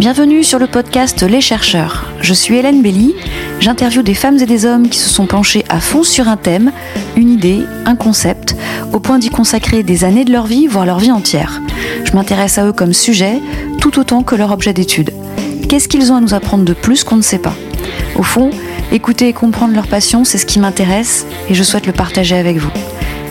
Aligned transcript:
Bienvenue 0.00 0.42
sur 0.42 0.58
le 0.58 0.66
podcast 0.66 1.22
Les 1.22 1.42
chercheurs. 1.42 2.06
Je 2.22 2.32
suis 2.32 2.56
Hélène 2.56 2.80
Belly. 2.80 3.14
J'interviewe 3.58 4.02
des 4.02 4.14
femmes 4.14 4.38
et 4.38 4.46
des 4.46 4.64
hommes 4.64 4.88
qui 4.88 4.98
se 4.98 5.10
sont 5.10 5.26
penchés 5.26 5.62
à 5.68 5.78
fond 5.78 6.04
sur 6.04 6.26
un 6.26 6.38
thème, 6.38 6.72
une 7.16 7.28
idée, 7.28 7.58
un 7.84 7.96
concept, 7.96 8.56
au 8.94 8.98
point 8.98 9.18
d'y 9.18 9.28
consacrer 9.28 9.82
des 9.82 10.04
années 10.04 10.24
de 10.24 10.32
leur 10.32 10.46
vie, 10.46 10.66
voire 10.66 10.86
leur 10.86 11.00
vie 11.00 11.12
entière. 11.12 11.60
Je 12.04 12.12
m'intéresse 12.12 12.56
à 12.56 12.66
eux 12.66 12.72
comme 12.72 12.94
sujet, 12.94 13.42
tout 13.78 13.98
autant 13.98 14.22
que 14.22 14.34
leur 14.34 14.52
objet 14.52 14.72
d'étude. 14.72 15.10
Qu'est-ce 15.68 15.86
qu'ils 15.86 16.10
ont 16.10 16.16
à 16.16 16.22
nous 16.22 16.32
apprendre 16.32 16.64
de 16.64 16.72
plus 16.72 17.04
qu'on 17.04 17.16
ne 17.16 17.22
sait 17.22 17.38
pas? 17.38 17.54
Au 18.16 18.22
fond, 18.22 18.52
écouter 18.92 19.28
et 19.28 19.34
comprendre 19.34 19.74
leur 19.74 19.86
passion, 19.86 20.24
c'est 20.24 20.38
ce 20.38 20.46
qui 20.46 20.60
m'intéresse 20.60 21.26
et 21.50 21.54
je 21.54 21.62
souhaite 21.62 21.86
le 21.86 21.92
partager 21.92 22.38
avec 22.38 22.56
vous. 22.56 22.72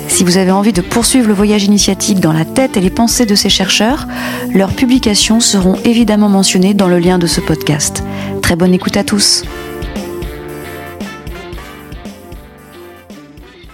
Si 0.09 0.23
vous 0.25 0.37
avez 0.37 0.51
envie 0.51 0.73
de 0.73 0.81
poursuivre 0.81 1.27
le 1.27 1.33
voyage 1.33 1.63
initiatique 1.63 2.19
dans 2.19 2.33
la 2.33 2.43
tête 2.43 2.75
et 2.75 2.81
les 2.81 2.89
pensées 2.89 3.25
de 3.25 3.35
ces 3.35 3.47
chercheurs, 3.47 4.07
leurs 4.53 4.73
publications 4.73 5.39
seront 5.39 5.75
évidemment 5.85 6.27
mentionnées 6.27 6.73
dans 6.73 6.89
le 6.89 6.99
lien 6.99 7.19
de 7.19 7.27
ce 7.27 7.39
podcast. 7.39 8.03
Très 8.41 8.55
bonne 8.55 8.73
écoute 8.73 8.97
à 8.97 9.05
tous. 9.05 9.43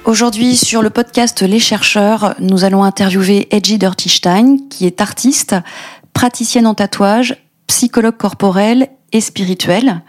Aujourd'hui, 0.03 0.55
sur 0.55 0.83
le 0.83 0.91
podcast 0.91 1.41
Les 1.41 1.57
chercheurs, 1.57 2.35
nous 2.39 2.63
allons 2.63 2.83
interviewer 2.83 3.47
Edgy 3.49 3.79
Dirtystein, 3.79 4.57
qui 4.69 4.85
est 4.85 5.01
artiste, 5.01 5.55
praticienne 6.13 6.67
en 6.67 6.75
tatouage, 6.75 7.37
psychologue 7.65 8.17
corporel 8.17 8.89
et 9.13 9.21
spirituel. 9.21 10.01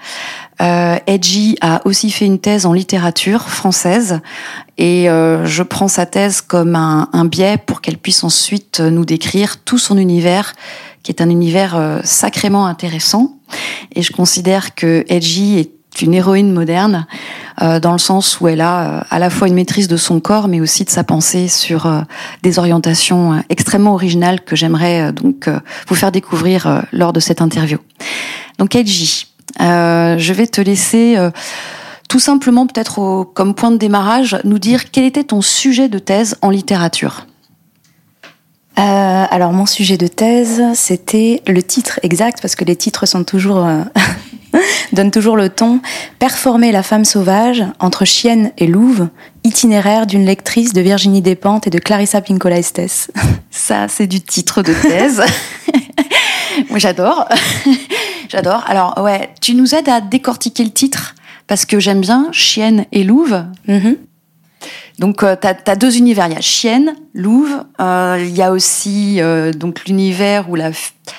Euh, 0.63 0.99
Edgy 1.07 1.57
a 1.61 1.83
aussi 1.85 2.11
fait 2.11 2.25
une 2.25 2.39
thèse 2.39 2.65
en 2.65 2.73
littérature 2.73 3.49
française 3.49 4.21
et 4.79 5.11
euh, 5.11 5.45
je 5.45 5.63
prends 5.63 5.89
sa 5.89 6.07
thèse 6.07 6.41
comme 6.41 6.75
un, 6.75 7.09
un 7.13 7.27
biais 7.27 7.59
pour 7.59 7.83
qu'elle 7.83 7.99
puisse 7.99 8.25
ensuite 8.25 8.81
nous 8.81 9.05
décrire 9.05 9.59
tout 9.59 9.79
son 9.79 9.99
univers 9.99 10.55
qui 11.03 11.13
est 11.13 11.21
un 11.21 11.29
univers 11.29 11.77
euh, 11.77 12.01
sacrément 12.05 12.67
intéressant 12.67 13.37
et 13.95 14.03
je 14.03 14.13
considère 14.13 14.75
que 14.75 15.05
Edgy 15.09 15.59
est 15.59 15.77
une 16.03 16.15
héroïne 16.15 16.53
moderne 16.53 17.07
euh, 17.63 17.81
dans 17.81 17.93
le 17.93 17.99
sens 17.99 18.41
où 18.41 18.49
elle 18.49 18.61
a 18.61 18.81
euh, 18.81 19.01
à 19.11 19.19
la 19.19 19.31
fois 19.31 19.49
une 19.49 19.55
maîtrise 19.55 19.89
de 19.89 19.97
son 19.97 20.21
corps 20.21 20.49
mais 20.49 20.61
aussi 20.61 20.85
de 20.85 20.91
sa 20.91 21.05
pensée 21.05 21.49
sur 21.49 21.87
euh, 21.87 22.01
des 22.43 22.59
orientations 22.59 23.43
extrêmement 23.49 23.95
originales 23.95 24.43
que 24.43 24.57
j'aimerais 24.57 25.13
donc 25.13 25.49
vous 25.89 25.95
faire 25.95 26.13
découvrir 26.13 26.83
lors 26.93 27.13
de 27.13 27.21
cette 27.21 27.41
interview. 27.41 27.79
Donc 28.59 28.75
Edgy, 28.75 29.27
je 29.59 30.33
vais 30.33 30.47
te 30.47 30.61
laisser 30.61 31.17
tout 32.09 32.21
simplement 32.21 32.67
peut-être 32.67 33.25
comme 33.35 33.55
point 33.55 33.71
de 33.71 33.77
démarrage 33.77 34.39
nous 34.45 34.59
dire 34.59 34.91
quel 34.91 35.05
était 35.05 35.25
ton 35.25 35.43
sujet 35.43 35.89
de 35.89 35.99
thèse 35.99 36.37
en 36.43 36.51
littérature. 36.51 37.27
Euh, 38.79 39.25
alors 39.31 39.53
mon 39.53 39.65
sujet 39.65 39.97
de 39.97 40.07
thèse, 40.07 40.63
c'était 40.75 41.43
le 41.47 41.63
titre 41.63 41.99
exact 42.03 42.41
parce 42.43 42.55
que 42.55 42.65
les 42.65 42.77
titres 42.77 43.07
sont 43.07 43.25
toujours 43.25 43.65
euh, 43.65 43.83
donnent 44.93 45.11
toujours 45.11 45.37
le 45.37 45.49
ton. 45.49 45.81
Performer 46.19 46.73
la 46.73 46.83
femme 46.83 47.07
sauvage 47.07 47.65
entre 47.79 48.05
chienne 48.05 48.53
et 48.59 48.67
louve, 48.67 49.09
itinéraire 49.45 50.07
d'une 50.07 50.27
lectrice 50.27 50.75
de 50.75 50.83
Virginie 50.83 51.23
Despentes 51.23 51.67
et 51.67 51.71
de 51.71 51.79
Clarissa 51.79 52.21
Pinkola 52.21 52.59
Estes. 52.59 53.11
Ça, 53.51 53.89
c'est 53.89 54.07
du 54.07 54.21
titre 54.21 54.63
de 54.63 54.75
thèse. 54.75 55.23
Moi, 56.71 56.79
j'adore. 56.79 57.29
j'adore. 58.29 58.65
Alors 58.67 58.99
ouais, 58.99 59.31
tu 59.41 59.55
nous 59.55 59.75
aides 59.75 59.89
à 59.89 60.01
décortiquer 60.01 60.65
le 60.65 60.71
titre 60.71 61.15
parce 61.47 61.65
que 61.65 61.79
j'aime 61.79 62.01
bien 62.01 62.29
chienne 62.33 62.87
et 62.93 63.05
louve. 63.05 63.45
Mhm. 63.69 63.97
Donc, 64.99 65.23
euh, 65.23 65.37
tu 65.41 65.47
as, 65.47 65.77
deux 65.77 65.99
univers. 65.99 66.27
Il 66.27 66.33
y 66.33 66.37
a 66.37 66.41
Chienne, 66.41 66.95
Louve. 67.13 67.65
Euh, 67.81 68.17
il 68.19 68.35
y 68.35 68.43
a 68.43 68.51
aussi 68.51 69.21
euh, 69.21 69.53
donc 69.53 69.85
l'univers 69.87 70.49
ou 70.49 70.55
la, 70.55 70.71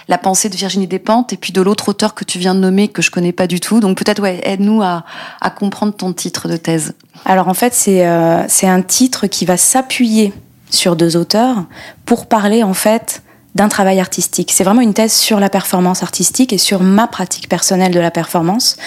la 0.07 0.17
pensée 0.17 0.49
de 0.49 0.55
Virginie 0.55 0.87
Despentes. 0.87 1.31
Et 1.33 1.37
puis 1.37 1.53
de 1.53 1.61
l'autre 1.61 1.89
auteur 1.89 2.15
que 2.15 2.23
tu 2.23 2.39
viens 2.39 2.55
de 2.55 2.59
nommer, 2.59 2.87
que 2.87 3.03
je 3.03 3.11
connais 3.11 3.33
pas 3.33 3.45
du 3.45 3.59
tout. 3.59 3.79
Donc, 3.79 3.97
peut-être, 3.97 4.21
ouais, 4.21 4.41
aide-nous 4.43 4.81
à, 4.81 5.05
à 5.41 5.49
comprendre 5.51 5.93
ton 5.93 6.11
titre 6.11 6.47
de 6.47 6.57
thèse. 6.57 6.95
Alors, 7.25 7.47
en 7.47 7.53
fait, 7.53 7.73
c'est 7.73 8.07
euh, 8.07 8.43
c'est 8.47 8.67
un 8.67 8.81
titre 8.81 9.27
qui 9.27 9.45
va 9.45 9.57
s'appuyer 9.57 10.33
sur 10.71 10.95
deux 10.95 11.15
auteurs 11.15 11.65
pour 12.05 12.25
parler, 12.27 12.63
en 12.63 12.73
fait, 12.73 13.21
d'un 13.57 13.67
travail 13.67 13.99
artistique. 13.99 14.51
C'est 14.53 14.63
vraiment 14.63 14.81
une 14.81 14.93
thèse 14.93 15.13
sur 15.13 15.39
la 15.39 15.49
performance 15.49 16.03
artistique 16.03 16.53
et 16.53 16.59
sur 16.59 16.81
ma 16.81 17.07
pratique 17.07 17.49
personnelle 17.49 17.91
de 17.91 17.99
la 17.99 18.11
performance. 18.11 18.77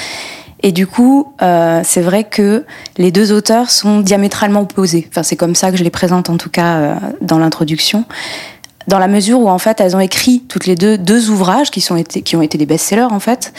Et 0.63 0.73
du 0.73 0.87
coup, 0.87 1.33
euh, 1.43 1.81
c'est 1.85 2.01
vrai 2.01 2.25
que 2.25 2.65
les 2.97 3.11
deux 3.11 3.33
auteurs 3.33 3.71
sont 3.71 4.01
diamétralement 4.01 4.61
opposés. 4.61 5.07
Enfin, 5.11 5.23
c'est 5.23 5.37
comme 5.37 5.57
ça 5.57 5.71
que 5.73 5.77
je 5.77 5.83
les 5.83 5.91
présente 5.91 6.31
en 6.31 6.37
tout 6.37 6.51
cas 6.51 6.77
euh, 6.77 6.95
dans 7.21 7.39
l'introduction. 7.39 8.05
Dans 8.87 8.99
la 8.99 9.09
mesure 9.09 9.41
où 9.41 9.49
en 9.49 9.59
fait, 9.59 9.81
elles 9.81 9.97
ont 9.97 10.01
écrit 10.01 10.45
toutes 10.49 10.67
les 10.67 10.77
deux 10.77 10.97
deux 10.97 11.31
ouvrages 11.31 11.71
qui 11.71 11.85
été, 11.99 12.23
qui 12.23 12.37
ont 12.37 12.43
été 12.43 12.57
des 12.57 12.67
best-sellers 12.67 13.09
en 13.11 13.21
fait, 13.21 13.53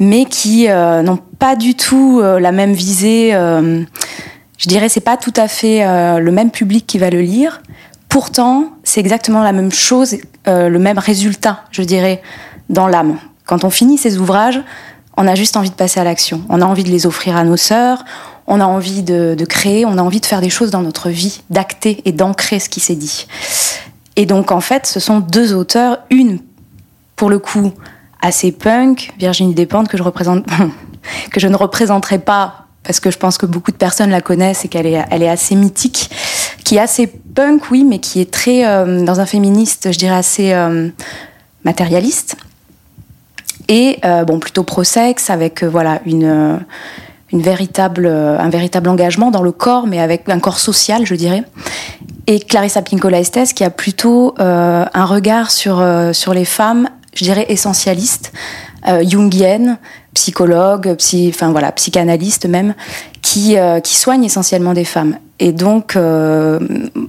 mais 0.00 0.24
qui 0.24 0.68
euh, 0.68 1.02
n'ont 1.02 1.20
pas 1.38 1.54
du 1.54 1.74
tout 1.74 2.20
la 2.20 2.50
même 2.50 2.72
visée. 2.72 3.30
je 3.32 4.68
dirais, 4.68 4.88
c'est 4.88 5.00
pas 5.00 5.16
tout 5.16 5.32
à 5.36 5.46
fait 5.46 5.84
le 6.18 6.30
même 6.32 6.50
public 6.50 6.84
qui 6.86 6.98
va 6.98 7.10
le 7.10 7.20
lire. 7.20 7.62
Pourtant, 8.08 8.70
c'est 8.84 9.00
exactement 9.00 9.42
la 9.42 9.52
même 9.52 9.72
chose, 9.72 10.16
euh, 10.46 10.68
le 10.68 10.78
même 10.78 10.98
résultat, 10.98 11.64
je 11.70 11.82
dirais, 11.82 12.22
dans 12.70 12.86
l'âme. 12.86 13.18
Quand 13.44 13.64
on 13.64 13.70
finit 13.70 13.98
ces 13.98 14.18
ouvrages, 14.18 14.60
on 15.16 15.26
a 15.26 15.34
juste 15.34 15.56
envie 15.56 15.70
de 15.70 15.74
passer 15.74 16.00
à 16.00 16.04
l'action. 16.04 16.42
On 16.48 16.62
a 16.62 16.64
envie 16.64 16.84
de 16.84 16.90
les 16.90 17.06
offrir 17.06 17.36
à 17.36 17.44
nos 17.44 17.56
sœurs, 17.56 18.04
on 18.46 18.60
a 18.60 18.64
envie 18.64 19.02
de, 19.02 19.34
de 19.36 19.44
créer, 19.44 19.84
on 19.84 19.98
a 19.98 20.02
envie 20.02 20.20
de 20.20 20.26
faire 20.26 20.40
des 20.40 20.48
choses 20.48 20.70
dans 20.70 20.80
notre 20.80 21.10
vie, 21.10 21.42
d'acter 21.50 22.00
et 22.06 22.12
d'ancrer 22.12 22.60
ce 22.60 22.68
qui 22.68 22.80
s'est 22.80 22.94
dit. 22.94 23.26
Et 24.16 24.26
donc, 24.26 24.52
en 24.52 24.60
fait, 24.60 24.86
ce 24.86 25.00
sont 25.00 25.20
deux 25.20 25.54
auteurs, 25.54 25.98
une, 26.10 26.38
pour 27.14 27.30
le 27.30 27.38
coup, 27.38 27.72
assez 28.22 28.52
punk, 28.52 29.12
Virginie 29.18 29.54
Despentes, 29.54 29.88
que 29.88 29.98
je, 29.98 30.02
représente, 30.02 30.46
que 31.30 31.40
je 31.40 31.48
ne 31.48 31.56
représenterai 31.56 32.18
pas 32.18 32.67
parce 32.84 33.00
que 33.00 33.10
je 33.10 33.18
pense 33.18 33.38
que 33.38 33.46
beaucoup 33.46 33.70
de 33.70 33.76
personnes 33.76 34.10
la 34.10 34.20
connaissent 34.20 34.64
et 34.64 34.68
qu'elle 34.68 34.86
est, 34.86 35.28
assez 35.28 35.54
mythique, 35.54 36.10
qui 36.64 36.76
est 36.76 36.80
assez 36.80 37.06
punk, 37.06 37.70
oui, 37.70 37.84
mais 37.84 37.98
qui 37.98 38.20
est 38.20 38.30
très, 38.30 38.66
euh, 38.66 39.04
dans 39.04 39.20
un 39.20 39.26
féministe, 39.26 39.92
je 39.92 39.98
dirais, 39.98 40.14
assez 40.14 40.52
euh, 40.52 40.88
matérialiste. 41.64 42.36
Et 43.68 43.98
euh, 44.04 44.24
bon 44.24 44.38
plutôt 44.38 44.62
pro-sexe 44.62 45.28
avec 45.28 45.62
voilà 45.62 46.00
une 46.06 46.60
une 47.30 47.42
véritable 47.42 48.06
un 48.06 48.48
véritable 48.48 48.88
engagement 48.88 49.30
dans 49.30 49.42
le 49.42 49.52
corps 49.52 49.86
mais 49.86 50.00
avec 50.00 50.26
un 50.30 50.38
corps 50.38 50.58
social 50.58 51.04
je 51.04 51.14
dirais. 51.14 51.44
Et 52.26 52.40
Clarissa 52.40 52.80
Pinkola 52.80 53.20
Estes 53.20 53.52
qui 53.52 53.64
a 53.64 53.68
plutôt 53.68 54.34
un 54.38 55.04
regard 55.04 55.50
sur 55.50 55.84
sur 56.14 56.32
les 56.32 56.46
femmes 56.46 56.88
je 57.18 57.24
dirais 57.24 57.46
essentialistes 57.48 58.32
euh, 58.86 59.02
jungiennes 59.06 59.78
psychologue 60.14 60.94
psy 60.96 61.30
enfin 61.34 61.50
voilà 61.50 61.72
psychanalyste 61.72 62.46
même 62.46 62.74
qui 63.22 63.56
euh, 63.56 63.80
qui 63.80 63.96
soigne 63.96 64.24
essentiellement 64.24 64.72
des 64.72 64.84
femmes. 64.84 65.18
Et 65.40 65.52
donc 65.52 65.96
euh, 65.96 66.60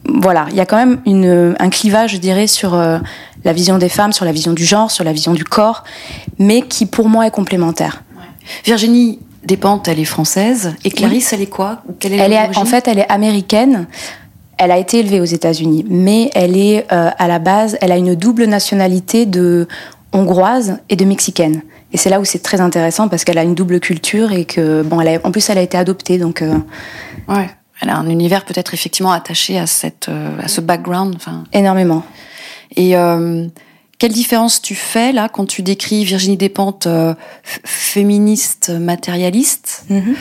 voilà 0.08 0.48
il 0.50 0.56
y 0.56 0.60
a 0.60 0.66
quand 0.66 0.78
même 0.78 1.00
une 1.06 1.56
un 1.60 1.70
clivage 1.70 2.14
je 2.14 2.18
dirais 2.18 2.48
sur 2.48 2.74
euh, 2.74 2.98
la 3.44 3.54
vision 3.54 3.78
des 3.78 3.90
femmes 3.90 4.14
sur 4.14 4.26
la 4.26 4.32
vision 4.32 4.54
du 4.54 4.66
genre 4.66 4.90
sur 4.90 5.04
la 5.04 5.14
vision 5.14 5.34
du 5.34 5.44
corps 5.44 5.84
mais 6.40 6.62
qui 6.62 6.86
pour 6.86 7.08
moi 7.08 7.28
est 7.28 7.32
complémentaire. 7.32 8.04
Virginie 8.66 9.20
Despentes, 9.44 9.88
elle 9.88 10.00
est 10.00 10.06
française. 10.06 10.76
Et 10.84 10.90
Clarisse, 10.92 11.32
elle 11.34 11.42
est 11.42 11.46
quoi? 11.46 11.82
Quelle 12.00 12.14
est 12.14 12.18
elle 12.18 12.34
est 12.34 12.58
en 12.58 12.66
fait 12.66 12.88
elle 12.88 13.00
est 13.00 13.10
américaine. 13.10 13.88
Elle 14.58 14.72
a 14.72 14.78
été 14.78 15.00
élevée 15.00 15.22
aux 15.22 15.32
États-Unis 15.38 15.86
mais 15.90 16.30
elle 16.34 16.58
est 16.58 16.86
euh, 16.92 17.10
à 17.18 17.28
la 17.28 17.40
base 17.40 17.78
elle 17.82 17.92
a 17.92 17.98
une 17.98 18.16
double 18.16 18.46
nationalité 18.46 19.26
de 19.26 19.68
hongroise 20.14 20.80
et 20.90 20.96
de 20.96 21.06
mexicaine 21.06 21.62
et 21.92 21.98
c'est 21.98 22.10
là 22.10 22.20
où 22.20 22.26
c'est 22.26 22.40
très 22.40 22.62
intéressant 22.62 23.08
parce 23.08 23.24
qu'elle 23.24 23.38
a 23.38 23.44
une 23.44 23.56
double 23.56 23.80
culture 23.80 24.32
et 24.32 24.46
que 24.46 24.82
bon 24.84 25.00
elle 25.02 25.08
a, 25.18 25.20
en 25.24 25.32
plus 25.32 25.50
elle 25.50 25.58
a 25.58 25.62
été 25.62 25.78
adoptée 25.78 26.18
donc 26.18 26.42
euh, 26.42 26.56
Ouais. 27.28 27.50
Elle 27.82 27.90
a 27.90 27.98
un 27.98 28.10
univers 28.10 28.44
peut-être 28.44 28.74
effectivement 28.74 29.12
attaché 29.12 29.58
à 29.58 29.66
cette 29.66 30.10
euh, 30.10 30.38
à 30.44 30.48
ce 30.50 30.60
background. 30.62 31.14
Enfin. 31.16 31.46
énormément 31.54 32.04
Et 32.76 32.98
euh, 32.98 33.48
quelle 34.00 34.12
différence 34.12 34.62
tu 34.62 34.76
fais 34.76 35.14
là 35.14 35.30
quand 35.30 35.46
tu 35.46 35.62
décris 35.62 36.04
Virginie 36.04 36.36
Despentes 36.38 36.88
euh, 36.88 37.14
féministe 37.44 38.70
matérialiste 38.70 39.86
Mhm. 39.90 40.16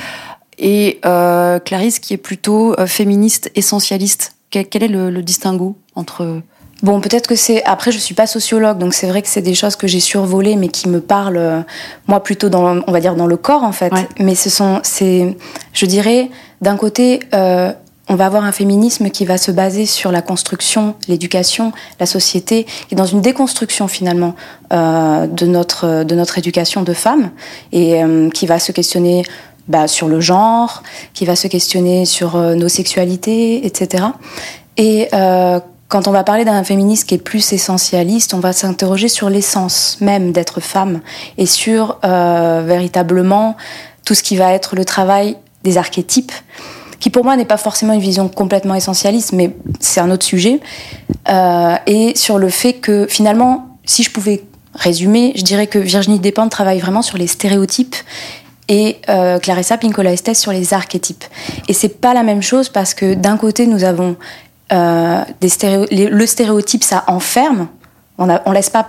et 0.59 1.01
euh, 1.05 1.59
Clarisse 1.59 1.99
qui 1.99 2.15
est 2.15 2.19
plutôt 2.19 2.79
euh, 2.79 2.87
féministe 2.87 3.51
essentialiste? 3.55 4.35
Quel, 4.51 4.67
quel 4.69 4.83
est 4.85 4.89
le, 4.89 5.11
le 5.11 5.23
distinguo 5.23 5.77
entre 5.95 6.41
Bon, 6.83 7.01
peut-être 7.01 7.27
que 7.27 7.35
c'est. 7.35 7.65
Après, 7.65 7.91
je 7.91 7.99
suis 7.99 8.15
pas 8.15 8.27
sociologue, 8.27 8.79
donc 8.79 8.95
c'est 8.95 9.09
vrai 9.09 9.23
que 9.23 9.29
c'est 9.29 9.43
des 9.43 9.55
choses 9.55 9.77
que 9.77 9.87
j'ai 9.87 10.01
survolées, 10.01 10.57
mais 10.57 10.69
qui 10.69 10.89
me 10.89 11.01
parlent, 11.01 11.37
euh, 11.37 11.61
moi, 12.07 12.23
plutôt 12.23 12.49
dans, 12.49 12.81
on 12.87 12.93
va 12.93 13.01
dire, 13.01 13.17
dans 13.17 13.27
le 13.27 13.37
corps, 13.37 13.65
en 13.65 13.73
fait. 13.73 13.93
Ouais. 13.93 14.09
Mais 14.21 14.35
ce 14.35 14.49
sont, 14.49 14.81
c'est, 14.83 15.37
je 15.73 15.87
dirais, 15.87 16.31
d'un 16.61 16.77
côté, 16.77 17.21
euh, 17.35 17.73
on 18.09 18.15
va 18.15 18.27
avoir 18.27 18.45
un 18.45 18.53
féminisme 18.53 19.11
qui 19.11 19.25
va 19.25 19.39
se 19.39 19.51
baser 19.51 19.87
sur 19.87 20.11
la 20.13 20.23
construction, 20.23 20.95
l'éducation, 21.09 21.73
la 22.01 22.07
société, 22.07 22.67
et 22.91 22.95
dans 22.95 23.05
une 23.07 23.21
déconstruction 23.21 23.89
finalement 23.89 24.35
euh, 24.73 25.27
de 25.27 25.47
notre 25.47 26.05
de 26.05 26.15
notre 26.15 26.39
éducation 26.39 26.83
de 26.83 26.93
femmes, 26.95 27.31
et 27.73 28.03
euh, 28.03 28.31
qui 28.31 28.47
va 28.47 28.59
se 28.59 28.73
questionner 28.73 29.25
bah, 29.69 29.87
sur 29.87 30.09
le 30.09 30.21
genre, 30.21 30.83
qui 31.13 31.27
va 31.27 31.37
se 31.37 31.47
questionner 31.47 32.07
sur 32.07 32.37
euh, 32.37 32.55
nos 32.55 32.69
sexualités, 32.69 33.67
etc. 33.67 34.05
Et 34.79 35.09
euh, 35.13 35.61
quand 35.89 36.07
on 36.07 36.11
va 36.11 36.23
parler 36.23 36.45
d'un 36.45 36.63
féminisme 36.65 37.07
qui 37.07 37.15
est 37.15 37.19
plus 37.23 37.53
essentialiste, 37.53 38.35
on 38.35 38.41
va 38.41 38.53
s'interroger 38.53 39.09
sur 39.09 39.31
l'essence 39.31 39.97
même 40.01 40.33
d'être 40.33 40.61
femme 40.61 41.01
et 41.39 41.47
sur 41.47 41.99
euh, 42.05 42.63
véritablement 42.65 43.57
tout 44.05 44.15
ce 44.15 44.23
qui 44.23 44.37
va 44.37 44.53
être 44.53 44.77
le 44.77 44.85
travail 44.85 45.37
des 45.65 45.79
archétypes, 45.79 46.33
qui 47.01 47.11
pour 47.11 47.25
moi 47.25 47.37
n'est 47.37 47.47
pas 47.47 47.57
forcément 47.57 47.95
une 47.95 48.01
vision 48.01 48.29
complètement 48.29 48.75
essentialiste, 48.75 49.33
mais 49.33 49.57
c'est 49.81 50.01
un 50.01 50.11
autre 50.11 50.27
sujet, 50.27 50.61
euh, 51.29 51.77
et 51.87 52.15
sur 52.17 52.39
le 52.39 52.51
fait 52.51 52.75
que 52.75 53.07
finalement, 53.09 53.69
si 53.85 54.03
je 54.03 54.11
pouvais 54.11 54.45
résumer, 54.75 55.33
je 55.37 55.43
dirais 55.43 55.67
que 55.67 55.79
Virginie 55.79 56.19
Despentes 56.19 56.51
travaille 56.51 56.81
vraiment 56.81 57.03
sur 57.03 57.17
les 57.17 57.27
stéréotypes 57.27 57.97
et 58.69 58.99
euh, 59.09 59.39
Clarissa 59.39 59.79
Pinkola 59.79 60.13
Estes 60.13 60.35
sur 60.35 60.53
les 60.53 60.75
archétypes. 60.75 61.25
Et 61.69 61.73
c'est 61.73 62.01
pas 62.01 62.13
la 62.13 62.23
même 62.23 62.43
chose 62.43 62.69
parce 62.69 62.93
que 62.93 63.15
d'un 63.15 63.39
côté 63.39 63.67
nous 63.67 63.83
avons 63.83 64.17
euh, 64.73 65.25
le 65.41 66.27
stéréotype, 66.27 66.85
ça 66.85 67.05
enferme. 67.07 67.69
On, 68.19 68.27
ne 68.27 68.53
laisse 68.53 68.71
pas 68.71 68.83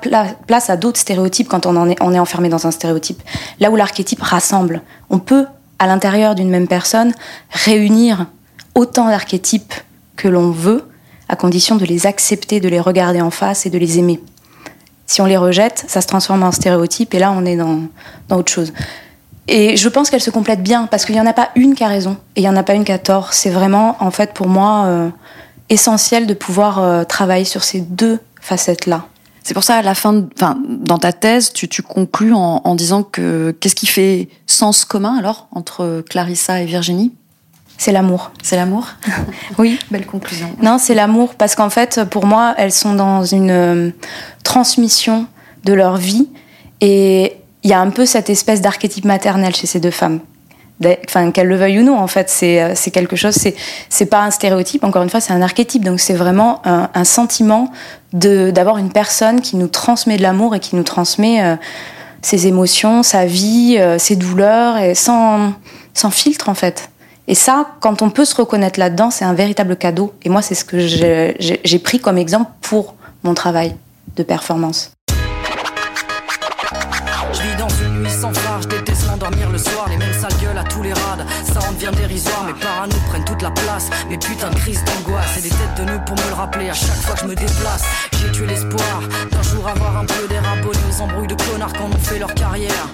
place 0.47 0.69
à 0.71 0.75
d'autres 0.77 0.99
stéréotypes 0.99 1.47
quand 1.47 1.67
on, 1.67 1.89
est, 1.89 2.19
enfermé 2.19 2.49
dans 2.49 2.65
un 2.65 2.71
stéréotype. 2.71 3.21
Là 3.59 3.69
où 3.69 3.75
l'archétype 3.75 4.21
rassemble, 4.21 4.81
on 5.11 5.19
peut, 5.19 5.45
à 5.77 5.85
l'intérieur 5.85 6.33
d'une 6.33 6.49
même 6.49 6.67
personne, 6.67 7.13
réunir 7.51 8.25
autant 8.73 9.07
d'archétypes 9.07 9.73
que 10.15 10.27
l'on 10.27 10.49
veut, 10.49 10.83
à 11.27 11.35
condition 11.35 11.75
de 11.75 11.85
les 11.85 12.07
accepter, 12.07 12.59
de 12.59 12.69
les 12.69 12.79
regarder 12.79 13.21
en 13.21 13.29
face 13.29 13.67
et 13.67 13.69
de 13.69 13.77
les 13.77 13.99
aimer. 13.99 14.19
Si 15.05 15.21
on 15.21 15.25
les 15.25 15.37
rejette, 15.37 15.85
ça 15.87 16.01
se 16.01 16.07
transforme 16.07 16.41
en 16.41 16.51
stéréotype 16.51 17.13
et 17.13 17.19
là, 17.19 17.31
on 17.31 17.45
est 17.45 17.55
dans, 17.55 17.81
autre 18.31 18.51
chose. 18.51 18.73
Et 19.47 19.77
je 19.77 19.89
pense 19.89 20.09
qu'elle 20.09 20.21
se 20.21 20.31
complète 20.31 20.63
bien 20.63 20.87
parce 20.87 21.05
qu'il 21.05 21.15
n'y 21.15 21.21
en 21.21 21.25
a 21.27 21.33
pas 21.33 21.49
une 21.55 21.75
qui 21.75 21.83
a 21.83 21.87
raison 21.87 22.17
et 22.35 22.41
il 22.41 22.43
n'y 22.43 22.49
en 22.49 22.55
a 22.55 22.63
pas 22.63 22.73
une 22.73 22.83
qui 22.83 22.91
a 22.91 22.99
tort. 22.99 23.33
C'est 23.33 23.49
vraiment, 23.49 23.95
en 23.99 24.11
fait, 24.11 24.33
pour 24.33 24.47
moi, 24.47 24.85
euh, 24.85 25.09
essentiel 25.69 26.27
de 26.27 26.33
pouvoir 26.33 26.79
euh, 26.79 27.03
travailler 27.03 27.45
sur 27.45 27.63
ces 27.63 27.81
deux 27.81 28.19
facettes-là. 28.41 29.05
C'est 29.43 29.53
pour 29.53 29.63
ça, 29.63 29.77
à 29.77 29.81
la 29.81 29.95
fin, 29.95 30.25
enfin, 30.35 30.57
dans 30.67 30.97
ta 30.97 31.13
thèse, 31.13 31.53
tu, 31.53 31.67
tu 31.67 31.81
conclus 31.81 32.33
en, 32.33 32.61
en, 32.63 32.75
disant 32.75 33.03
que 33.03 33.55
qu'est-ce 33.59 33.75
qui 33.75 33.87
fait 33.87 34.29
sens 34.45 34.85
commun 34.85 35.17
alors 35.17 35.47
entre 35.51 36.03
Clarissa 36.07 36.61
et 36.61 36.65
Virginie? 36.65 37.13
C'est 37.79 37.93
l'amour. 37.93 38.31
C'est 38.43 38.57
l'amour? 38.57 38.87
Oui. 39.57 39.79
Belle 39.89 40.05
conclusion. 40.05 40.53
Non, 40.61 40.77
c'est 40.77 40.93
l'amour 40.93 41.35
parce 41.35 41.55
qu'en 41.55 41.69
fait, 41.69 42.03
pour 42.03 42.25
moi, 42.25 42.53
elles 42.57 42.73
sont 42.73 42.93
dans 42.93 43.23
une 43.23 43.49
euh, 43.49 43.89
transmission 44.43 45.25
de 45.63 45.73
leur 45.73 45.95
vie 45.95 46.27
et 46.81 47.37
il 47.63 47.69
y 47.69 47.73
a 47.73 47.79
un 47.79 47.89
peu 47.89 48.05
cette 48.05 48.29
espèce 48.29 48.61
d'archétype 48.61 49.05
maternel 49.05 49.55
chez 49.55 49.67
ces 49.67 49.79
deux 49.79 49.91
femmes 49.91 50.19
enfin 51.05 51.31
qu'elle 51.31 51.47
le 51.47 51.55
veuille 51.55 51.79
ou 51.79 51.83
non 51.83 51.97
en 51.97 52.07
fait 52.07 52.29
c'est 52.29 52.61
euh, 52.61 52.71
c'est 52.73 52.91
quelque 52.91 53.15
chose 53.15 53.35
c'est 53.35 53.55
c'est 53.89 54.05
pas 54.05 54.21
un 54.21 54.31
stéréotype 54.31 54.83
encore 54.83 55.03
une 55.03 55.09
fois 55.09 55.19
c'est 55.19 55.33
un 55.33 55.41
archétype. 55.41 55.83
Donc 55.83 55.99
c'est 55.99 56.13
vraiment 56.13 56.61
un, 56.65 56.89
un 56.93 57.03
sentiment 57.03 57.71
de 58.13 58.51
d'avoir 58.51 58.77
une 58.77 58.91
personne 58.91 59.41
qui 59.41 59.57
nous 59.57 59.67
transmet 59.67 60.17
de 60.17 60.21
l'amour 60.23 60.55
et 60.55 60.59
qui 60.59 60.75
nous 60.75 60.83
transmet 60.83 61.43
euh, 61.43 61.55
ses 62.21 62.47
émotions 62.47 63.03
sa 63.03 63.25
vie 63.25 63.77
euh, 63.79 63.97
ses 63.97 64.15
douleurs 64.15 64.77
et 64.77 64.95
sans 64.95 65.53
sans 65.93 66.11
filtre 66.11 66.49
en 66.49 66.55
fait. 66.55 66.89
Et 67.27 67.35
ça 67.35 67.71
quand 67.81 68.01
on 68.01 68.09
peut 68.09 68.25
se 68.25 68.35
reconnaître 68.35 68.79
là-dedans 68.79 69.11
c'est 69.11 69.25
un 69.25 69.33
véritable 69.33 69.75
cadeau. 69.75 70.13
Et 70.23 70.29
moi 70.29 70.41
c'est 70.41 70.55
ce 70.55 70.63
que 70.63 70.79
j'ai 70.79 71.79
pris 71.79 71.99
comme 71.99 72.17
exemple 72.17 72.51
pour 72.61 72.95
mon 73.23 73.33
travail 73.33 73.75
de 74.15 74.23
performance 74.23 74.91
Dérisoire, 81.91 82.43
mes 82.45 82.53
parano 82.53 82.95
prennent 83.07 83.25
toute 83.25 83.41
la 83.41 83.51
place. 83.51 83.89
Mes 84.09 84.17
putains 84.17 84.49
de 84.49 84.55
crises 84.55 84.83
d'angoisse 84.83 85.37
et 85.37 85.41
des 85.41 85.49
têtes 85.49 85.75
de 85.77 85.83
nœuds 85.85 86.01
pour 86.05 86.15
me 86.15 86.27
le 86.29 86.33
rappeler 86.35 86.69
à 86.69 86.73
chaque 86.73 87.01
fois 87.01 87.15
que 87.15 87.21
je 87.21 87.25
me 87.25 87.35
déplace. 87.35 87.83
J'ai 88.19 88.31
tué 88.31 88.45
l'espoir 88.45 89.01
d'un 89.31 89.43
jour 89.43 89.67
avoir 89.67 89.97
un 89.97 90.05
peu 90.05 90.27
d'air 90.27 90.43
abonné 90.51 90.77
aux 90.89 91.01
embrouilles 91.01 91.27
de 91.27 91.35
connards 91.35 91.73
quand 91.73 91.89
on 91.91 91.97
fait 91.97 92.19
leur 92.19 92.33
carrière. 92.33 92.87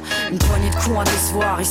À 0.93 1.03
décevoir, 1.03 1.59
ils. 1.59 1.65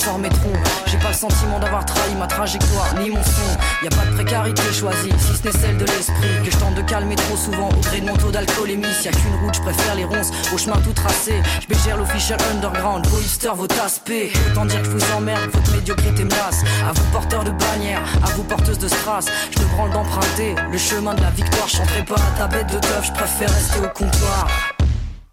J'ai 0.86 0.98
pas 0.98 1.08
le 1.08 1.14
sentiment 1.14 1.58
d'avoir 1.60 1.84
trahi 1.84 2.14
ma 2.18 2.26
trajectoire 2.26 2.94
ni 3.00 3.10
mon 3.10 3.22
son. 3.22 3.84
Y 3.84 3.86
a 3.86 3.90
pas 3.90 4.04
de 4.06 4.14
précarité 4.14 4.62
choisie, 4.72 5.12
si 5.18 5.36
ce 5.36 5.44
n'est 5.44 5.52
celle 5.52 5.78
de 5.78 5.84
l'esprit. 5.84 6.42
Que 6.44 6.50
je 6.50 6.56
tente 6.56 6.74
de 6.74 6.82
calmer 6.82 7.14
trop 7.14 7.36
souvent 7.36 7.68
au 7.68 7.80
gré 7.80 8.00
de 8.00 8.06
mon 8.06 8.16
taux 8.16 8.30
d'alcoolémie. 8.30 8.92
S'il 8.96 9.06
y 9.06 9.08
a 9.08 9.12
qu'une 9.12 9.36
route, 9.42 9.54
je 9.54 9.60
préfère 9.60 9.94
les 9.94 10.04
ronces 10.04 10.30
au 10.52 10.58
chemin 10.58 10.76
tout 10.78 10.92
tracé. 10.92 11.34
Je 11.62 11.66
bégère 11.68 11.96
l'official 11.96 12.38
underground, 12.52 13.06
vos 13.06 13.20
hipsters, 13.20 13.54
vos 13.54 13.68
taspés. 13.68 14.32
Autant 14.50 14.66
dire 14.66 14.82
que 14.82 14.86
je 14.86 14.90
vous 14.90 15.12
emmerde, 15.16 15.50
votre 15.52 15.72
médiocrité 15.72 16.24
me. 16.24 16.64
À 16.88 16.92
vous 16.92 17.04
porteurs 17.12 17.44
de 17.44 17.52
bannières, 17.52 18.02
à 18.24 18.30
vous 18.30 18.42
porteuses 18.42 18.78
de 18.78 18.88
strass. 18.88 19.26
Je 19.50 19.60
me 19.60 19.66
branle 19.76 19.90
d'emprunter 19.92 20.56
le 20.70 20.78
chemin 20.78 21.14
de 21.14 21.22
la 21.22 21.30
victoire. 21.30 21.68
Je 21.68 22.02
pas 22.02 22.16
à 22.16 22.38
ta 22.38 22.46
bête 22.48 22.66
de 22.66 22.78
teuf, 22.78 23.06
je 23.06 23.12
préfère 23.12 23.48
rester 23.48 23.78
au 23.78 23.88
comptoir. 23.88 24.73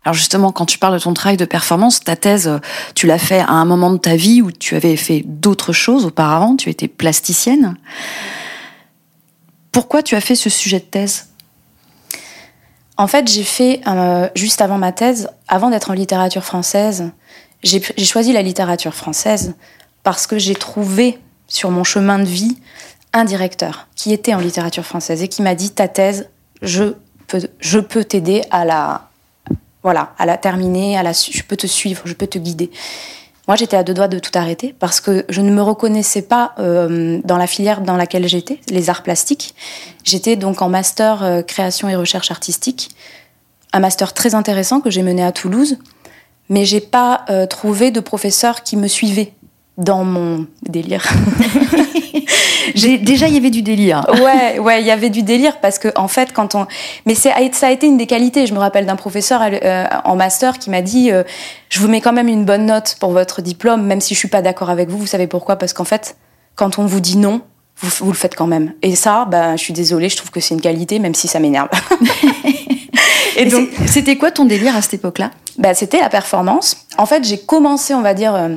Alors 0.03 0.15
justement, 0.15 0.51
quand 0.51 0.65
tu 0.65 0.79
parles 0.79 0.95
de 0.95 0.99
ton 0.99 1.13
travail 1.13 1.37
de 1.37 1.45
performance, 1.45 1.99
ta 1.99 2.15
thèse, 2.15 2.59
tu 2.95 3.05
l'as 3.05 3.19
fait 3.19 3.39
à 3.39 3.51
un 3.51 3.65
moment 3.65 3.91
de 3.91 3.97
ta 3.97 4.15
vie 4.15 4.41
où 4.41 4.51
tu 4.51 4.75
avais 4.75 4.95
fait 4.95 5.23
d'autres 5.25 5.73
choses 5.73 6.05
auparavant, 6.05 6.55
tu 6.55 6.69
étais 6.69 6.87
plasticienne. 6.87 7.77
Pourquoi 9.71 10.01
tu 10.01 10.15
as 10.15 10.21
fait 10.21 10.35
ce 10.35 10.49
sujet 10.49 10.79
de 10.79 10.85
thèse? 10.85 11.27
En 12.97 13.07
fait, 13.07 13.27
j'ai 13.27 13.43
fait, 13.43 13.81
euh, 13.87 14.27
juste 14.35 14.61
avant 14.61 14.77
ma 14.77 14.91
thèse, 14.91 15.29
avant 15.47 15.69
d'être 15.69 15.91
en 15.91 15.93
littérature 15.93 16.43
française, 16.43 17.11
j'ai 17.63 17.81
choisi 18.05 18.33
la 18.33 18.41
littérature 18.41 18.95
française 18.95 19.53
parce 20.03 20.25
que 20.25 20.39
j'ai 20.39 20.55
trouvé 20.55 21.19
sur 21.47 21.69
mon 21.69 21.83
chemin 21.83 22.17
de 22.17 22.25
vie 22.25 22.57
un 23.13 23.23
directeur 23.23 23.87
qui 23.95 24.13
était 24.13 24.33
en 24.33 24.39
littérature 24.39 24.85
française 24.85 25.21
et 25.21 25.27
qui 25.27 25.43
m'a 25.43 25.53
dit 25.53 25.69
ta 25.69 25.87
thèse, 25.87 26.29
je 26.63 26.95
peux, 27.27 27.41
je 27.59 27.79
peux 27.79 28.03
t'aider 28.03 28.41
à 28.49 28.65
la, 28.65 29.10
voilà, 29.83 30.13
à 30.17 30.25
la 30.25 30.37
terminer, 30.37 30.97
à 30.97 31.03
la, 31.03 31.11
je 31.11 31.43
peux 31.43 31.57
te 31.57 31.67
suivre, 31.67 32.01
je 32.05 32.13
peux 32.13 32.27
te 32.27 32.37
guider. 32.37 32.69
Moi, 33.47 33.55
j'étais 33.55 33.75
à 33.75 33.83
deux 33.83 33.93
doigts 33.93 34.07
de 34.07 34.19
tout 34.19 34.31
arrêter 34.35 34.75
parce 34.79 35.01
que 35.01 35.25
je 35.27 35.41
ne 35.41 35.51
me 35.51 35.61
reconnaissais 35.61 36.21
pas 36.21 36.53
euh, 36.59 37.19
dans 37.25 37.37
la 37.37 37.47
filière 37.47 37.81
dans 37.81 37.97
laquelle 37.97 38.27
j'étais, 38.27 38.59
les 38.69 38.89
arts 38.89 39.03
plastiques. 39.03 39.55
J'étais 40.03 40.35
donc 40.35 40.61
en 40.61 40.69
master 40.69 41.23
euh, 41.23 41.41
création 41.41 41.89
et 41.89 41.95
recherche 41.95 42.31
artistique, 42.31 42.89
un 43.73 43.79
master 43.79 44.13
très 44.13 44.35
intéressant 44.35 44.79
que 44.79 44.89
j'ai 44.89 45.01
mené 45.01 45.23
à 45.23 45.31
Toulouse, 45.31 45.77
mais 46.49 46.65
j'ai 46.65 46.81
pas 46.81 47.25
euh, 47.29 47.47
trouvé 47.47 47.89
de 47.91 47.99
professeur 47.99 48.63
qui 48.63 48.77
me 48.77 48.87
suivait 48.87 49.33
dans 49.77 50.03
mon 50.03 50.45
délire. 50.63 51.05
déjà 52.75 53.27
il 53.27 53.33
y 53.33 53.37
avait 53.37 53.49
du 53.49 53.61
délire. 53.61 54.05
ouais, 54.21 54.59
ouais, 54.59 54.81
il 54.81 54.87
y 54.87 54.91
avait 54.91 55.09
du 55.09 55.23
délire 55.23 55.59
parce 55.59 55.79
que 55.79 55.89
en 55.95 56.07
fait 56.07 56.33
quand 56.33 56.55
on 56.55 56.67
mais 57.05 57.15
c'est 57.15 57.31
ça 57.53 57.67
a 57.67 57.71
été 57.71 57.87
une 57.87 57.97
des 57.97 58.07
qualités, 58.07 58.45
je 58.45 58.53
me 58.53 58.59
rappelle 58.59 58.85
d'un 58.85 58.95
professeur 58.95 59.41
euh, 59.43 59.85
en 60.03 60.15
master 60.15 60.59
qui 60.59 60.69
m'a 60.69 60.81
dit 60.81 61.11
euh, 61.11 61.23
je 61.69 61.79
vous 61.79 61.87
mets 61.87 62.01
quand 62.01 62.13
même 62.13 62.27
une 62.27 62.45
bonne 62.45 62.65
note 62.65 62.97
pour 62.99 63.11
votre 63.11 63.41
diplôme 63.41 63.85
même 63.85 64.01
si 64.01 64.13
je 64.13 64.19
suis 64.19 64.27
pas 64.27 64.41
d'accord 64.41 64.69
avec 64.69 64.89
vous, 64.89 64.97
vous 64.97 65.07
savez 65.07 65.27
pourquoi? 65.27 65.55
Parce 65.55 65.73
qu'en 65.73 65.85
fait 65.85 66.15
quand 66.55 66.79
on 66.79 66.85
vous 66.85 66.99
dit 66.99 67.17
non, 67.17 67.41
vous, 67.77 67.89
vous, 68.05 68.11
le 68.11 68.17
faites 68.17 68.35
quand 68.35 68.47
même. 68.47 68.73
Et 68.81 68.95
ça, 68.95 69.25
ben, 69.25 69.55
je 69.55 69.63
suis 69.63 69.73
désolée, 69.73 70.09
je 70.09 70.17
trouve 70.17 70.29
que 70.29 70.39
c'est 70.39 70.53
une 70.53 70.61
qualité, 70.61 70.99
même 70.99 71.15
si 71.15 71.27
ça 71.27 71.39
m'énerve. 71.39 71.69
Et 73.37 73.45
donc, 73.45 73.69
c'était 73.87 74.17
quoi 74.17 74.29
ton 74.31 74.45
délire 74.45 74.75
à 74.75 74.81
cette 74.81 74.95
époque-là? 74.95 75.31
Ben, 75.57 75.73
C'était 75.73 75.99
la 75.99 76.09
performance. 76.09 76.85
En 76.97 77.05
fait, 77.05 77.23
j'ai 77.23 77.39
commencé, 77.39 77.93
on 77.93 78.01
va 78.01 78.13
dire, 78.13 78.35
euh, 78.35 78.49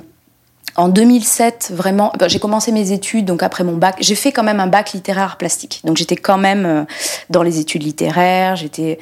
en 0.77 0.89
2007, 0.89 1.71
vraiment, 1.73 2.13
ben, 2.19 2.29
j'ai 2.29 2.41
commencé 2.41 2.73
mes 2.73 2.91
études, 2.91 3.27
donc 3.27 3.43
après 3.43 3.63
mon 3.63 3.77
bac, 3.77 3.97
j'ai 4.01 4.17
fait 4.17 4.33
quand 4.33 4.43
même 4.43 4.59
un 4.59 4.67
bac 4.67 4.93
littéraire 4.93 5.37
plastique. 5.37 5.81
Donc 5.85 5.97
j'étais 5.97 6.17
quand 6.17 6.37
même 6.37 6.67
euh, 6.67 6.85
dans 7.31 7.43
les 7.45 7.61
études 7.61 7.85
littéraires. 7.85 8.57
J'étais, 8.57 8.99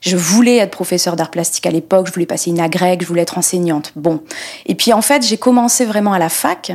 je 0.00 0.16
voulais 0.16 0.58
être 0.58 0.70
professeur 0.70 1.16
d'art 1.16 1.30
plastique 1.32 1.66
à 1.66 1.70
l'époque. 1.70 2.06
Je 2.06 2.12
voulais 2.12 2.26
passer 2.26 2.50
une 2.50 2.60
agrègue, 2.60 3.02
je 3.02 3.08
voulais 3.08 3.22
être 3.22 3.38
enseignante. 3.38 3.92
Bon, 3.96 4.22
et 4.66 4.76
puis 4.76 4.92
en 4.92 5.02
fait, 5.02 5.26
j'ai 5.26 5.36
commencé 5.36 5.84
vraiment 5.84 6.12
à 6.12 6.20
la 6.20 6.28
fac, 6.28 6.72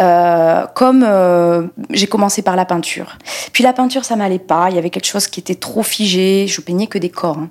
euh, 0.00 0.66
comme 0.74 1.04
euh, 1.06 1.66
j'ai 1.90 2.08
commencé 2.08 2.42
par 2.42 2.56
la 2.56 2.64
peinture. 2.64 3.18
Puis 3.52 3.62
la 3.62 3.72
peinture, 3.72 4.04
ça 4.04 4.16
m'allait 4.16 4.40
pas. 4.40 4.66
Il 4.70 4.74
y 4.76 4.78
avait 4.78 4.90
quelque 4.90 5.06
chose 5.06 5.28
qui 5.28 5.38
était 5.38 5.54
trop 5.54 5.84
figé. 5.84 6.46
Je 6.48 6.60
peignais 6.60 6.88
que 6.88 6.98
des 6.98 7.10
corps. 7.10 7.38
Hein. 7.38 7.50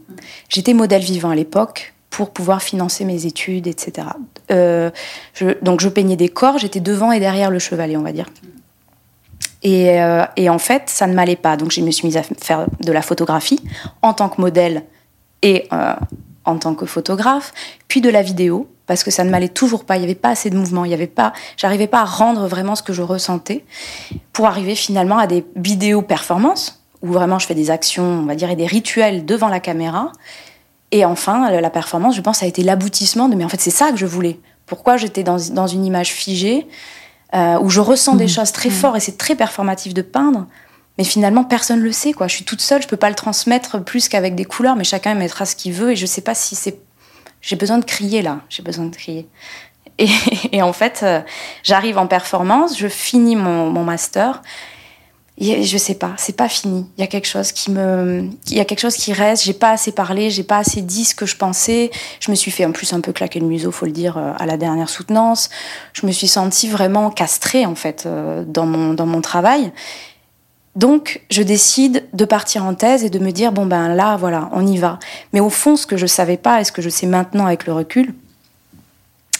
J'étais 0.49 0.73
modèle 0.73 1.01
vivant 1.01 1.29
à 1.29 1.35
l'époque 1.35 1.94
pour 2.15 2.29
pouvoir 2.29 2.63
financer 2.63 3.03
mes 3.03 3.25
études, 3.25 3.67
etc. 3.67 4.07
Euh, 4.49 4.89
donc 5.61 5.81
je 5.81 5.89
peignais 5.89 6.15
des 6.15 6.29
corps, 6.29 6.57
j'étais 6.57 6.79
devant 6.79 7.11
et 7.11 7.19
derrière 7.19 7.51
le 7.51 7.59
chevalet, 7.59 7.97
on 7.97 8.03
va 8.03 8.13
dire. 8.13 8.27
Et, 9.63 10.01
euh, 10.01 10.23
en 10.47 10.57
fait, 10.57 10.83
ça 10.85 11.07
ne 11.07 11.13
m'allait 11.13 11.35
pas. 11.35 11.57
Donc 11.57 11.71
je 11.71 11.81
me 11.81 11.91
suis 11.91 12.07
mise 12.07 12.15
à 12.15 12.23
faire 12.23 12.67
de 12.79 12.91
la 12.93 13.01
photographie 13.01 13.59
en 14.01 14.13
tant 14.13 14.29
que 14.29 14.39
modèle 14.39 14.85
et 15.41 15.67
euh, 15.73 15.93
en 16.45 16.57
tant 16.57 16.73
que 16.73 16.85
photographe, 16.85 17.53
puis 17.89 17.99
de 17.99 18.09
la 18.09 18.21
vidéo 18.21 18.69
parce 18.85 19.03
que 19.03 19.11
ça 19.11 19.25
ne 19.25 19.29
m'allait 19.29 19.49
toujours 19.49 19.83
pas. 19.83 19.97
Il 19.97 19.99
n'y 19.99 20.05
avait 20.05 20.15
pas 20.15 20.29
assez 20.29 20.49
de 20.49 20.55
mouvement. 20.55 20.85
J'arrivais 21.57 21.87
pas 21.87 21.99
à 21.99 22.05
rendre 22.05 22.47
vraiment 22.47 22.75
ce 22.75 22.83
que 22.83 22.93
je 22.93 23.01
ressentais 23.01 23.65
pour 24.31 24.45
arriver 24.45 24.75
finalement 24.75 25.17
à 25.17 25.27
des 25.27 25.43
vidéos 25.57 26.01
performances 26.01 26.81
où 27.01 27.11
vraiment 27.11 27.39
je 27.39 27.45
fais 27.45 27.55
des 27.55 27.71
actions, 27.71 28.05
on 28.05 28.25
va 28.25 28.35
dire, 28.35 28.49
et 28.49 28.55
des 28.55 28.67
rituels 28.67 29.25
devant 29.25 29.49
la 29.49 29.59
caméra 29.59 30.13
et 30.95 31.03
enfin, 31.03 31.51
la 31.51 31.69
performance, 31.69 32.15
je 32.15 32.21
pense, 32.21 32.41
a 32.41 32.45
été 32.45 32.63
l'aboutissement 32.63 33.27
de 33.27 33.35
mais 33.35 33.43
en 33.43 33.49
fait, 33.49 33.59
c'est 33.59 33.69
ça 33.69 33.91
que 33.91 33.97
je 33.97 34.05
voulais. 34.05 34.39
Pourquoi 34.65 34.95
j'étais 34.95 35.23
dans, 35.23 35.37
dans, 35.51 35.67
une 35.67 35.83
image 35.83 36.13
figée, 36.13 36.67
euh, 37.33 37.59
où 37.59 37.69
je 37.69 37.81
ressens 37.81 38.15
des 38.15 38.25
mmh. 38.25 38.29
choses 38.29 38.51
très 38.53 38.69
mmh. 38.69 38.73
fortes 38.73 38.95
et 38.95 38.99
c'est 39.01 39.17
très 39.17 39.35
performatif 39.35 39.93
de 39.93 40.01
peindre, 40.01 40.47
Mais 40.97 41.03
finalement, 41.03 41.43
personne 41.43 41.81
le 41.81 41.91
sait, 41.91 42.13
quoi. 42.13 42.29
Je 42.29 42.35
suis 42.35 42.45
toute 42.45 42.61
seule, 42.61 42.81
je 42.81 42.87
peux 42.87 42.95
pas 42.95 43.09
le 43.09 43.15
transmettre 43.15 43.83
plus 43.83 44.07
qu'avec 44.07 44.35
des 44.35 44.45
couleurs, 44.45 44.77
mais 44.77 44.85
chacun 44.85 45.13
mettra 45.15 45.45
ce 45.45 45.57
qu'il 45.57 45.73
veut, 45.73 45.91
et 45.91 45.95
je 45.97 46.05
sais 46.05 46.21
pas 46.21 46.33
si 46.33 46.55
c'est. 46.55 46.79
J'ai 47.41 47.57
besoin 47.57 47.77
de 47.77 47.85
crier 47.85 48.21
là, 48.21 48.39
j'ai 48.47 48.63
besoin 48.63 48.85
de 48.85 48.95
crier. 48.95 49.27
Et, 49.97 50.07
et 50.53 50.61
en 50.61 50.71
fait, 50.71 51.01
euh, 51.03 51.19
j'arrive 51.61 51.97
en 51.97 52.07
performance, 52.07 52.79
je 52.79 52.87
finis 52.87 53.35
mon, 53.35 53.69
mon 53.69 53.83
master, 53.83 54.41
je 55.37 55.77
sais 55.77 55.95
pas, 55.95 56.13
c'est 56.17 56.35
pas 56.35 56.47
fini. 56.47 56.85
Il 56.97 57.01
y 57.01 57.03
a 57.03 57.07
quelque 57.07 57.27
chose 57.27 57.51
qui 57.51 57.71
me, 57.71 58.29
il 58.47 58.53
y 58.55 58.59
a 58.59 58.65
quelque 58.65 58.79
chose 58.79 58.95
qui 58.95 59.11
reste. 59.11 59.43
J'ai 59.43 59.53
pas 59.53 59.71
assez 59.71 59.91
parlé, 59.91 60.29
j'ai 60.29 60.43
pas 60.43 60.59
assez 60.59 60.81
dit 60.81 61.03
ce 61.03 61.13
que 61.13 61.25
je 61.25 61.35
pensais. 61.35 61.91
Je 62.19 62.31
me 62.31 62.35
suis 62.35 62.51
fait 62.51 62.65
en 62.65 62.71
plus 62.71 62.93
un 62.93 63.01
peu 63.01 63.11
claquer 63.11 63.39
le 63.39 63.45
museau, 63.45 63.71
faut 63.71 63.85
le 63.85 63.91
dire, 63.91 64.17
euh, 64.17 64.31
à 64.37 64.45
la 64.45 64.55
dernière 64.55 64.89
soutenance. 64.89 65.49
Je 65.93 66.05
me 66.05 66.11
suis 66.11 66.27
sentie 66.27 66.69
vraiment 66.69 67.09
castrée 67.09 67.65
en 67.65 67.75
fait 67.75 68.05
euh, 68.05 68.43
dans 68.47 68.65
mon 68.65 68.93
dans 68.93 69.05
mon 69.05 69.21
travail. 69.21 69.71
Donc, 70.75 71.21
je 71.29 71.41
décide 71.41 72.05
de 72.11 72.25
partir 72.25 72.65
en 72.65 72.73
thèse 72.73 73.05
et 73.05 73.09
de 73.09 73.19
me 73.19 73.31
dire 73.31 73.51
bon 73.51 73.65
ben 73.65 73.93
là, 73.93 74.17
voilà, 74.17 74.49
on 74.53 74.65
y 74.65 74.77
va. 74.77 74.99
Mais 75.33 75.39
au 75.39 75.49
fond, 75.49 75.75
ce 75.75 75.85
que 75.85 75.97
je 75.97 76.05
savais 76.05 76.37
pas 76.37 76.61
et 76.61 76.63
ce 76.63 76.71
que 76.71 76.81
je 76.81 76.89
sais 76.89 77.07
maintenant 77.07 77.45
avec 77.45 77.65
le 77.65 77.73
recul, 77.73 78.13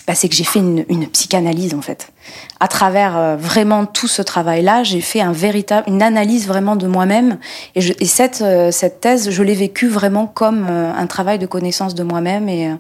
bah, 0.08 0.14
c'est 0.14 0.30
que 0.30 0.36
j'ai 0.36 0.44
fait 0.44 0.60
une, 0.60 0.86
psychanalyse 1.08 1.74
en 1.74 1.82
fait. 1.82 2.12
À 2.60 2.68
travers 2.68 3.18
euh, 3.18 3.36
vraiment 3.36 3.86
tout 3.86 4.08
ce 4.08 4.22
travail-là, 4.22 4.84
j'ai 4.84 5.02
fait 5.02 5.22
un 5.22 5.32
véritable, 5.32 5.90
une 5.90 6.04
analyse 6.04 6.48
vraiment 6.48 6.76
de 6.76 6.88
moi-même. 6.88 7.40
Et, 7.76 8.06
cette, 8.06 8.42
euh, 8.42 8.72
cette 8.72 9.02
thèse, 9.02 9.32
je 9.32 9.44
l'ai 9.44 9.56
vécue 9.56 9.88
vraiment 9.88 10.28
comme 10.28 10.68
euh, 10.70 10.94
un 10.94 11.08
travail 11.08 11.40
de 11.40 11.48
connaissance 11.48 11.96
de 11.96 12.04
moi-même 12.04 12.50
et, 12.50 12.72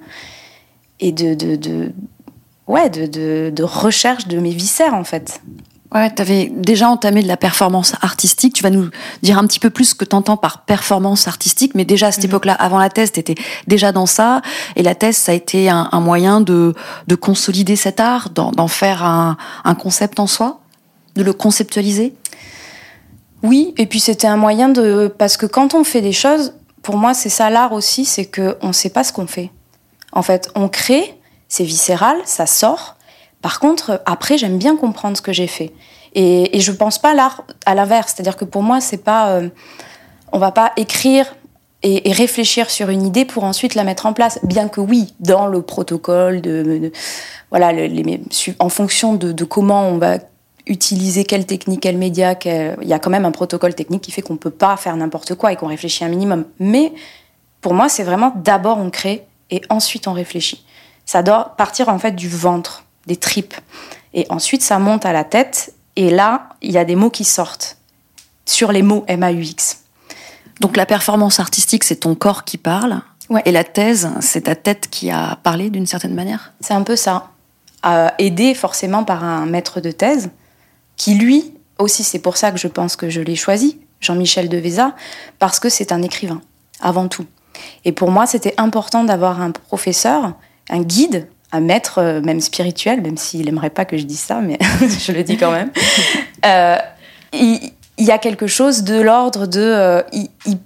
et 1.00 1.12
de, 1.12 1.34
de, 1.34 1.91
ouais, 2.67 2.89
de, 2.89 3.50
de 3.50 3.63
recherche 3.63 4.27
de 4.27 4.38
mes 4.38 4.51
viscères 4.51 4.94
en 4.94 5.03
fait. 5.03 5.41
Ouais, 5.96 6.14
tu 6.14 6.22
avais 6.22 6.52
déjà 6.54 6.90
entamé 6.90 7.24
de 7.24 7.28
la 7.30 7.38
performance 7.38 7.94
artistique. 8.02 8.54
Tu 8.54 8.64
vas 8.64 8.70
nous 8.70 8.90
dire 9.24 9.38
un 9.38 9.48
petit 9.48 9.62
peu 9.62 9.70
plus 9.70 9.86
ce 9.86 9.96
que 9.96 10.04
tu 10.04 10.14
entends 10.14 10.36
par 10.36 10.66
performance 10.66 11.30
artistique. 11.30 11.72
Mais 11.74 11.86
déjà 11.86 12.08
à 12.08 12.12
cette 12.12 12.25
mmh. 12.25 12.28
époque-là, 12.28 12.54
avant 12.54 12.80
la 12.80 12.90
thèse, 12.90 13.14
tu 13.14 13.22
étais 13.22 13.36
déjà 13.66 13.94
dans 13.94 14.06
ça. 14.06 14.42
Et 14.75 14.84
la 14.84 14.94
thèse, 14.94 15.16
ça 15.16 15.32
a 15.32 15.36
été 15.36 15.70
un, 15.70 15.88
un 15.94 16.02
moyen 16.02 16.42
de, 16.42 16.74
de 17.08 17.16
consolider 17.16 17.78
cet 17.78 18.02
art, 18.02 18.30
d'en 18.32 18.68
faire 18.68 19.06
un, 19.06 19.38
un 19.64 19.74
concept 19.74 20.20
en 20.20 20.28
soi, 20.28 20.60
de 21.16 21.24
le 21.24 21.32
conceptualiser? 21.32 22.14
Oui, 23.42 23.74
et 23.78 23.86
puis 23.86 24.02
c'était 24.02 24.28
un 24.28 24.38
moyen 24.38 24.68
de... 24.68 25.14
Parce 25.18 25.38
que 25.38 25.46
quand 25.46 25.75
on 25.75 25.86
fait 25.86 26.02
des 26.02 26.12
choses, 26.12 26.56
pour 26.82 26.98
moi, 26.98 27.14
c'est 27.14 27.30
ça 27.30 27.50
l'art 27.50 27.72
aussi, 27.72 28.04
c'est 28.04 28.25
qu'on 28.25 28.68
ne 28.68 28.74
sait 28.74 28.90
pas 28.90 29.06
ce 29.06 29.14
qu'on 29.14 29.28
fait. 29.28 29.50
En 30.12 30.24
fait, 30.24 30.50
on 30.56 30.68
crée, 30.68 31.18
c'est 31.48 31.64
viscéral, 31.64 32.18
ça 32.25 32.48
sort, 32.48 32.95
par 33.42 33.60
contre, 33.60 34.01
après, 34.06 34.38
j'aime 34.38 34.58
bien 34.58 34.75
comprendre 34.75 35.15
ce 35.15 35.22
que 35.22 35.34
j'ai 35.34 35.48
fait. 35.48 35.72
Et, 36.13 36.60
je 36.60 36.72
pense 36.72 36.98
pas 36.98 37.13
à 37.65 37.75
l'inverse. 37.75 38.13
C'est-à-dire 38.15 38.38
que 38.38 38.46
pour 38.46 38.63
moi, 38.63 38.82
c'est 38.82 39.04
pas. 39.04 39.32
Euh, 39.32 39.50
on 40.32 40.39
va 40.39 40.51
pas 40.51 40.72
écrire 40.77 41.36
et, 41.84 42.12
réfléchir 42.12 42.70
sur 42.70 42.89
une 42.89 43.04
idée 43.06 43.25
pour 43.25 43.44
ensuite 43.44 43.75
la 43.75 43.84
mettre 43.84 44.06
en 44.06 44.13
place. 44.13 44.39
Bien 44.44 44.68
que 44.68 44.82
oui, 44.82 45.13
dans 45.20 45.46
le 45.46 45.62
protocole, 45.62 46.42
voilà, 47.51 47.72
en 48.60 48.70
fonction 48.70 49.13
de, 49.13 49.44
comment 49.44 49.88
on 49.89 49.98
va 49.98 50.18
utiliser 50.68 51.25
quelle 51.25 51.46
technique, 51.46 51.82
quel 51.82 51.98
média, 51.98 52.34
il 52.44 52.88
y 52.88 52.94
a 52.94 53.00
quand 53.00 53.12
même 53.12 53.25
un 53.25 53.32
protocole 53.32 53.75
technique 53.75 54.01
qui 54.01 54.12
fait 54.12 54.24
qu'on 54.24 54.38
peut 54.38 54.50
pas 54.50 54.77
faire 54.77 54.96
n'importe 54.96 55.36
quoi 55.36 55.51
et 55.51 55.56
qu'on 55.56 55.68
réfléchit 55.68 56.04
un 56.04 56.10
minimum. 56.10 56.46
Mais 56.60 56.92
pour 57.62 57.74
moi, 57.74 57.89
c'est 57.89 58.04
vraiment 58.04 58.34
d'abord 58.36 58.80
on 58.80 58.89
crée 58.89 59.27
et 59.51 59.62
ensuite 59.70 60.08
on 60.08 60.13
réfléchit. 60.13 60.65
Ça 61.06 61.22
doit 61.22 61.54
partir 61.58 61.89
en 61.89 62.00
fait 62.00 62.13
du 62.13 62.30
ventre 62.30 62.85
des 63.07 63.15
tripes. 63.15 63.55
Et 64.13 64.25
ensuite, 64.29 64.62
ça 64.62 64.79
monte 64.79 65.05
à 65.05 65.13
la 65.13 65.24
tête. 65.24 65.74
Et 65.95 66.09
là, 66.09 66.50
il 66.62 66.71
y 66.71 66.77
a 66.77 66.85
des 66.85 66.95
mots 66.95 67.09
qui 67.09 67.24
sortent 67.24 67.77
sur 68.45 68.71
les 68.71 68.81
mots 68.81 69.05
MAUX. 69.09 69.79
Donc 70.62 70.77
la 70.77 70.85
performance 70.85 71.39
artistique, 71.39 71.83
c'est 71.83 71.97
ton 71.97 72.15
corps 72.15 72.43
qui 72.43 72.57
parle. 72.57 73.01
Ouais. 73.29 73.41
Et 73.45 73.51
la 73.51 73.63
thèse, 73.63 74.09
c'est 74.21 74.41
ta 74.41 74.55
tête 74.55 74.88
qui 74.89 75.09
a 75.09 75.38
parlé 75.43 75.69
d'une 75.69 75.85
certaine 75.85 76.13
manière? 76.13 76.53
C'est 76.62 76.74
un 76.74 76.83
peu 76.83 76.95
ça. 76.95 77.31
Euh, 77.85 78.09
aidé 78.19 78.53
forcément 78.53 79.03
par 79.03 79.24
un 79.24 79.45
maître 79.45 79.81
de 79.81 79.91
thèse, 79.91 80.29
qui 80.95 81.15
lui 81.15 81.53
aussi, 81.77 82.03
c'est 82.03 82.19
pour 82.19 82.38
ça 82.38 82.51
que 82.51 82.57
je 82.57 82.67
pense 82.67 82.95
que 82.95 83.09
je 83.09 83.21
l'ai 83.21 83.35
choisi, 83.35 83.79
Jean-Michel 84.00 84.50
Deveza, 84.50 84.95
parce 85.39 85.59
que 85.59 85.69
c'est 85.69 85.91
un 85.91 86.01
écrivain, 86.01 86.41
avant 86.79 87.07
tout. 87.07 87.25
Et 87.83 87.91
pour 87.91 88.12
moi, 88.12 88.25
c'était 88.25 88.53
important 88.57 89.03
d'avoir 89.03 89.41
un 89.41 89.51
professeur, 89.51 90.33
un 90.69 90.81
guide, 90.81 91.27
un 91.55 91.62
maître, 91.62 92.00
euh, 92.00 92.21
même 92.21 92.41
spirituel, 92.41 93.01
même 93.01 93.17
s'il 93.17 93.45
n'aimerait 93.45 93.69
pas 93.69 93.85
que 93.85 93.97
je 93.97 94.03
dise 94.03 94.19
ça, 94.19 94.41
mais 94.41 94.57
je 95.00 95.12
le 95.12 95.24
dis 95.24 95.38
quand 95.38 95.51
même. 95.51 95.71
Euh, 96.45 96.77
il, 97.33 97.71
il, 97.97 98.05
y 98.05 98.12
a 98.12 98.19
quelque 98.19 98.45
chose 98.45 98.83
de 98.83 99.01
l'ordre 99.01 99.47
de. 99.47 99.62
Euh, 99.62 100.03
il, 100.13 100.29
il, 100.45 100.59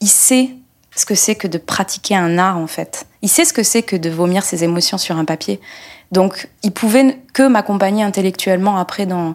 il, 0.00 0.08
sait 0.08 0.48
ce 0.96 1.04
que 1.04 1.14
c'est 1.14 1.34
que 1.34 1.46
de 1.46 1.58
pratiquer 1.58 2.16
un 2.16 2.38
art, 2.38 2.56
en 2.56 2.66
fait. 2.66 3.04
Il 3.20 3.28
sait 3.28 3.44
ce 3.44 3.52
que 3.52 3.62
c'est 3.62 3.82
que 3.82 3.94
de 3.94 4.08
vomir 4.08 4.42
ses 4.42 4.64
émotions 4.64 4.96
sur 4.96 5.18
un 5.18 5.26
papier. 5.26 5.60
Donc, 6.12 6.48
il 6.62 6.72
pouvait 6.72 7.18
que 7.34 7.46
m'accompagner 7.46 8.04
intellectuellement 8.04 8.78
après 8.78 9.04
dans. 9.04 9.34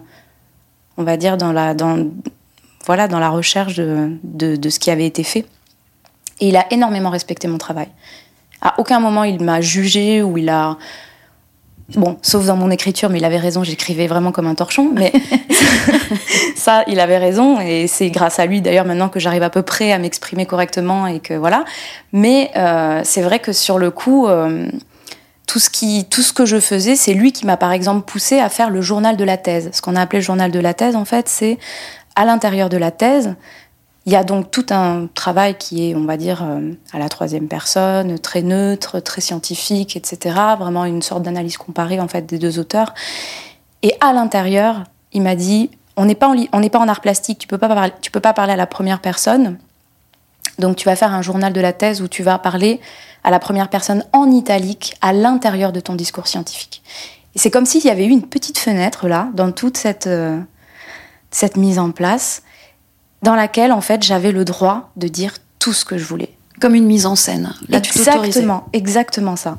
On 0.96 1.04
va 1.04 1.16
dire 1.16 1.36
dans 1.36 1.52
la. 1.52 1.74
Dans, 1.74 2.08
voilà, 2.86 3.06
dans 3.06 3.20
la 3.20 3.28
recherche 3.28 3.76
de, 3.76 4.16
de, 4.24 4.56
de 4.56 4.68
ce 4.68 4.80
qui 4.80 4.90
avait 4.90 5.06
été 5.06 5.22
fait. 5.22 5.46
Et 6.40 6.48
il 6.48 6.56
a 6.56 6.66
énormément 6.72 7.10
respecté 7.10 7.46
mon 7.46 7.58
travail. 7.58 7.88
À 8.64 8.74
aucun 8.78 8.98
moment 8.98 9.22
il 9.24 9.42
m'a 9.42 9.60
jugé 9.60 10.22
ou 10.22 10.38
il 10.38 10.48
a 10.48 10.76
Bon, 11.90 12.16
sauf 12.22 12.46
dans 12.46 12.56
mon 12.56 12.70
écriture, 12.70 13.10
mais 13.10 13.18
il 13.18 13.24
avait 13.26 13.38
raison, 13.38 13.62
j'écrivais 13.62 14.06
vraiment 14.06 14.32
comme 14.32 14.46
un 14.46 14.54
torchon. 14.54 14.90
Mais 14.94 15.12
ça, 16.56 16.82
il 16.86 16.98
avait 16.98 17.18
raison, 17.18 17.60
et 17.60 17.86
c'est 17.88 18.08
grâce 18.08 18.38
à 18.38 18.46
lui 18.46 18.62
d'ailleurs 18.62 18.86
maintenant 18.86 19.10
que 19.10 19.20
j'arrive 19.20 19.42
à 19.42 19.50
peu 19.50 19.60
près 19.60 19.92
à 19.92 19.98
m'exprimer 19.98 20.46
correctement 20.46 21.06
et 21.06 21.20
que 21.20 21.34
voilà. 21.34 21.64
Mais 22.12 22.50
euh, 22.56 23.02
c'est 23.04 23.20
vrai 23.20 23.38
que 23.38 23.52
sur 23.52 23.78
le 23.78 23.90
coup, 23.90 24.28
euh, 24.28 24.66
tout 25.46 25.58
ce 25.58 25.68
qui, 25.68 26.06
tout 26.06 26.22
ce 26.22 26.32
que 26.32 26.46
je 26.46 26.58
faisais, 26.58 26.96
c'est 26.96 27.12
lui 27.12 27.32
qui 27.32 27.44
m'a 27.44 27.58
par 27.58 27.72
exemple 27.72 28.10
poussé 28.10 28.40
à 28.40 28.48
faire 28.48 28.70
le 28.70 28.80
journal 28.80 29.18
de 29.18 29.24
la 29.24 29.36
thèse. 29.36 29.68
Ce 29.74 29.82
qu'on 29.82 29.94
a 29.94 30.00
appelé 30.00 30.20
le 30.20 30.24
journal 30.24 30.50
de 30.50 30.60
la 30.60 30.72
thèse, 30.72 30.96
en 30.96 31.04
fait, 31.04 31.28
c'est 31.28 31.58
à 32.16 32.24
l'intérieur 32.24 32.70
de 32.70 32.78
la 32.78 32.92
thèse, 32.92 33.34
il 34.06 34.12
y 34.12 34.16
a 34.16 34.24
donc 34.24 34.50
tout 34.50 34.66
un 34.70 35.08
travail 35.14 35.56
qui 35.56 35.90
est, 35.90 35.94
on 35.94 36.04
va 36.04 36.16
dire, 36.16 36.42
euh, 36.42 36.72
à 36.92 36.98
la 36.98 37.08
troisième 37.08 37.48
personne, 37.48 38.18
très 38.18 38.42
neutre, 38.42 39.00
très 39.00 39.22
scientifique, 39.22 39.96
etc. 39.96 40.36
Vraiment 40.58 40.84
une 40.84 41.00
sorte 41.00 41.22
d'analyse 41.22 41.56
comparée 41.56 42.00
en 42.00 42.08
fait 42.08 42.26
des 42.26 42.38
deux 42.38 42.58
auteurs. 42.58 42.92
Et 43.82 43.94
à 44.00 44.12
l'intérieur, 44.12 44.84
il 45.12 45.22
m'a 45.22 45.36
dit 45.36 45.70
on 45.96 46.04
n'est 46.04 46.14
pas 46.14 46.28
en, 46.28 46.36
on 46.52 46.60
n'est 46.60 46.70
pas 46.70 46.80
en 46.80 46.88
art 46.88 47.00
plastique, 47.00 47.38
tu 47.38 47.46
peux 47.46 47.58
pas 47.58 47.68
parler, 47.68 47.92
tu 48.02 48.10
peux 48.10 48.20
pas 48.20 48.34
parler 48.34 48.52
à 48.52 48.56
la 48.56 48.66
première 48.66 49.00
personne. 49.00 49.58
Donc 50.58 50.76
tu 50.76 50.84
vas 50.84 50.96
faire 50.96 51.12
un 51.12 51.22
journal 51.22 51.52
de 51.52 51.60
la 51.60 51.72
thèse 51.72 52.02
où 52.02 52.08
tu 52.08 52.22
vas 52.22 52.38
parler 52.38 52.80
à 53.24 53.30
la 53.30 53.38
première 53.38 53.70
personne 53.70 54.04
en 54.12 54.30
italique 54.30 54.96
à 55.00 55.12
l'intérieur 55.12 55.72
de 55.72 55.80
ton 55.80 55.94
discours 55.94 56.28
scientifique. 56.28 56.82
Et 57.34 57.38
c'est 57.38 57.50
comme 57.50 57.66
s'il 57.66 57.84
y 57.84 57.90
avait 57.90 58.04
eu 58.04 58.10
une 58.10 58.26
petite 58.26 58.58
fenêtre 58.58 59.08
là 59.08 59.28
dans 59.34 59.50
toute 59.50 59.78
cette 59.78 60.06
euh, 60.06 60.38
cette 61.30 61.56
mise 61.56 61.78
en 61.78 61.90
place 61.90 62.42
dans 63.24 63.34
laquelle 63.34 63.72
en 63.72 63.80
fait 63.80 64.04
j'avais 64.04 64.30
le 64.30 64.44
droit 64.44 64.90
de 64.96 65.08
dire 65.08 65.34
tout 65.58 65.72
ce 65.72 65.84
que 65.84 65.98
je 65.98 66.04
voulais. 66.04 66.30
Comme 66.60 66.76
une 66.76 66.86
mise 66.86 67.06
en 67.06 67.16
scène. 67.16 67.54
Là, 67.68 67.78
exactement, 67.78 68.64
exactement 68.72 69.34
ça. 69.34 69.58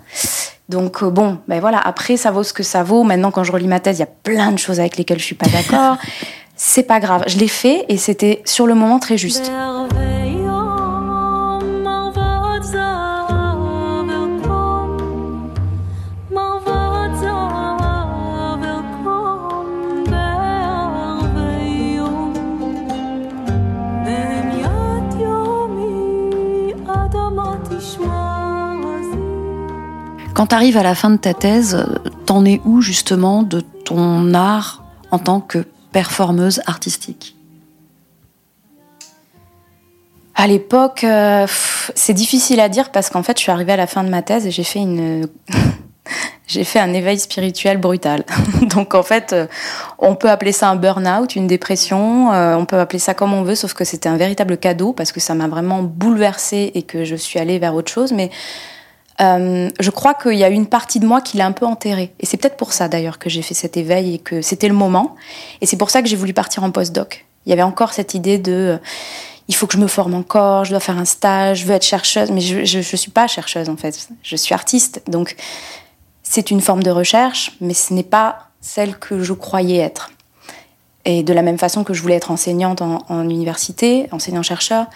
Donc 0.70 1.04
euh, 1.04 1.10
bon, 1.10 1.40
ben 1.48 1.60
voilà. 1.60 1.80
Après, 1.80 2.16
ça 2.16 2.32
vaut 2.32 2.44
ce 2.44 2.54
que 2.54 2.64
ça 2.64 2.84
vaut. 2.84 3.04
Maintenant, 3.04 3.32
quand 3.32 3.44
je 3.44 3.52
relis 3.52 3.68
ma 3.68 3.80
thèse, 3.80 3.98
il 3.98 4.02
y 4.02 4.04
a 4.04 4.08
plein 4.08 4.52
de 4.52 4.60
choses 4.60 4.80
avec 4.80 4.98
lesquelles 4.98 5.20
je 5.20 5.26
suis 5.26 5.36
pas 5.36 5.48
d'accord. 5.48 5.98
C'est 6.56 6.84
pas 6.84 7.02
grave. 7.02 7.26
Je 7.28 7.38
l'ai 7.38 7.50
fait 7.50 7.84
et 7.90 7.98
c'était 7.98 8.42
sur 8.46 8.66
le 8.66 8.76
moment 8.76 9.00
très 9.00 9.18
juste. 9.18 9.52
Quand 30.36 30.48
tu 30.48 30.56
arrives 30.56 30.76
à 30.76 30.84
la 30.84 30.96
fin 30.96 31.12
de 31.12 31.16
ta 31.16 31.34
thèse, 31.34 31.86
t'en 32.26 32.44
es 32.44 32.60
où 32.66 32.82
justement 32.82 33.42
de 33.42 33.62
ton 33.62 34.34
art 34.34 34.84
en 35.10 35.18
tant 35.18 35.40
que 35.40 35.66
performeuse 35.94 36.62
artistique? 36.66 37.38
À 40.36 40.48
l'époque, 40.48 41.06
euh, 41.06 41.48
c'est 41.96 42.14
difficile 42.14 42.60
à 42.60 42.68
dire 42.68 42.92
parce 42.92 43.10
qu'en 43.10 43.24
fait, 43.24 43.38
je 43.38 43.44
suis 43.44 43.52
arrivée 43.52 43.72
à 43.72 43.78
la 43.78 43.88
fin 43.88 44.04
de 44.04 44.10
ma 44.10 44.22
thèse 44.22 44.46
et 44.46 44.52
j'ai 44.52 44.66
fait 44.66 44.80
une 44.80 45.30
j'ai 46.48 46.66
fait 46.66 46.80
un 46.80 46.94
éveil 46.94 47.18
spirituel 47.18 47.78
brutal. 47.78 48.26
Donc 48.64 48.94
en 48.94 49.04
fait, 49.04 49.32
euh, 49.32 49.48
on 50.00 50.16
peut 50.16 50.30
appeler 50.30 50.52
ça 50.52 50.70
un 50.70 50.76
burn-out, 50.76 51.38
une 51.38 51.48
dépression, 51.48 52.34
euh, 52.34 52.58
on 52.58 52.66
peut 52.66 52.80
appeler 52.80 53.00
ça 53.00 53.14
comme 53.14 53.34
on 53.34 53.44
veut, 53.44 53.56
sauf 53.56 53.74
que 53.74 53.86
c'était 53.86 54.10
un 54.10 54.18
véritable 54.18 54.58
cadeau 54.58 54.92
parce 54.92 55.14
que 55.14 55.22
ça 55.22 55.34
m'a 55.34 55.48
vraiment 55.48 55.82
bouleversée 55.82 56.74
et 56.76 56.84
que 56.84 57.06
je 57.06 57.16
suis 57.16 57.40
allée 57.40 57.58
vers 57.58 57.74
autre 57.74 57.90
chose. 57.90 58.12
Mais 58.12 58.32
euh, 59.22 59.70
je 59.80 59.90
crois 59.92 60.14
qu'il 60.14 60.34
y 60.34 60.44
a 60.44 60.50
une 60.50 60.68
partie 60.68 61.00
de 61.00 61.06
moi 61.06 61.22
qui 61.22 61.38
l'a 61.38 61.46
un 61.46 61.52
peu 61.52 61.66
enterrée. 61.66 62.14
Et 62.20 62.26
c'est 62.26 62.38
peut-être 62.38 62.58
pour 62.58 62.74
ça 62.74 62.88
d'ailleurs 62.88 63.20
que 63.20 63.30
j'ai 63.30 63.42
fait 63.42 63.54
cet 63.54 63.78
éveil 63.78 64.16
et 64.16 64.20
que 64.20 64.42
c'était 64.42 64.68
le 64.68 64.74
moment. 64.74 65.16
Et 65.62 65.66
c'est 65.66 65.78
pour 65.78 65.90
ça 65.90 66.02
que 66.02 66.08
j'ai 66.08 66.16
voulu 66.16 66.34
partir 66.34 66.64
en 66.64 66.72
postdoc. 66.72 67.26
Il 67.46 67.50
y 67.50 67.54
avait 67.54 67.62
encore 67.62 67.94
cette 67.94 68.14
idée 68.14 68.38
de 68.38 68.80
il 69.48 69.56
faut 69.56 69.68
que 69.68 69.74
je 69.74 69.78
me 69.78 69.88
forme 69.88 70.16
encore, 70.16 70.66
je 70.66 70.72
dois 70.72 70.80
faire 70.80 70.98
un 70.98 71.06
stage, 71.06 71.60
je 71.60 71.66
veux 71.66 71.76
être 71.76 71.86
chercheuse, 71.86 72.32
mais 72.32 72.42
je 72.42 72.78
ne 72.78 72.82
suis 72.82 73.12
pas 73.12 73.28
chercheuse 73.28 73.70
en 73.70 73.78
fait, 73.78 74.10
je 74.24 74.36
suis 74.36 74.54
artiste. 74.54 75.04
Donc 75.08 75.36
c'est 76.24 76.52
une 76.52 76.62
forme 76.62 76.84
de 76.84 76.90
recherche, 76.90 77.52
mais 77.62 77.74
ce 77.74 77.94
n'est 77.94 78.04
pas 78.04 78.50
celle 78.60 78.98
que 78.98 79.22
je 79.24 79.34
croyais 79.34 79.78
être. 79.78 80.12
Et 81.06 81.22
de 81.22 81.34
la 81.34 81.44
même 81.44 81.60
façon 81.60 81.84
que 81.84 81.94
je 81.94 82.02
voulais 82.02 82.16
être 82.16 82.32
enseignante 82.32 82.82
en, 82.82 83.30
université, 83.30 84.08
enseignant-chercheur, 84.12 84.88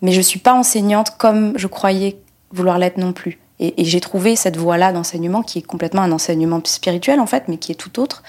mais 0.00 0.12
je 0.12 0.18
ne 0.18 0.22
suis 0.22 0.38
pas 0.38 0.54
enseignante 0.54 1.18
comme 1.18 1.52
je 1.58 1.66
croyais 1.66 2.18
vouloir 2.50 2.78
l'être 2.78 2.96
non 2.96 3.12
plus. 3.12 3.38
Et, 3.60 3.84
j'ai 3.84 4.00
trouvé 4.00 4.36
cette 4.36 4.56
voie-là 4.56 4.92
d'enseignement 4.92 5.42
qui 5.42 5.58
est 5.58 5.62
complètement 5.62 6.02
un 6.02 6.12
enseignement 6.12 6.60
spirituel 6.64 7.20
en 7.20 7.26
fait, 7.26 7.44
mais 7.48 7.56
qui 7.56 7.72
est 7.72 7.76
tout 7.76 8.00
autre. 8.00 8.22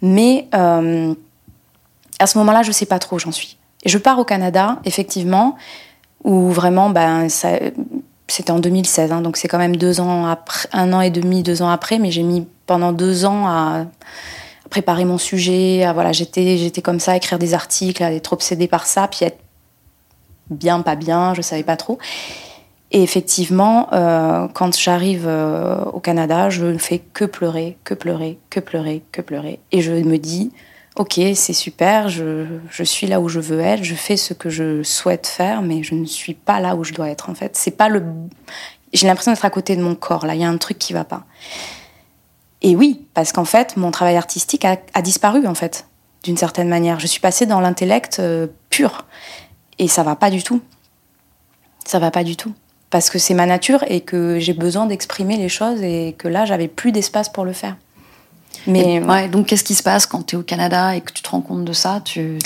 Mais 0.00 0.48
euh, 0.54 1.14
à 2.18 2.26
ce 2.26 2.38
moment-là, 2.38 2.62
je 2.62 2.68
ne 2.68 2.72
sais 2.72 2.86
pas 2.86 2.98
trop 2.98 3.16
où 3.16 3.18
j'en 3.18 3.32
suis. 3.32 3.56
Et 3.84 3.88
je 3.88 3.98
pars 3.98 4.18
au 4.18 4.24
Canada, 4.24 4.80
effectivement, 4.84 5.56
où 6.24 6.50
vraiment, 6.50 6.90
ben, 6.90 7.28
c'était 7.28 8.50
en 8.50 8.58
2016, 8.58 9.12
hein, 9.12 9.20
donc 9.20 9.36
c'est 9.36 9.48
quand 9.48 9.58
même 9.58 9.76
deux 9.76 10.00
ans 10.00 10.26
après, 10.26 10.68
un 10.72 10.92
an 10.92 11.00
et 11.00 11.10
demi, 11.10 11.42
deux 11.42 11.62
ans 11.62 11.68
après, 11.68 11.98
mais 11.98 12.10
j'ai 12.10 12.22
mis 12.22 12.46
pendant 12.66 12.92
deux 12.92 13.24
ans 13.24 13.46
à 13.46 13.86
préparer 14.70 15.04
mon 15.04 15.18
sujet, 15.18 15.84
voilà, 15.92 16.12
j'étais, 16.12 16.56
j'étais 16.56 16.80
comme 16.80 17.00
ça, 17.00 17.12
à 17.12 17.16
écrire 17.16 17.38
des 17.38 17.54
articles, 17.54 18.02
à 18.02 18.12
être 18.12 18.32
obsédée 18.32 18.68
par 18.68 18.86
ça, 18.86 19.08
puis 19.08 19.26
être 19.26 19.38
bien, 20.50 20.80
pas 20.80 20.94
bien, 20.94 21.34
je 21.34 21.42
savais 21.42 21.62
pas 21.62 21.76
trop. 21.76 21.98
Et 22.94 23.02
effectivement, 23.02 23.88
euh, 23.94 24.48
quand 24.52 24.78
j'arrive 24.78 25.24
euh, 25.26 25.82
au 25.86 25.98
Canada, 25.98 26.50
je 26.50 26.66
ne 26.66 26.78
fais 26.78 26.98
que 26.98 27.24
pleurer, 27.24 27.78
que 27.84 27.94
pleurer, 27.94 28.38
que 28.50 28.60
pleurer, 28.60 29.02
que 29.12 29.22
pleurer. 29.22 29.60
Et 29.72 29.80
je 29.80 29.92
me 29.92 30.18
dis, 30.18 30.52
ok, 30.96 31.18
c'est 31.34 31.54
super, 31.54 32.10
je, 32.10 32.44
je, 32.70 32.84
suis 32.84 33.06
là 33.06 33.18
où 33.20 33.30
je 33.30 33.40
veux 33.40 33.60
être, 33.60 33.82
je 33.82 33.94
fais 33.94 34.18
ce 34.18 34.34
que 34.34 34.50
je 34.50 34.82
souhaite 34.82 35.26
faire, 35.26 35.62
mais 35.62 35.82
je 35.82 35.94
ne 35.94 36.04
suis 36.04 36.34
pas 36.34 36.60
là 36.60 36.76
où 36.76 36.84
je 36.84 36.92
dois 36.92 37.08
être 37.08 37.30
en 37.30 37.34
fait. 37.34 37.56
C'est 37.56 37.70
pas 37.70 37.88
le, 37.88 38.04
j'ai 38.92 39.06
l'impression 39.06 39.32
d'être 39.32 39.44
à 39.44 39.50
côté 39.50 39.74
de 39.74 39.82
mon 39.82 39.94
corps. 39.94 40.26
Là, 40.26 40.34
il 40.34 40.42
y 40.42 40.44
a 40.44 40.48
un 40.48 40.58
truc 40.58 40.78
qui 40.78 40.92
va 40.92 41.04
pas. 41.04 41.24
Et 42.60 42.76
oui, 42.76 43.06
parce 43.14 43.32
qu'en 43.32 43.46
fait, 43.46 43.76
mon 43.78 43.90
travail 43.90 44.16
artistique 44.16 44.66
a, 44.66 45.02
disparu 45.02 45.46
en 45.46 45.54
fait, 45.54 45.86
d'une 46.24 46.36
certaine 46.36 46.68
manière. 46.68 47.00
Je 47.00 47.06
suis 47.06 47.20
passée 47.20 47.46
dans 47.46 47.60
l'intellect 47.60 48.18
euh, 48.20 48.46
pur, 48.68 49.06
et 49.78 49.88
ça 49.88 50.02
va 50.02 50.14
pas 50.14 50.30
du 50.30 50.42
tout. 50.42 50.60
Ça 51.84 51.98
va 51.98 52.10
pas 52.10 52.22
du 52.22 52.36
tout. 52.36 52.52
Parce 52.92 53.08
que 53.08 53.18
c'est 53.18 53.32
ma 53.32 53.46
nature 53.46 53.82
et 53.88 54.02
que 54.02 54.38
j'ai 54.38 54.52
besoin 54.52 54.84
d'exprimer 54.84 55.38
les 55.38 55.48
choses 55.48 55.82
et 55.82 56.14
que 56.18 56.28
là, 56.28 56.44
j'avais 56.44 56.68
plus 56.68 56.92
d'espace 56.92 57.30
pour 57.30 57.46
le 57.46 57.54
faire. 57.54 57.74
Mais 58.66 59.00
ouais, 59.00 59.28
donc 59.28 59.46
qu'est-ce 59.46 59.64
qui 59.64 59.74
se 59.74 59.82
passe 59.82 60.04
quand 60.04 60.26
tu 60.26 60.36
es 60.36 60.38
au 60.38 60.42
Canada 60.42 60.94
et 60.94 61.00
que 61.00 61.10
tu 61.10 61.22
te 61.22 61.30
rends 61.30 61.40
compte 61.40 61.64
de 61.64 61.72
ça? 61.72 62.02
Tu, 62.04 62.38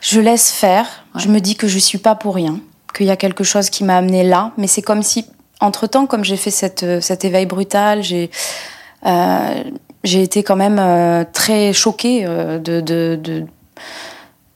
Je 0.00 0.20
laisse 0.20 0.52
faire. 0.52 0.86
Je 1.16 1.26
me 1.26 1.40
dis 1.40 1.56
que 1.56 1.66
je 1.66 1.78
suis 1.80 1.98
pas 1.98 2.14
pour 2.14 2.36
rien, 2.36 2.60
qu'il 2.94 3.06
y 3.06 3.10
a 3.10 3.16
quelque 3.16 3.42
chose 3.42 3.68
qui 3.68 3.82
m'a 3.82 3.96
amené 3.96 4.22
là. 4.22 4.52
Mais 4.58 4.68
c'est 4.68 4.80
comme 4.80 5.02
si, 5.02 5.26
entre 5.60 5.88
temps, 5.88 6.06
comme 6.06 6.24
j'ai 6.24 6.36
fait 6.36 6.52
cette, 6.52 6.84
euh, 6.84 7.00
cet 7.00 7.24
éveil 7.24 7.46
brutal, 7.46 8.00
j'ai 8.04 8.30
euh, 9.04 9.64
j'ai 10.04 10.22
été 10.22 10.44
quand 10.44 10.56
même 10.56 10.78
euh, 10.78 11.24
très 11.32 11.72
choquée 11.72 12.24
de, 12.24 12.80
de, 12.80 13.18
de, 13.20 13.44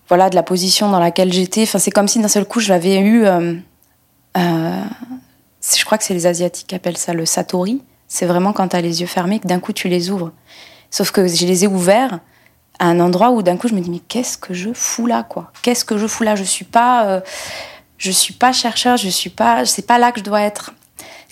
voilà 0.09 0.31
de 0.31 0.37
la 0.37 0.45
position 0.45 0.89
dans 0.91 1.01
laquelle 1.01 1.33
j'étais. 1.33 1.65
Enfin, 1.65 1.81
c'est 1.81 1.91
comme 1.91 2.07
si 2.07 2.21
d'un 2.21 2.29
seul 2.29 2.45
coup 2.45 2.61
j'avais 2.61 3.01
eu, 3.01 3.25
je 4.37 5.85
crois 5.85 5.99
que 5.99 6.05
c'est 6.05 6.15
les 6.15 6.27
asiatiques 6.27 6.67
qui 6.69 6.75
appellent 6.75 6.97
ça 6.97 7.13
le 7.13 7.27
satori. 7.27 7.83
C'est 8.09 8.27
vraiment 8.27 8.53
quand 8.53 8.69
tu 8.69 8.77
as 8.77 8.81
les 8.81 9.01
yeux 9.01 9.07
fermés 9.07 9.41
que 9.41 9.49
d'un 9.49 9.61
coup 9.61 9.73
tu 9.73 9.89
les 9.89 10.11
ouvres. 10.11 10.33
Sauf 10.91 11.11
que 11.11 11.27
je 11.27 11.47
les 11.47 11.65
ai 11.65 11.67
ouverts 11.67 12.21
à 12.79 12.87
un 12.87 13.01
endroit 13.01 13.31
où 13.31 13.43
d'un 13.43 13.57
coup 13.57 13.69
je 13.69 13.75
me 13.75 13.81
dis 13.81 13.91
mais 13.91 13.99
qu'est-ce 13.99 14.39
que 14.39 14.55
je 14.55 14.71
fous 14.73 15.07
là 15.07 15.23
quoi? 15.23 15.51
Qu'est-ce 15.63 15.85
que 15.85 15.99
je 15.99 16.07
fous 16.07 16.23
là? 16.23 16.37
Je 16.37 16.45
suis 16.45 16.65
pas 16.65 17.07
euh, 17.07 17.21
je 17.99 18.11
suis 18.11 18.35
pas 18.35 18.53
chercheur, 18.53 18.97
je 18.97 19.09
suis 19.09 19.31
pas 19.31 19.65
c'est 19.65 19.87
pas 19.87 19.99
là 19.99 20.13
que 20.13 20.21
je 20.21 20.25
dois 20.25 20.43
être. 20.43 20.73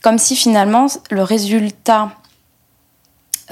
Comme 0.03 0.19
si 0.19 0.37
finalement 0.37 0.87
le 1.11 1.23
résultat 1.23 2.11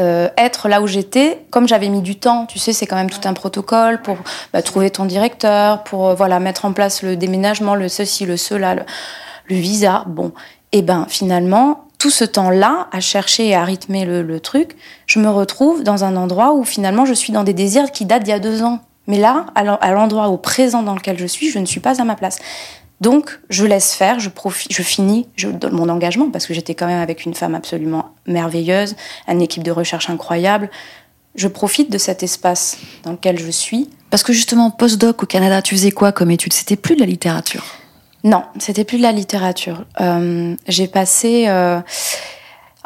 euh, 0.00 0.30
être 0.38 0.68
là 0.68 0.80
où 0.80 0.86
j'étais, 0.86 1.44
comme 1.50 1.68
j'avais 1.68 1.90
mis 1.90 2.00
du 2.00 2.16
temps, 2.16 2.46
tu 2.46 2.58
sais, 2.58 2.72
c'est 2.72 2.86
quand 2.86 2.96
même 2.96 3.10
tout 3.10 3.28
un 3.28 3.34
protocole 3.34 4.00
pour 4.00 4.16
bah, 4.52 4.62
trouver 4.62 4.90
ton 4.90 5.04
directeur, 5.04 5.84
pour 5.84 6.08
euh, 6.08 6.14
voilà 6.14 6.40
mettre 6.40 6.64
en 6.64 6.72
place 6.72 7.02
le 7.02 7.14
déménagement, 7.14 7.74
le 7.74 7.90
ceci, 7.90 8.24
le 8.24 8.38
cela, 8.38 8.76
le 9.48 9.56
visa. 9.56 10.04
Bon, 10.06 10.32
et 10.72 10.78
eh 10.78 10.82
ben 10.82 11.06
finalement, 11.08 11.84
tout 11.98 12.10
ce 12.10 12.24
temps-là, 12.24 12.88
à 12.90 13.00
chercher 13.00 13.48
et 13.48 13.54
à 13.54 13.64
rythmer 13.64 14.04
le, 14.04 14.40
truc, 14.40 14.76
je 15.06 15.20
me 15.20 15.28
retrouve 15.28 15.84
dans 15.84 16.02
un 16.02 16.16
endroit 16.16 16.54
où 16.54 16.64
finalement 16.64 17.04
je 17.04 17.14
suis 17.14 17.32
dans 17.32 17.44
des 17.44 17.52
désirs 17.52 17.92
qui 17.92 18.06
datent 18.06 18.24
d'il 18.24 18.30
y 18.30 18.34
a 18.34 18.40
deux 18.40 18.62
ans. 18.62 18.80
Mais 19.06 19.18
là, 19.18 19.46
à 19.54 19.92
l'endroit 19.92 20.28
au 20.28 20.36
présent 20.36 20.82
dans 20.82 20.94
lequel 20.94 21.18
je 21.18 21.26
suis, 21.26 21.50
je 21.50 21.58
ne 21.58 21.66
suis 21.66 21.80
pas 21.80 22.00
à 22.00 22.04
ma 22.04 22.16
place. 22.16 22.38
Donc, 23.00 23.40
je 23.50 23.64
laisse 23.64 23.94
faire, 23.94 24.20
je, 24.20 24.28
profite, 24.28 24.72
je 24.72 24.82
finis 24.82 25.26
je 25.36 25.48
donne 25.48 25.74
mon 25.74 25.88
engagement 25.88 26.30
parce 26.30 26.46
que 26.46 26.54
j'étais 26.54 26.74
quand 26.74 26.86
même 26.86 27.00
avec 27.00 27.24
une 27.24 27.34
femme 27.34 27.54
absolument 27.54 28.10
merveilleuse, 28.26 28.94
une 29.28 29.42
équipe 29.42 29.64
de 29.64 29.72
recherche 29.72 30.08
incroyable. 30.08 30.70
Je 31.34 31.48
profite 31.48 31.90
de 31.90 31.98
cet 31.98 32.22
espace 32.22 32.78
dans 33.02 33.12
lequel 33.12 33.38
je 33.38 33.50
suis. 33.50 33.90
Parce 34.10 34.22
que 34.22 34.32
justement, 34.32 34.70
postdoc 34.70 35.22
au 35.22 35.26
Canada, 35.26 35.62
tu 35.62 35.74
faisais 35.74 35.90
quoi 35.90 36.12
comme 36.12 36.30
étude? 36.30 36.52
C'était 36.52 36.76
plus 36.76 36.94
de 36.94 37.00
la 37.00 37.06
littérature 37.06 37.64
non, 38.24 38.44
c'était 38.58 38.84
plus 38.84 38.98
de 38.98 39.02
la 39.02 39.12
littérature. 39.12 39.84
Euh, 40.00 40.54
j'ai 40.68 40.86
passé. 40.86 41.46
Euh, 41.48 41.80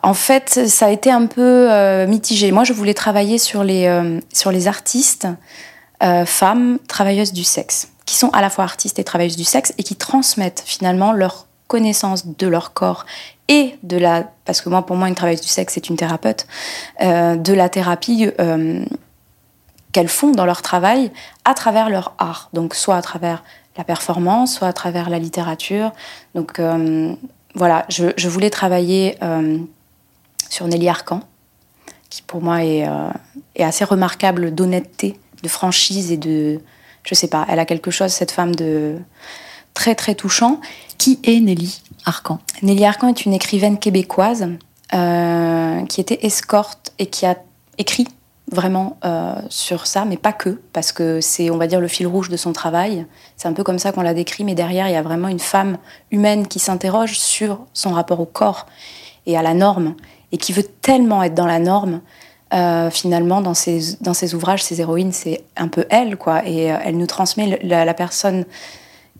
en 0.02 0.14
fait, 0.14 0.68
ça 0.68 0.86
a 0.86 0.90
été 0.90 1.10
un 1.10 1.26
peu 1.26 1.70
euh, 1.70 2.06
mitigé. 2.06 2.52
Moi, 2.52 2.64
je 2.64 2.72
voulais 2.72 2.94
travailler 2.94 3.38
sur 3.38 3.64
les, 3.64 4.20
sur 4.32 4.50
les 4.50 4.68
artistes 4.68 5.26
femmes 6.26 6.78
travailleuses 6.88 7.32
du 7.32 7.44
sexe, 7.44 7.88
qui 8.04 8.16
sont 8.16 8.28
à 8.30 8.40
la 8.40 8.50
fois 8.50 8.64
artistes 8.64 8.98
et 8.98 9.04
travailleuses 9.04 9.36
du 9.36 9.44
sexe 9.44 9.72
et 9.78 9.82
qui 9.82 9.96
transmettent 9.96 10.62
finalement 10.64 11.12
leur 11.12 11.46
connaissance 11.68 12.26
de 12.26 12.46
leur 12.46 12.72
corps 12.72 13.06
et 13.48 13.76
de 13.82 13.96
la. 13.96 14.30
Parce 14.44 14.60
que 14.60 14.68
moi, 14.68 14.84
pour 14.86 14.96
moi, 14.96 15.08
une 15.08 15.14
travailleuse 15.14 15.40
du 15.40 15.48
sexe, 15.48 15.74
c'est 15.74 15.88
une 15.88 15.96
thérapeute, 15.96 16.46
de 17.00 17.52
la 17.52 17.68
thérapie 17.68 18.30
qu'elles 19.92 20.08
font 20.08 20.32
dans 20.32 20.46
leur 20.46 20.62
travail 20.62 21.10
à 21.44 21.54
travers 21.54 21.88
leur 21.88 22.14
art. 22.18 22.50
Donc, 22.52 22.74
soit 22.74 22.96
à 22.96 23.02
travers 23.02 23.42
la 23.76 23.84
performance, 23.84 24.54
soit 24.56 24.68
à 24.68 24.72
travers 24.72 25.10
la 25.10 25.18
littérature. 25.18 25.92
Donc 26.34 26.58
euh, 26.58 27.14
voilà, 27.54 27.86
je, 27.88 28.28
voulais 28.28 28.50
travailler 28.50 29.16
euh, 29.22 29.58
sur 30.48 30.66
Nelly 30.66 30.88
Arcan, 30.88 31.20
qui 32.10 32.22
pour 32.22 32.42
moi 32.42 32.64
est, 32.64 32.86
euh, 32.86 33.10
est 33.54 33.64
assez 33.64 33.84
remarquable 33.84 34.54
d'honnêteté, 34.54 35.18
de 35.42 35.48
franchise 35.48 36.12
et 36.12 36.16
de... 36.16 36.60
Je 37.04 37.14
sais 37.14 37.28
pas, 37.28 37.46
elle 37.48 37.60
a 37.60 37.66
quelque 37.66 37.90
chose, 37.90 38.10
cette 38.10 38.32
femme, 38.32 38.54
de 38.54 38.98
très 39.74 39.94
très 39.94 40.14
touchant. 40.14 40.60
Qui 40.98 41.20
est 41.22 41.38
Nelly 41.38 41.82
Arcan? 42.04 42.40
Nelly 42.62 42.84
Arcan 42.84 43.08
est 43.08 43.26
une 43.26 43.32
écrivaine 43.32 43.78
québécoise 43.78 44.48
qui 44.90 46.00
était 46.00 46.18
escorte 46.22 46.92
et 46.98 47.06
qui 47.06 47.26
a 47.26 47.36
écrit 47.76 48.08
vraiment 48.52 48.96
euh, 49.04 49.34
sur 49.48 49.86
ça, 49.86 50.04
mais 50.04 50.16
pas 50.16 50.32
que, 50.32 50.60
parce 50.72 50.92
que 50.92 51.20
c'est, 51.20 51.50
on 51.50 51.56
va 51.56 51.66
dire, 51.66 51.80
le 51.80 51.88
fil 51.88 52.06
rouge 52.06 52.28
de 52.28 52.36
son 52.36 52.52
travail. 52.52 53.06
C'est 53.36 53.48
un 53.48 53.52
peu 53.52 53.64
comme 53.64 53.78
ça 53.78 53.92
qu'on 53.92 54.02
l'a 54.02 54.14
décrit, 54.14 54.44
mais 54.44 54.54
derrière, 54.54 54.88
il 54.88 54.92
y 54.92 54.96
a 54.96 55.02
vraiment 55.02 55.28
une 55.28 55.40
femme 55.40 55.78
humaine 56.10 56.46
qui 56.46 56.58
s'interroge 56.58 57.18
sur 57.18 57.60
son 57.72 57.92
rapport 57.92 58.20
au 58.20 58.24
corps 58.24 58.66
et 59.26 59.36
à 59.36 59.42
la 59.42 59.54
norme, 59.54 59.94
et 60.30 60.38
qui 60.38 60.52
veut 60.52 60.62
tellement 60.62 61.22
être 61.22 61.34
dans 61.34 61.46
la 61.46 61.58
norme. 61.58 62.00
Euh, 62.54 62.90
finalement, 62.90 63.40
dans 63.40 63.54
ses, 63.54 63.96
dans 64.00 64.14
ses 64.14 64.36
ouvrages, 64.36 64.62
ses 64.62 64.80
héroïnes, 64.80 65.10
c'est 65.10 65.42
un 65.56 65.66
peu 65.66 65.84
elle, 65.90 66.16
quoi, 66.16 66.46
et 66.46 66.72
euh, 66.72 66.78
elle 66.84 66.96
nous 66.96 67.06
transmet 67.06 67.58
la, 67.64 67.94
personne 67.94 68.44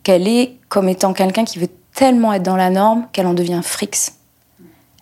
qu'elle 0.03 0.29
est 0.29 0.55
comme 0.69 0.87
étant 0.87 1.11
quelqu'un 1.11 1.43
qui 1.43 1.59
veut 1.59 1.67
tellement 1.93 2.31
être 2.31 2.43
dans 2.43 2.55
la 2.55 2.69
norme 2.69 3.07
qu'elle 3.11 3.27
en 3.27 3.33
devient 3.33 3.59
frix. 3.61 4.13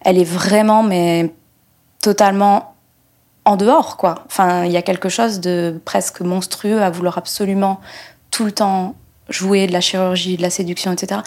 Elle 0.02 0.18
est 0.18 0.24
vraiment, 0.24 0.82
mais 0.82 1.32
totalement 2.02 2.75
en 3.46 3.58
dehors, 3.58 3.96
quoi. 3.96 4.24
Enfin, 4.26 4.66
il 4.66 4.72
y 4.72 4.78
a 4.78 4.82
quelque 4.82 5.08
chose 5.08 5.40
de 5.40 5.80
presque 5.86 6.22
monstrueux 6.22 6.82
à 6.82 6.90
vouloir 6.90 7.18
absolument 7.18 7.80
tout 8.32 8.44
le 8.44 8.52
temps 8.52 8.96
jouer 9.30 9.68
de 9.68 9.72
la 9.72 9.82
chirurgie, 9.82 10.38
de 10.38 10.42
la 10.42 10.50
séduction, 10.50 10.92
etc. 10.92 11.22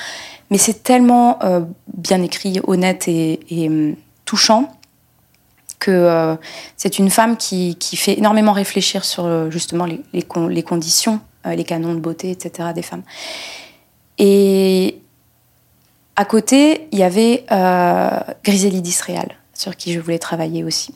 Mais 0.50 0.58
c'est 0.58 0.82
tellement 0.82 1.38
euh, 1.42 1.62
bien 1.96 2.22
écrit, 2.22 2.60
honnête 2.66 3.08
et, 3.08 3.40
hum, 3.50 3.94
touchant 4.24 4.74
que 5.78 5.90
euh, 5.90 6.34
c'est 6.76 6.98
une 6.98 7.08
femme 7.08 7.36
qui, 7.36 7.76
fait 7.94 8.18
énormément 8.18 8.52
réfléchir 8.52 9.04
sur 9.04 9.24
euh, 9.24 9.48
justement 9.50 9.86
les, 9.86 10.62
conditions, 10.62 11.20
les 11.44 11.64
canons 11.64 11.94
de 11.94 12.00
beauté, 12.00 12.30
etc. 12.30 12.70
des 12.74 12.82
femmes. 12.82 13.04
Et 14.18 15.00
à 16.16 16.24
côté, 16.24 16.88
il 16.90 16.98
y 16.98 17.04
avait 17.04 17.44
Griselide 18.42 18.86
Israël, 18.86 19.36
sur 19.54 19.76
qui 19.76 19.92
je 19.92 20.00
voulais 20.00 20.18
travailler 20.18 20.64
aussi. 20.64 20.94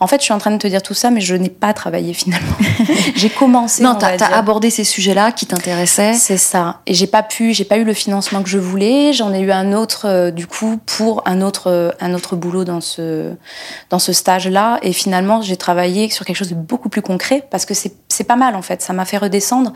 En 0.00 0.06
fait, 0.06 0.18
je 0.18 0.24
suis 0.24 0.32
en 0.32 0.38
train 0.38 0.50
de 0.50 0.58
te 0.58 0.66
dire 0.66 0.82
tout 0.82 0.94
ça, 0.94 1.10
mais 1.10 1.20
je 1.20 1.34
n'ai 1.34 1.48
pas 1.48 1.72
travaillé 1.72 2.12
finalement. 2.12 2.56
j'ai 3.16 3.30
commencé. 3.30 3.82
Non, 3.82 3.94
tu 3.94 4.04
as, 4.04 4.34
abordé 4.34 4.68
ces 4.68 4.82
sujets-là 4.82 5.30
qui 5.30 5.46
t'intéressaient. 5.46 6.14
C'est 6.14 6.38
ça. 6.38 6.80
Et 6.86 6.94
j'ai 6.94 7.06
pas 7.06 7.22
pu, 7.22 7.54
j'ai 7.54 7.64
pas 7.64 7.76
eu 7.76 7.84
le 7.84 7.94
financement 7.94 8.42
que 8.42 8.48
je 8.48 8.58
voulais. 8.58 9.12
J'en 9.12 9.32
ai 9.32 9.40
eu 9.40 9.52
un 9.52 9.72
autre, 9.72 10.06
euh, 10.08 10.30
du 10.32 10.46
coup, 10.48 10.80
pour 10.86 11.22
un 11.26 11.40
autre, 11.40 11.70
euh, 11.70 11.90
un 12.00 12.14
autre 12.14 12.34
boulot 12.34 12.64
dans 12.64 12.80
ce, 12.80 13.32
dans 13.90 14.00
ce 14.00 14.12
stage-là. 14.12 14.80
Et 14.82 14.92
finalement, 14.92 15.40
j'ai 15.40 15.56
travaillé 15.56 16.10
sur 16.10 16.24
quelque 16.24 16.36
chose 16.36 16.50
de 16.50 16.56
beaucoup 16.56 16.88
plus 16.88 17.02
concret 17.02 17.46
parce 17.50 17.64
que 17.64 17.74
c'est 17.74 18.24
pas 18.24 18.36
mal 18.36 18.56
en 18.56 18.62
fait. 18.62 18.82
Ça 18.82 18.92
m'a 18.92 19.04
fait 19.04 19.18
redescendre. 19.18 19.72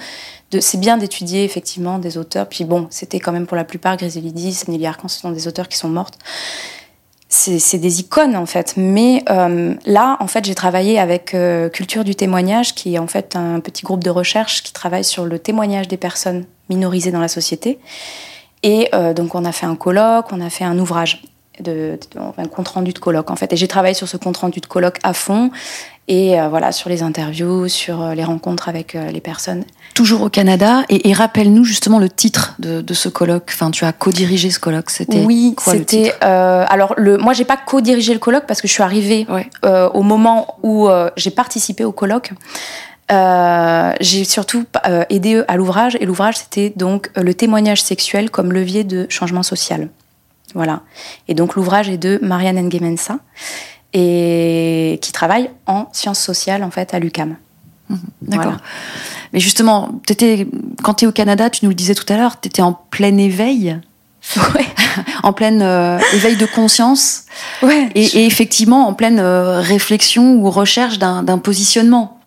De, 0.50 0.60
c'est 0.60 0.78
bien 0.78 0.96
d'étudier 0.96 1.44
effectivement 1.44 1.98
des 1.98 2.18
auteurs. 2.18 2.48
Puis 2.48 2.64
bon, 2.64 2.88
c'était 2.90 3.20
quand 3.20 3.32
même 3.32 3.46
pour 3.46 3.56
la 3.56 3.64
plupart 3.64 3.96
Griselidis, 3.96 4.64
Nelly 4.68 4.86
Arcan, 4.86 5.08
ce 5.08 5.20
sont 5.20 5.30
des 5.30 5.46
auteurs 5.48 5.68
qui 5.68 5.78
sont 5.78 5.88
mortes. 5.88 6.18
C'est, 7.36 7.78
des 7.78 8.00
icônes 8.00 8.36
en 8.36 8.46
fait. 8.46 8.74
Mais 8.76 9.24
euh, 9.28 9.74
là, 9.86 10.16
en 10.20 10.28
fait, 10.28 10.44
j'ai 10.44 10.54
travaillé 10.54 11.00
avec 11.00 11.34
euh, 11.34 11.68
Culture 11.68 12.04
du 12.04 12.14
témoignage, 12.14 12.76
qui 12.76 12.94
est 12.94 12.98
en 12.98 13.08
fait 13.08 13.34
un 13.34 13.58
petit 13.58 13.82
groupe 13.82 14.04
de 14.04 14.10
recherche 14.10 14.62
qui 14.62 14.72
travaille 14.72 15.02
sur 15.02 15.24
le 15.24 15.40
témoignage 15.40 15.88
des 15.88 15.96
personnes 15.96 16.44
minorisées 16.70 17.10
dans 17.10 17.20
la 17.20 17.28
société. 17.28 17.80
Et 18.62 18.88
euh, 18.94 19.14
donc, 19.14 19.34
on 19.34 19.44
a 19.44 19.50
fait 19.50 19.66
un 19.66 19.74
colloque, 19.74 20.26
on 20.30 20.40
a 20.40 20.48
fait 20.48 20.62
un 20.62 20.78
ouvrage 20.78 21.22
de, 21.58 21.98
un 22.38 22.46
compte 22.46 22.68
rendu 22.68 22.92
de 22.92 23.00
colloque 23.00 23.30
en 23.32 23.36
fait. 23.36 23.52
Et 23.52 23.56
j'ai 23.56 23.68
travaillé 23.68 23.94
sur 23.94 24.06
ce 24.06 24.16
compte 24.16 24.36
rendu 24.36 24.60
de 24.60 24.66
colloque 24.66 24.98
à 25.02 25.12
fond 25.12 25.50
et 26.06 26.38
euh, 26.38 26.48
voilà 26.48 26.70
sur 26.70 26.90
les 26.90 27.02
interviews, 27.02 27.68
sur 27.68 28.02
euh, 28.02 28.14
les 28.14 28.24
rencontres 28.24 28.68
avec 28.68 28.94
euh, 28.94 29.10
les 29.10 29.20
personnes. 29.20 29.64
Toujours 29.94 30.22
au 30.22 30.28
Canada 30.28 30.82
et, 30.90 31.12
rappelle-nous 31.12 31.64
justement 31.64 31.98
le 31.98 32.10
titre 32.10 32.54
de, 32.58 32.82
de, 32.82 32.94
ce 32.94 33.08
colloque. 33.08 33.50
Enfin, 33.54 33.70
tu 33.70 33.84
as 33.84 33.92
co-dirigé 33.92 34.50
ce 34.50 34.58
colloque. 34.58 34.90
C'était 34.90 35.24
oui, 35.24 35.54
c'était 35.58 36.12
alors 36.20 36.94
le 36.96 37.16
moi 37.16 37.32
j'ai 37.32 37.44
pas 37.44 37.56
co-dirigé 37.56 38.12
le 38.12 38.18
colloque 38.18 38.44
parce 38.46 38.60
que 38.60 38.68
je 38.68 38.72
suis 38.72 38.82
arrivée 38.82 39.26
au 39.62 40.02
moment 40.02 40.58
où 40.62 40.88
j'ai 41.16 41.30
participé 41.30 41.84
au 41.84 41.92
colloque. 41.92 42.32
j'ai 43.08 44.24
surtout 44.24 44.64
aidé 45.10 45.44
à 45.46 45.56
l'ouvrage 45.56 45.96
et 46.00 46.06
l'ouvrage 46.06 46.38
c'était 46.38 46.72
donc 46.74 47.10
le 47.14 47.32
témoignage 47.32 47.80
sexuel 47.80 48.30
comme 48.30 48.52
levier 48.52 48.82
de 48.82 49.06
changement 49.08 49.44
social. 49.44 49.88
Voilà. 50.54 50.82
Et 51.28 51.34
donc 51.34 51.54
l'ouvrage 51.54 51.88
est 51.88 51.98
de 51.98 52.18
Marianne 52.20 52.68
Ngemensa 52.68 53.18
et 53.94 54.98
qui 55.00 55.12
travaille 55.12 55.48
en 55.66 55.86
sciences 55.92 56.20
sociales 56.20 56.62
en 56.62 56.70
fait 56.70 56.92
à 56.92 56.98
l'UCAM. 56.98 57.36
Mhm. 57.88 57.98
D'accord. 58.22 58.56
Mais 59.32 59.40
justement, 59.40 60.00
étais, 60.08 60.46
quand 60.82 60.94
tu 60.94 61.04
es 61.04 61.08
au 61.08 61.12
Canada, 61.12 61.50
tu 61.50 61.64
nous 61.64 61.70
le 61.70 61.74
disais 61.74 61.94
tout 61.94 62.10
à 62.12 62.16
l'heure, 62.16 62.40
tu 62.40 62.48
étais 62.48 62.62
en 62.62 62.72
plein 62.72 63.16
éveil. 63.16 63.78
Ouais. 64.36 64.66
en 65.22 65.32
pleine 65.32 65.60
euh, 65.60 65.98
éveil 66.14 66.36
de 66.36 66.46
conscience. 66.46 67.24
Ouais, 67.62 67.90
et, 67.94 68.24
effectivement, 68.26 68.88
en 68.88 68.94
pleine 68.94 69.18
euh, 69.18 69.60
réflexion 69.60 70.36
ou 70.36 70.50
recherche 70.50 70.98
d'un 70.98 71.38
positionnement. 71.38 72.20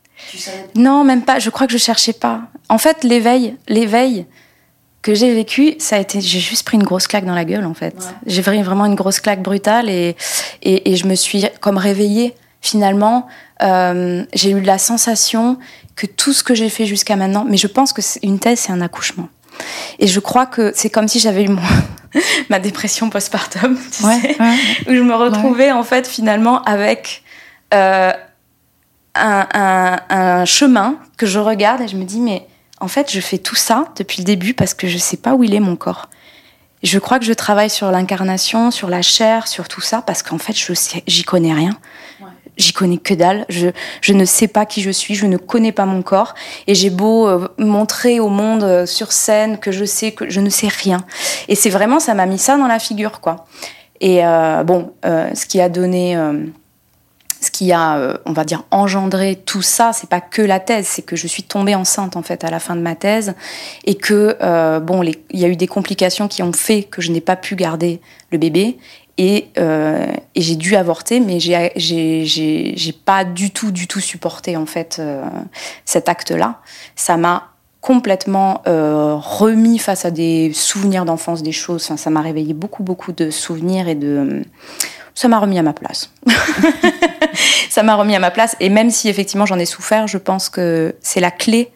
Non, 0.76 1.04
même 1.04 1.24
pas. 1.24 1.40
Je 1.40 1.50
crois 1.50 1.66
que 1.66 1.74
je 1.74 1.78
cherchais 1.78 2.14
pas. 2.14 2.42
En 2.70 2.78
fait, 2.78 3.04
l'éveil, 3.04 3.56
l'éveil, 3.68 4.26
que 5.08 5.15
j'ai 5.15 5.34
vécu, 5.34 5.76
ça 5.80 5.96
a 5.96 6.00
été, 6.00 6.20
j'ai 6.20 6.41
juste 6.41 6.65
pris 6.65 6.76
une 6.76 6.84
grosse 6.84 7.08
claque 7.08 7.24
dans 7.24 7.34
la 7.34 7.46
gueule 7.46 7.63
en 7.63 7.74
fait. 7.74 7.96
J'ai 8.26 8.41
pris 8.41 8.62
vraiment 8.62 8.84
une 8.84 8.96
grosse 8.96 9.22
claque 9.22 9.41
brutale 9.41 9.89
et, 9.89 10.17
et, 10.63 10.91
et 10.91 10.98
je 10.98 11.08
me 11.08 11.15
suis 11.15 11.46
comme 11.62 11.78
réveillée 11.78 12.36
finalement. 12.60 13.26
Euh, 13.63 14.26
j'ai 14.34 14.50
eu 14.50 14.60
la 14.60 14.78
sensation 14.78 15.60
que 15.96 16.08
tout 16.08 16.34
ce 16.34 16.43
que 16.43 16.54
j'ai 16.56 16.67
fait 16.67 16.86
jusqu'à 16.86 17.15
maintenant, 17.15 17.46
mais 17.48 17.56
je 17.56 17.67
pense 17.67 17.93
que 17.93 18.02
une 18.22 18.38
thèse 18.38 18.60
c'est 18.60 18.74
un 18.74 18.82
accouchement. 18.82 19.30
Et 19.98 20.08
je 20.08 20.20
crois 20.20 20.46
que 20.46 20.74
c'est 20.76 20.89
comme 20.89 21.08
si 21.08 21.22
j'avais 21.22 21.43
eu 21.43 21.48
mon, 21.48 21.62
ma 22.50 22.60
dépression 22.60 23.10
postpartum, 23.10 23.78
tu 23.89 24.04
sais, 24.04 24.38
où 24.89 24.93
je 24.93 25.02
me 25.02 25.15
retrouvais 25.15 25.72
en 25.72 25.84
fait 25.84 26.06
finalement 26.06 26.63
avec 26.63 27.24
euh, 27.74 28.12
un, 29.15 29.48
un, 29.54 30.00
un 30.10 30.43
chemin 30.43 30.98
que 31.15 31.26
je 31.26 31.39
regarde 31.39 31.80
et 31.80 31.88
je 31.88 31.96
me 31.96 32.04
dis 32.04 32.20
mais 32.20 32.46
en 32.80 32.88
fait, 32.88 33.12
je 33.12 33.20
fais 33.20 33.38
tout 33.38 33.56
ça 33.56 33.86
depuis 33.98 34.20
le 34.20 34.26
début 34.26 34.54
parce 34.54 34.74
que 34.74 34.88
je 34.88 34.96
ne 34.96 35.00
sais 35.00 35.18
pas 35.18 35.34
où 35.34 35.44
il 35.44 35.54
est 35.54 35.60
mon 35.60 35.76
corps. 35.76 36.10
Je 36.84 37.00
crois 37.00 37.18
que 37.18 37.26
je 37.26 37.34
travaille 37.34 37.72
sur 37.72 37.90
l'incarnation, 37.90 38.70
sur 38.70 38.90
la 38.90 39.02
chair, 39.02 39.48
sur 39.48 39.68
tout 39.68 39.82
ça 39.82 40.04
parce 40.04 40.22
qu'en 40.22 40.38
fait, 40.38 40.54
je 40.54 40.74
j'y 41.08 41.24
connais 41.24 41.54
rien. 41.54 41.72
J'y 42.56 42.74
connais 42.74 42.98
que 42.98 43.13
dalle. 43.13 43.46
Je, 43.50 43.70
je 44.02 44.13
ne 44.13 44.26
sais 44.26 44.48
pas 44.48 44.66
qui 44.66 44.82
je 44.82 44.90
suis. 44.90 45.13
Je 45.16 45.28
ne 45.28 45.38
connais 45.38 45.72
pas 45.72 45.86
mon 45.86 46.02
corps. 46.02 46.34
Et 46.66 46.74
j'ai 46.74 46.90
beau 46.90 47.28
euh, 47.28 47.48
montrer 47.60 48.20
au 48.20 48.30
monde 48.30 48.63
euh, 48.63 48.86
sur 48.88 49.12
scène 49.12 49.60
que 49.60 49.72
je 49.72 49.86
sais 49.86 50.12
que 50.12 50.28
je 50.30 50.40
ne 50.40 50.50
sais 50.50 50.68
rien. 50.68 51.04
Et 51.48 51.56
c'est 51.56 51.70
vraiment, 51.70 52.00
ça 52.00 52.16
m'a 52.16 52.26
mis 52.26 52.40
ça 52.40 52.58
dans 52.58 52.68
la 52.68 52.80
figure, 52.80 53.22
quoi. 53.22 53.46
Et 54.02 54.26
euh, 54.26 54.63
bon, 54.63 54.94
ce 55.04 55.46
qui 55.46 55.60
a 55.60 55.70
donné 55.70 56.16
ce 57.41 57.52
qui 57.52 57.71
a, 57.71 57.97
euh, 57.97 58.17
on 58.26 58.34
va 58.34 58.43
dire, 58.43 58.63
engendré 58.71 59.36
tout 59.36 59.62
ça, 59.62 59.91
c'est 59.93 60.10
pas 60.10 60.21
que 60.21 60.41
la 60.41 60.60
thèse, 60.60 60.88
c'est 60.88 61.02
que 61.02 61.15
je 61.15 61.28
suis 61.28 61.43
tombée 61.43 61.76
enceinte 61.76 62.15
en 62.15 62.21
fait 62.21 62.43
à 62.43 62.50
la 62.50 62.60
fin 62.60 62.76
de 62.76 62.82
ma 62.82 62.95
thèse 62.95 63.34
et 63.86 63.95
que 63.95 64.38
euh, 64.41 64.80
bon, 64.80 65.04
il 65.04 65.39
y 65.39 65.45
a 65.45 65.47
eu 65.47 65.56
des 65.56 65.67
complications 65.67 66.28
qui 66.28 66.43
ont 66.43 66.54
fait 66.54 66.84
que 66.84 67.02
je 67.02 67.12
n'ai 67.12 67.21
pas 67.21 67.36
pu 67.36 67.56
garder 67.56 68.02
le 68.32 68.38
bébé 68.38 68.78
et, 69.17 69.47
euh, 69.58 70.06
j'ai 70.36 70.56
dû 70.56 70.76
avorter, 70.76 71.19
mais 71.19 71.39
j'ai, 71.39 72.91
pas 73.06 73.23
du 73.23 73.52
tout, 73.52 73.71
du 73.71 73.88
tout 73.88 74.00
supporté 74.00 74.56
en 74.58 74.67
fait 74.67 75.02
cet 75.86 76.08
acte-là. 76.08 76.60
Ça 76.95 77.17
m'a 77.17 77.50
complètement 77.82 78.62
remis 78.65 79.80
face 79.80 80.06
à 80.06 80.12
des 80.12 80.52
souvenirs 80.54 81.06
d'enfance, 81.06 81.41
des 81.41 81.52
choses. 81.52 81.86
Enfin, 81.86 81.97
ça 81.97 82.12
m'a 82.12 82.21
réveillé 82.21 82.54
beaucoup, 82.54 82.84
beaucoup 82.84 83.12
de 83.12 83.32
souvenirs 83.32 83.88
et 83.88 83.95
de 83.95 84.43
ça 85.18 85.28
m'a 85.30 85.40
remis 85.40 85.58
à 85.58 85.64
ma 85.64 85.74
place. 85.74 86.12
ça 87.72 87.82
m'a 87.82 87.96
remis 87.96 88.16
à 88.16 88.20
ma 88.20 88.30
place. 88.30 88.56
Et 88.60 88.70
même 88.70 88.92
si 88.92 89.10
effectivement 89.10 89.48
j'en 89.48 89.58
ai 89.58 89.66
souffert, 89.66 90.06
je 90.06 90.20
pense 90.20 90.48
que 90.48 90.96
c'est 91.02 91.20
la 91.20 91.32
clé 91.32 91.72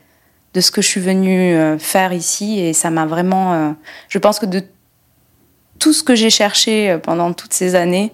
de 0.53 0.61
ce 0.61 0.69
que 0.69 0.83
je 0.83 0.87
suis 0.87 1.01
venue 1.01 1.55
euh, 1.55 1.79
faire 1.79 2.13
ici. 2.13 2.59
Et 2.59 2.73
ça 2.73 2.91
m'a 2.91 3.07
vraiment. 3.07 3.53
Euh, 3.53 3.71
je 4.09 4.19
pense 4.19 4.37
que 4.37 4.45
de 4.45 4.61
tout 5.79 5.91
ce 5.91 6.03
que 6.03 6.13
j'ai 6.13 6.29
cherché 6.29 6.91
euh, 6.91 6.99
pendant 6.99 7.33
toutes 7.33 7.53
ces 7.53 7.73
années, 7.73 8.13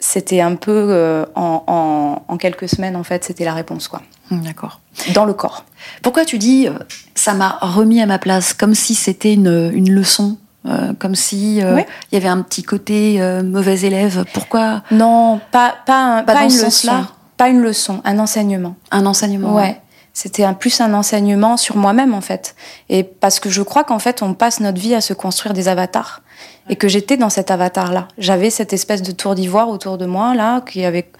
c'était 0.00 0.40
un 0.40 0.56
peu 0.56 1.24
en, 1.36 2.24
en, 2.28 2.36
quelques 2.36 2.68
semaines, 2.68 2.96
en 2.96 3.04
fait, 3.04 3.22
c'était 3.22 3.44
la 3.44 3.54
réponse, 3.54 3.86
quoi. 3.86 4.02
D'accord. 4.30 4.80
Dans 5.14 5.24
le 5.24 5.32
corps. 5.32 5.64
Pourquoi 6.02 6.24
tu 6.24 6.36
dis 6.36 6.66
ça 7.14 7.32
m'a 7.32 7.58
remis 7.62 8.02
à 8.02 8.06
ma 8.06 8.18
place, 8.18 8.52
comme 8.52 8.74
si 8.74 8.96
c'était 8.96 9.32
une, 9.32 9.70
une 9.72 9.90
leçon 9.90 10.36
euh, 10.66 10.92
comme 10.98 11.14
si 11.14 11.62
euh, 11.62 11.82
il 12.10 12.14
y 12.14 12.16
avait 12.16 12.28
un 12.28 12.40
petit 12.40 12.62
côté 12.62 13.20
euh, 13.20 13.42
mauvais 13.42 13.80
élève. 13.80 14.24
Pourquoi 14.32 14.82
Non, 14.90 15.40
pas 15.50 15.74
pas, 15.84 16.22
pas, 16.22 16.44
une 16.44 16.58
leçon. 16.58 17.04
Pas 17.36 17.48
une 17.48 17.60
leçon, 17.60 18.00
un 18.04 18.18
enseignement. 18.18 18.74
Un 18.90 19.04
enseignement. 19.04 19.54
Ouais. 19.54 19.80
C'était 20.14 20.44
un 20.44 20.54
plus 20.54 20.80
un 20.80 20.94
enseignement 20.94 21.56
sur 21.56 21.76
moi-même 21.76 22.14
en 22.14 22.20
fait. 22.20 22.54
Et 22.88 23.02
parce 23.02 23.40
que 23.40 23.50
je 23.50 23.60
crois 23.60 23.84
qu'en 23.84 23.98
fait 23.98 24.22
on 24.22 24.32
passe 24.32 24.60
notre 24.60 24.80
vie 24.80 24.94
à 24.94 25.00
se 25.00 25.12
construire 25.12 25.52
des 25.52 25.68
avatars. 25.68 26.22
Et 26.70 26.76
que 26.76 26.88
j'étais 26.88 27.18
dans 27.18 27.28
cet 27.28 27.50
avatar-là. 27.50 28.08
J'avais 28.16 28.48
cette 28.48 28.72
espèce 28.72 29.02
de 29.02 29.12
tour 29.12 29.34
d'ivoire 29.34 29.68
autour 29.68 29.98
de 29.98 30.06
moi, 30.06 30.34
là, 30.34 30.62
qui 30.62 30.82
avait, 30.84 31.10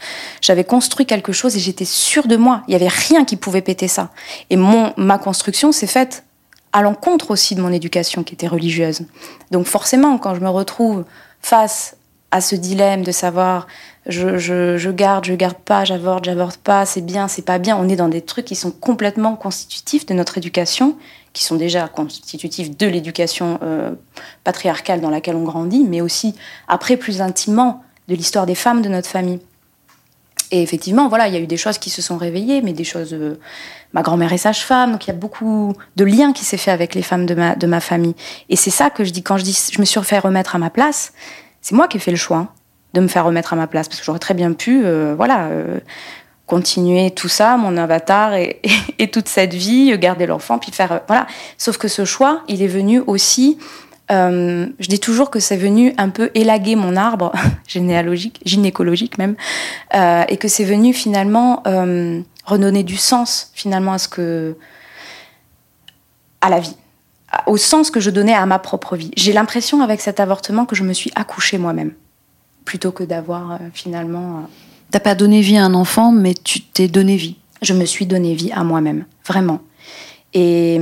j'avais 0.41 0.65
construit 0.65 1.05
quelque 1.05 1.33
chose 1.33 1.55
et 1.55 1.61
j'étais 1.61 1.85
sûre 1.85 2.27
de 2.27 2.37
moi. 2.37 2.63
Il 2.67 2.73
y 2.73 2.75
avait 2.75 2.89
rien 2.89 3.27
qui 3.27 3.37
pouvait 3.37 3.61
péter 3.61 3.87
ça. 3.87 4.09
Et 4.49 4.57
mon, 4.57 4.95
ma 4.97 5.19
construction 5.19 5.71
s'est 5.71 5.87
faite 5.87 6.24
à 6.75 6.83
l'encontre 6.83 7.31
aussi 7.31 7.55
de 7.55 7.63
mon 7.63 7.73
éducation 7.73 8.25
qui 8.25 8.35
était 8.35 8.49
religieuse. 8.49 9.03
Donc 9.53 9.67
forcément, 9.67 10.19
quand 10.19 10.35
je 10.35 10.41
me 10.41 10.49
retrouve 10.49 11.05
face 11.41 11.97
à 12.33 12.41
ce 12.41 12.57
dilemme 12.57 13.05
de 13.05 13.13
savoir 13.13 13.69
je, 14.07 14.37
je, 14.39 14.91
garde, 14.91 15.25
je 15.25 15.35
garde 15.35 15.57
pas, 15.57 15.85
j'avorte, 15.85 16.25
j'avorte 16.25 16.57
pas, 16.59 16.85
c'est 16.85 17.01
bien, 17.01 17.29
c'est 17.29 17.43
pas 17.45 17.59
bien, 17.59 17.77
on 17.77 17.89
est 17.89 17.95
dans 17.95 18.09
des 18.09 18.21
trucs 18.21 18.45
qui 18.45 18.57
sont 18.57 18.73
complètement 18.73 19.37
constitutifs 19.37 20.05
de 20.05 20.15
notre 20.15 20.37
éducation, 20.37 20.99
qui 21.33 21.45
sont 21.45 21.55
déjà 21.55 21.87
constitutifs 21.87 22.77
de 22.77 22.87
l'éducation 22.89 23.61
euh, 23.63 23.93
patriarcale 24.43 25.01
dans 25.01 25.11
laquelle 25.11 25.37
on 25.37 25.45
grandit, 25.45 25.85
mais 25.89 26.01
aussi 26.01 26.35
après 26.67 26.97
plus 26.97 27.23
intimement 27.23 27.85
de 28.09 28.17
l'histoire 28.17 28.47
des 28.47 28.57
femmes 28.57 28.83
de 28.83 28.89
notre 28.89 29.09
famille. 29.09 29.39
Et 30.51 30.63
effectivement, 30.63 31.09
voilà, 31.09 31.29
il 31.29 31.35
y 31.35 31.37
a 31.37 31.41
eu 31.41 31.47
des 31.47 31.57
choses 31.57 31.79
qui 31.79 31.91
se 31.91 32.03
sont 32.03 32.17
réveillées, 32.17 32.63
mais 32.63 32.73
des 32.73 32.85
choses. 32.85 33.13
Euh, 33.13 33.39
ma 33.93 34.03
grand-mère 34.03 34.33
est 34.33 34.39
sage-femme, 34.39 34.93
donc 34.93 35.07
il 35.07 35.09
y 35.09 35.11
a 35.11 35.17
beaucoup 35.17 35.75
de 35.97 36.05
liens 36.05 36.33
qui 36.33 36.45
s'est 36.45 36.57
fait 36.57 36.71
avec 36.71 36.95
les 36.95 37.03
femmes 37.03 37.27
de 37.27 37.35
ma, 37.35 37.55
de 37.55 37.67
ma 37.67 37.81
famille. 37.81 38.15
Et 38.49 38.57
c'est 38.57 38.71
ça 38.71 38.91
que 38.91 39.05
je 39.05 39.11
dis 39.11 39.23
quand 39.23 39.37
je 39.37 39.45
dis 39.45 39.59
je 39.73 39.81
me 39.81 39.85
suis 39.85 40.01
fait 40.03 40.19
remettre 40.19 40.57
à 40.57 40.59
ma 40.59 40.71
place. 40.71 41.13
C'est 41.61 41.75
moi 41.75 41.89
qui 41.89 41.97
ai 41.97 42.01
fait 42.01 42.11
le 42.11 42.17
choix 42.17 42.49
de 42.93 43.01
me 43.01 43.09
faire 43.09 43.25
remettre 43.25 43.53
à 43.53 43.57
ma 43.57 43.67
place 43.67 43.89
parce 43.89 44.01
que 44.01 44.07
j'aurais 44.07 44.19
très 44.19 44.35
bien 44.35 44.53
pu, 44.53 44.83
euh, 44.85 45.15
voilà. 45.17 45.47
Euh, 45.47 45.81
continuer 46.47 47.11
tout 47.11 47.29
ça, 47.29 47.57
mon 47.57 47.75
avatar 47.79 48.35
et, 48.35 48.61
et, 48.99 49.11
toute 49.11 49.29
cette 49.29 49.55
vie, 49.55 49.97
garder 49.99 50.27
l'enfant, 50.27 50.59
puis 50.59 50.73
faire 50.73 51.01
voilà. 51.07 51.27
Sauf 51.57 51.79
que 51.79 51.89
ce 51.89 52.05
choix, 52.05 52.43
il 52.49 52.63
est 52.63 52.69
venu 52.69 53.01
aussi 53.07 53.59
euh, 54.11 54.67
je 54.79 54.89
dis 54.89 55.01
toujours 55.01 55.31
que 55.31 55.41
c'est 55.41 55.57
venu 55.57 55.95
un 55.97 56.11
peu 56.11 56.31
élaguer 56.35 56.77
mon 56.77 56.97
arbre 56.97 57.33
généalogique, 57.67 58.41
gynécologique 58.45 59.19
même, 59.19 59.35
euh, 59.95 60.25
et 60.29 60.37
que 60.37 60.49
c'est 60.49 60.65
venu 60.65 60.93
finalement 60.93 61.63
euh, 61.67 62.21
redonner 62.45 62.83
du 62.83 62.97
sens 62.97 63.51
finalement 63.55 63.93
à 63.93 63.99
ce 63.99 64.09
que 64.09 64.57
à 66.43 66.51
la 66.51 66.61
vie, 66.61 66.77
au 67.47 67.57
sens 67.57 67.91
que 67.91 68.01
je 68.01 68.11
donnais 68.11 68.35
à 68.35 68.45
ma 68.45 68.59
propre 68.59 68.97
vie. 68.97 69.11
J'ai 69.17 69.33
l'impression 69.33 69.81
avec 69.81 70.03
cet 70.03 70.21
avortement 70.21 70.67
que 70.67 70.77
je 70.77 70.83
me 70.83 70.93
suis 70.93 71.11
accouchée 71.15 71.57
moi-même, 71.57 71.93
plutôt 72.67 72.93
que 72.93 73.05
d'avoir 73.05 73.53
euh, 73.53 73.59
finalement. 73.73 74.47
T'as 74.91 75.01
pas 75.01 75.15
donné 75.15 75.41
vie 75.41 75.57
à 75.57 75.65
un 75.65 75.75
enfant, 75.75 76.13
mais 76.13 76.35
tu 76.35 76.61
t'es 76.61 76.89
donné 76.89 77.17
vie. 77.17 77.37
Je 77.63 77.73
me 77.73 77.87
suis 77.87 78.05
donné 78.05 78.35
vie 78.35 78.53
à 78.53 78.63
moi-même, 78.65 79.07
vraiment. 79.27 79.61
Et, 80.35 80.79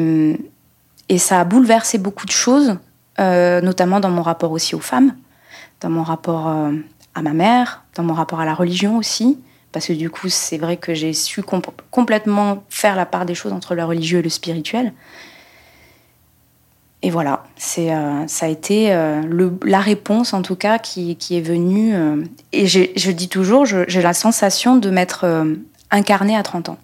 et 1.08 1.18
ça 1.18 1.40
a 1.40 1.44
bouleversé 1.44 1.98
beaucoup 1.98 2.26
de 2.26 2.32
choses 2.32 2.76
euh, 3.18 3.60
notamment 3.60 4.00
dans 4.00 4.10
mon 4.10 4.22
rapport 4.22 4.52
aussi 4.52 4.74
aux 4.74 4.80
femmes, 4.80 5.14
dans 5.80 5.90
mon 5.90 6.02
rapport 6.02 6.48
euh, 6.48 6.72
à 7.14 7.22
ma 7.22 7.32
mère, 7.32 7.84
dans 7.94 8.02
mon 8.02 8.14
rapport 8.14 8.40
à 8.40 8.44
la 8.44 8.54
religion 8.54 8.96
aussi, 8.96 9.38
parce 9.70 9.86
que 9.86 9.92
du 9.92 10.10
coup, 10.10 10.28
c'est 10.28 10.58
vrai 10.58 10.76
que 10.76 10.94
j'ai 10.94 11.12
su 11.12 11.42
complètement 11.90 12.64
faire 12.68 12.96
la 12.96 13.06
part 13.06 13.26
des 13.26 13.34
choses 13.34 13.52
entre 13.52 13.74
le 13.74 13.84
religieux 13.84 14.20
et 14.20 14.22
le 14.22 14.28
spirituel. 14.28 14.92
Et 17.04 17.10
voilà, 17.10 17.44
euh, 17.78 18.24
ça 18.26 18.46
a 18.46 18.48
été 18.48 18.90
la 19.64 19.80
réponse 19.80 20.34
en 20.34 20.42
tout 20.42 20.56
cas 20.56 20.78
qui, 20.78 21.16
qui 21.16 21.36
est 21.36 21.40
venue. 21.40 21.94
Et 22.52 22.66
je 22.66 23.10
dis 23.10 23.28
toujours, 23.28 23.64
j'ai 23.66 24.02
la 24.02 24.14
sensation 24.14 24.76
de 24.76 24.88
m'être 24.88 25.26
incarnée 25.90 26.36
à 26.36 26.42
30 26.42 26.68
ans. 26.68 26.78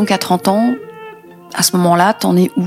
Donc 0.00 0.10
à 0.12 0.16
30 0.16 0.48
ans, 0.48 0.74
à 1.52 1.62
ce 1.62 1.76
moment-là, 1.76 2.14
t'en 2.14 2.34
es 2.34 2.50
où? 2.56 2.64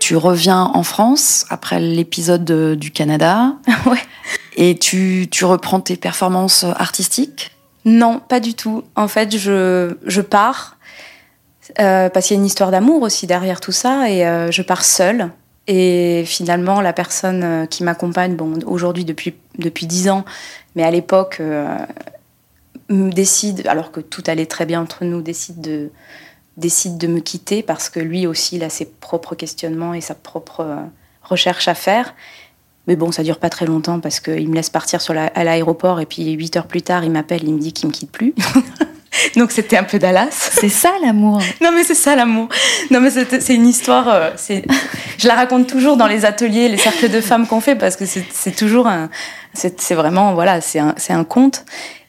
Tu 0.00 0.16
reviens 0.16 0.72
en 0.74 0.82
France 0.82 1.46
après 1.48 1.78
l'épisode 1.78 2.74
du 2.76 2.90
Canada. 2.90 3.54
ouais. 3.86 4.02
Et 4.56 4.76
tu, 4.76 5.28
tu 5.30 5.44
reprends 5.44 5.78
tes 5.78 5.96
performances 5.96 6.64
artistiques? 6.64 7.52
Non, 7.84 8.18
pas 8.18 8.40
du 8.40 8.54
tout. 8.54 8.82
En 8.96 9.06
fait, 9.06 9.36
je, 9.38 9.96
je 10.06 10.20
pars 10.20 10.76
euh, 11.78 12.08
parce 12.10 12.26
qu'il 12.26 12.36
y 12.36 12.38
a 12.38 12.40
une 12.40 12.46
histoire 12.46 12.72
d'amour 12.72 13.00
aussi 13.02 13.28
derrière 13.28 13.60
tout 13.60 13.70
ça 13.70 14.10
et 14.10 14.26
euh, 14.26 14.50
je 14.50 14.62
pars 14.62 14.84
seule. 14.84 15.30
Et 15.68 16.24
finalement, 16.26 16.80
la 16.80 16.92
personne 16.92 17.44
euh, 17.44 17.66
qui 17.66 17.84
m'accompagne, 17.84 18.34
bon, 18.34 18.58
aujourd'hui 18.66 19.04
depuis 19.04 19.36
depuis 19.56 19.86
dix 19.86 20.08
ans, 20.08 20.24
mais 20.74 20.82
à 20.82 20.90
l'époque, 20.90 21.40
décide, 22.88 23.68
alors 23.68 23.92
que 23.92 24.00
tout 24.00 24.24
allait 24.26 24.46
très 24.46 24.66
bien 24.66 24.80
entre 24.80 25.04
nous, 25.04 25.22
décide 25.22 25.60
de 25.60 25.90
décide 26.56 26.98
de 26.98 27.06
me 27.06 27.20
quitter 27.20 27.62
parce 27.62 27.88
que 27.88 28.00
lui 28.00 28.26
aussi, 28.26 28.56
il 28.56 28.64
a 28.64 28.70
ses 28.70 28.86
propres 28.86 29.34
questionnements 29.34 29.94
et 29.94 30.00
sa 30.00 30.14
propre 30.14 30.60
euh, 30.60 30.76
recherche 31.22 31.68
à 31.68 31.74
faire. 31.74 32.14
Mais 32.86 32.96
bon, 32.96 33.10
ça 33.10 33.22
dure 33.22 33.38
pas 33.38 33.50
très 33.50 33.66
longtemps 33.66 34.00
parce 34.00 34.20
qu'il 34.20 34.48
me 34.48 34.54
laisse 34.54 34.70
partir 34.70 35.00
sur 35.00 35.14
à 35.16 35.44
l'aéroport 35.44 36.00
et 36.00 36.06
puis 36.06 36.30
huit 36.32 36.56
heures 36.56 36.68
plus 36.68 36.82
tard, 36.82 37.04
il 37.04 37.10
m'appelle, 37.10 37.42
il 37.42 37.54
me 37.54 37.58
dit 37.58 37.72
qu'il 37.72 37.88
me 37.88 37.92
quitte 37.92 38.12
plus. 38.12 38.34
Donc 39.36 39.50
c'était 39.50 39.76
un 39.76 39.82
peu 39.82 39.98
Dallas. 39.98 40.28
C'est 40.30 40.68
ça 40.68 40.92
l'amour. 41.02 41.40
non 41.60 41.72
mais 41.72 41.84
c'est 41.84 41.94
ça 41.94 42.14
l'amour. 42.14 42.48
Non 42.90 43.00
mais 43.00 43.10
c'est 43.10 43.54
une 43.54 43.66
histoire. 43.66 44.08
Euh, 44.08 44.30
je 45.18 45.26
la 45.26 45.34
raconte 45.34 45.66
toujours 45.66 45.96
dans 45.96 46.06
les 46.06 46.24
ateliers, 46.24 46.68
les 46.68 46.76
cercles 46.76 47.08
de 47.08 47.20
femmes 47.20 47.46
qu'on 47.46 47.60
fait 47.60 47.76
parce 47.76 47.96
que 47.96 48.04
c'est 48.06 48.54
toujours 48.54 48.86
un. 48.86 49.10
C'est 49.54 49.94
vraiment 49.94 50.34
voilà, 50.34 50.60
c'est 50.60 50.78
un, 50.78 50.94
un 51.08 51.24
conte. 51.24 51.64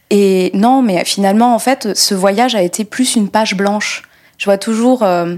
Et 0.10 0.52
non, 0.54 0.82
mais 0.82 1.04
finalement 1.06 1.56
en 1.56 1.60
fait, 1.60 1.96
ce 1.96 2.14
voyage 2.14 2.56
a 2.56 2.62
été 2.62 2.86
plus 2.86 3.16
une 3.16 3.30
page 3.30 3.56
blanche 3.56 4.04
je 4.38 4.46
vois 4.46 4.58
toujours. 4.58 5.04
Euh, 5.04 5.36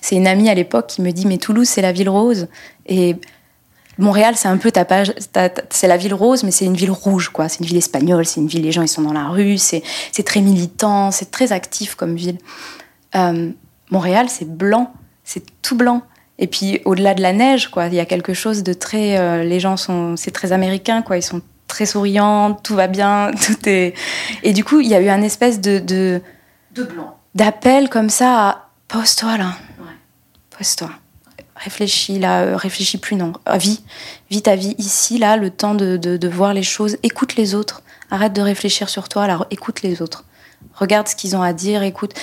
c'est 0.00 0.16
une 0.16 0.26
amie 0.26 0.48
à 0.48 0.54
l'époque 0.54 0.86
qui 0.86 1.02
me 1.02 1.10
dit 1.10 1.26
Mais 1.26 1.38
Toulouse, 1.38 1.68
c'est 1.68 1.82
la 1.82 1.92
ville 1.92 2.08
rose. 2.08 2.48
Et 2.86 3.16
Montréal, 3.98 4.34
c'est 4.36 4.48
un 4.48 4.56
peu 4.56 4.70
ta 4.70 4.84
page. 4.84 5.12
C'est 5.70 5.88
la 5.88 5.96
ville 5.96 6.14
rose, 6.14 6.44
mais 6.44 6.52
c'est 6.52 6.64
une 6.64 6.76
ville 6.76 6.92
rouge, 6.92 7.30
quoi. 7.30 7.48
C'est 7.48 7.58
une 7.60 7.66
ville 7.66 7.76
espagnole, 7.76 8.24
c'est 8.24 8.40
une 8.40 8.46
ville, 8.46 8.62
les 8.62 8.72
gens, 8.72 8.82
ils 8.82 8.88
sont 8.88 9.02
dans 9.02 9.12
la 9.12 9.28
rue, 9.28 9.58
c'est 9.58 9.82
très 10.24 10.40
militant, 10.40 11.10
c'est 11.10 11.30
très 11.30 11.52
actif 11.52 11.96
comme 11.96 12.14
ville. 12.14 12.38
Euh, 13.16 13.50
Montréal, 13.90 14.26
c'est 14.28 14.48
blanc, 14.48 14.92
c'est 15.24 15.42
tout 15.62 15.76
blanc. 15.76 16.02
Et 16.38 16.46
puis, 16.46 16.80
au-delà 16.84 17.14
de 17.14 17.22
la 17.22 17.32
neige, 17.32 17.68
quoi, 17.68 17.88
il 17.88 17.94
y 17.94 18.00
a 18.00 18.06
quelque 18.06 18.34
chose 18.34 18.62
de 18.62 18.72
très. 18.72 19.18
Euh, 19.18 19.42
les 19.42 19.58
gens 19.58 19.76
sont. 19.76 20.16
C'est 20.16 20.30
très 20.30 20.52
américain, 20.52 21.02
quoi. 21.02 21.16
Ils 21.16 21.22
sont 21.22 21.42
très 21.66 21.84
souriants, 21.84 22.54
tout 22.54 22.76
va 22.76 22.86
bien, 22.86 23.32
tout 23.46 23.68
est. 23.68 23.94
Et 24.44 24.52
du 24.52 24.62
coup, 24.62 24.78
il 24.78 24.86
y 24.86 24.94
a 24.94 25.00
eu 25.00 25.08
un 25.08 25.22
espèce 25.22 25.60
de. 25.60 25.80
De, 25.80 26.20
de 26.72 26.84
blanc 26.84 27.17
d'appel 27.34 27.88
comme 27.88 28.10
ça 28.10 28.48
à 28.48 28.68
pose-toi 28.88 29.36
là. 29.36 29.52
Pose-toi. 30.50 30.90
Réfléchis 31.56 32.18
là, 32.18 32.42
euh, 32.42 32.56
réfléchis 32.56 32.98
plus, 32.98 33.16
non. 33.16 33.32
Ah, 33.44 33.58
vis, 33.58 33.82
vis 34.30 34.42
ta 34.42 34.54
vie 34.54 34.74
ici, 34.78 35.18
là, 35.18 35.36
le 35.36 35.50
temps 35.50 35.74
de, 35.74 35.96
de, 35.96 36.28
voir 36.28 36.54
les 36.54 36.62
choses. 36.62 36.96
Écoute 37.02 37.36
les 37.36 37.54
autres. 37.54 37.82
Arrête 38.10 38.32
de 38.32 38.40
réfléchir 38.40 38.88
sur 38.88 39.08
toi, 39.08 39.26
là, 39.26 39.40
écoute 39.50 39.82
les 39.82 40.00
autres. 40.00 40.24
Regarde 40.74 41.08
ce 41.08 41.16
qu'ils 41.16 41.36
ont 41.36 41.42
à 41.42 41.52
dire, 41.52 41.82
écoute. 41.82 42.14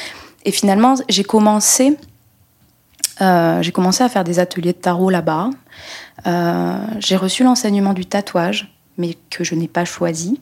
Et 0.45 0.51
finalement, 0.51 0.95
j'ai 1.09 1.23
commencé, 1.23 1.97
euh, 3.21 3.61
j'ai 3.61 3.71
commencé 3.71 4.03
à 4.03 4.09
faire 4.09 4.23
des 4.23 4.39
ateliers 4.39 4.73
de 4.73 4.77
tarot 4.77 5.09
là-bas. 5.09 5.49
Euh, 6.27 6.77
j'ai 6.99 7.17
reçu 7.17 7.43
l'enseignement 7.43 7.93
du 7.93 8.05
tatouage, 8.05 8.73
mais 8.97 9.17
que 9.29 9.43
je 9.43 9.55
n'ai 9.55 9.67
pas 9.67 9.85
choisi 9.85 10.39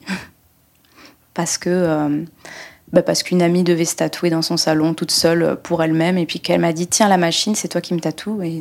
parce 1.34 1.58
que 1.58 2.24
bah 2.94 3.02
parce 3.02 3.24
qu'une 3.24 3.42
amie 3.42 3.64
devait 3.64 3.84
se 3.84 3.96
tatouer 3.96 4.30
dans 4.30 4.40
son 4.40 4.56
salon 4.56 4.94
toute 4.94 5.10
seule 5.10 5.42
euh, 5.42 5.54
pour 5.56 5.82
elle-même. 5.82 6.16
Et 6.16 6.26
puis 6.26 6.40
qu'elle 6.40 6.60
m'a 6.60 6.72
dit 6.72 6.86
tiens 6.86 7.08
la 7.08 7.16
machine 7.16 7.54
c'est 7.54 7.68
toi 7.68 7.80
qui 7.80 7.92
me 7.92 8.00
tatoue. 8.00 8.40
Et 8.42 8.60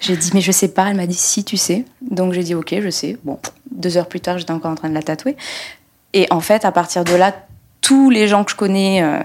j'ai 0.00 0.16
dit 0.16 0.32
mais 0.34 0.40
je 0.40 0.52
sais 0.52 0.68
pas. 0.68 0.90
Elle 0.90 0.96
m'a 0.96 1.06
dit 1.06 1.14
si 1.14 1.44
tu 1.44 1.56
sais. 1.56 1.84
Donc 2.02 2.32
j'ai 2.32 2.42
dit 2.42 2.54
ok 2.54 2.74
je 2.80 2.90
sais. 2.90 3.16
Bon 3.24 3.38
deux 3.70 3.96
heures 3.96 4.08
plus 4.08 4.20
tard 4.20 4.38
j'étais 4.38 4.50
encore 4.50 4.72
en 4.72 4.74
train 4.74 4.88
de 4.88 4.94
la 4.94 5.02
tatouer. 5.02 5.36
Et 6.12 6.26
en 6.30 6.40
fait 6.40 6.64
à 6.64 6.72
partir 6.72 7.04
de 7.04 7.14
là 7.14 7.34
tous 7.80 8.10
les 8.10 8.26
gens 8.26 8.42
que 8.42 8.50
je 8.50 8.56
connais 8.56 9.02
euh, 9.02 9.20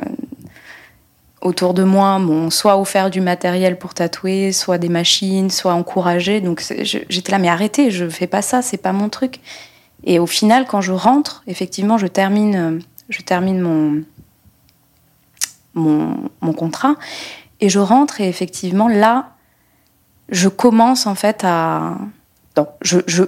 autour 1.42 1.74
de 1.74 1.84
moi 1.84 2.20
m'ont 2.20 2.52
soit 2.52 2.78
offert 2.78 3.10
du 3.10 3.22
matériel 3.22 3.80
pour 3.80 3.96
tatouer 3.96 4.52
soit 4.52 4.78
des 4.78 4.90
machines 4.90 5.50
soit 5.50 5.74
encouragé. 5.74 6.42
Donc 6.42 6.64
j'étais 6.84 7.32
là 7.32 7.40
mais 7.40 7.50
arrêtez 7.50 7.90
je 7.90 8.08
fais 8.08 8.28
pas 8.28 8.44
ça 8.44 8.62
c'est 8.62 8.78
pas 8.78 8.94
mon 8.94 9.10
truc. 9.10 9.40
Et 10.04 10.20
au 10.20 10.28
final 10.28 10.68
quand 10.68 10.82
je 10.82 10.92
rentre 10.92 11.42
effectivement 11.48 11.98
je 11.98 12.06
termine 12.06 12.56
euh, 12.56 12.80
je 13.12 13.22
termine 13.22 13.60
mon, 13.60 14.04
mon, 15.76 16.54
contrat 16.54 16.96
et 17.60 17.70
je 17.70 17.80
rentre 17.80 18.22
et 18.22 18.28
effectivement 18.28 18.88
là, 18.88 19.34
je 20.30 20.48
commence 20.48 21.06
en 21.06 21.16
fait 21.16 21.44
à... 21.44 21.98
Non, 22.58 22.68
je, 22.82 23.00
je, 23.08 23.24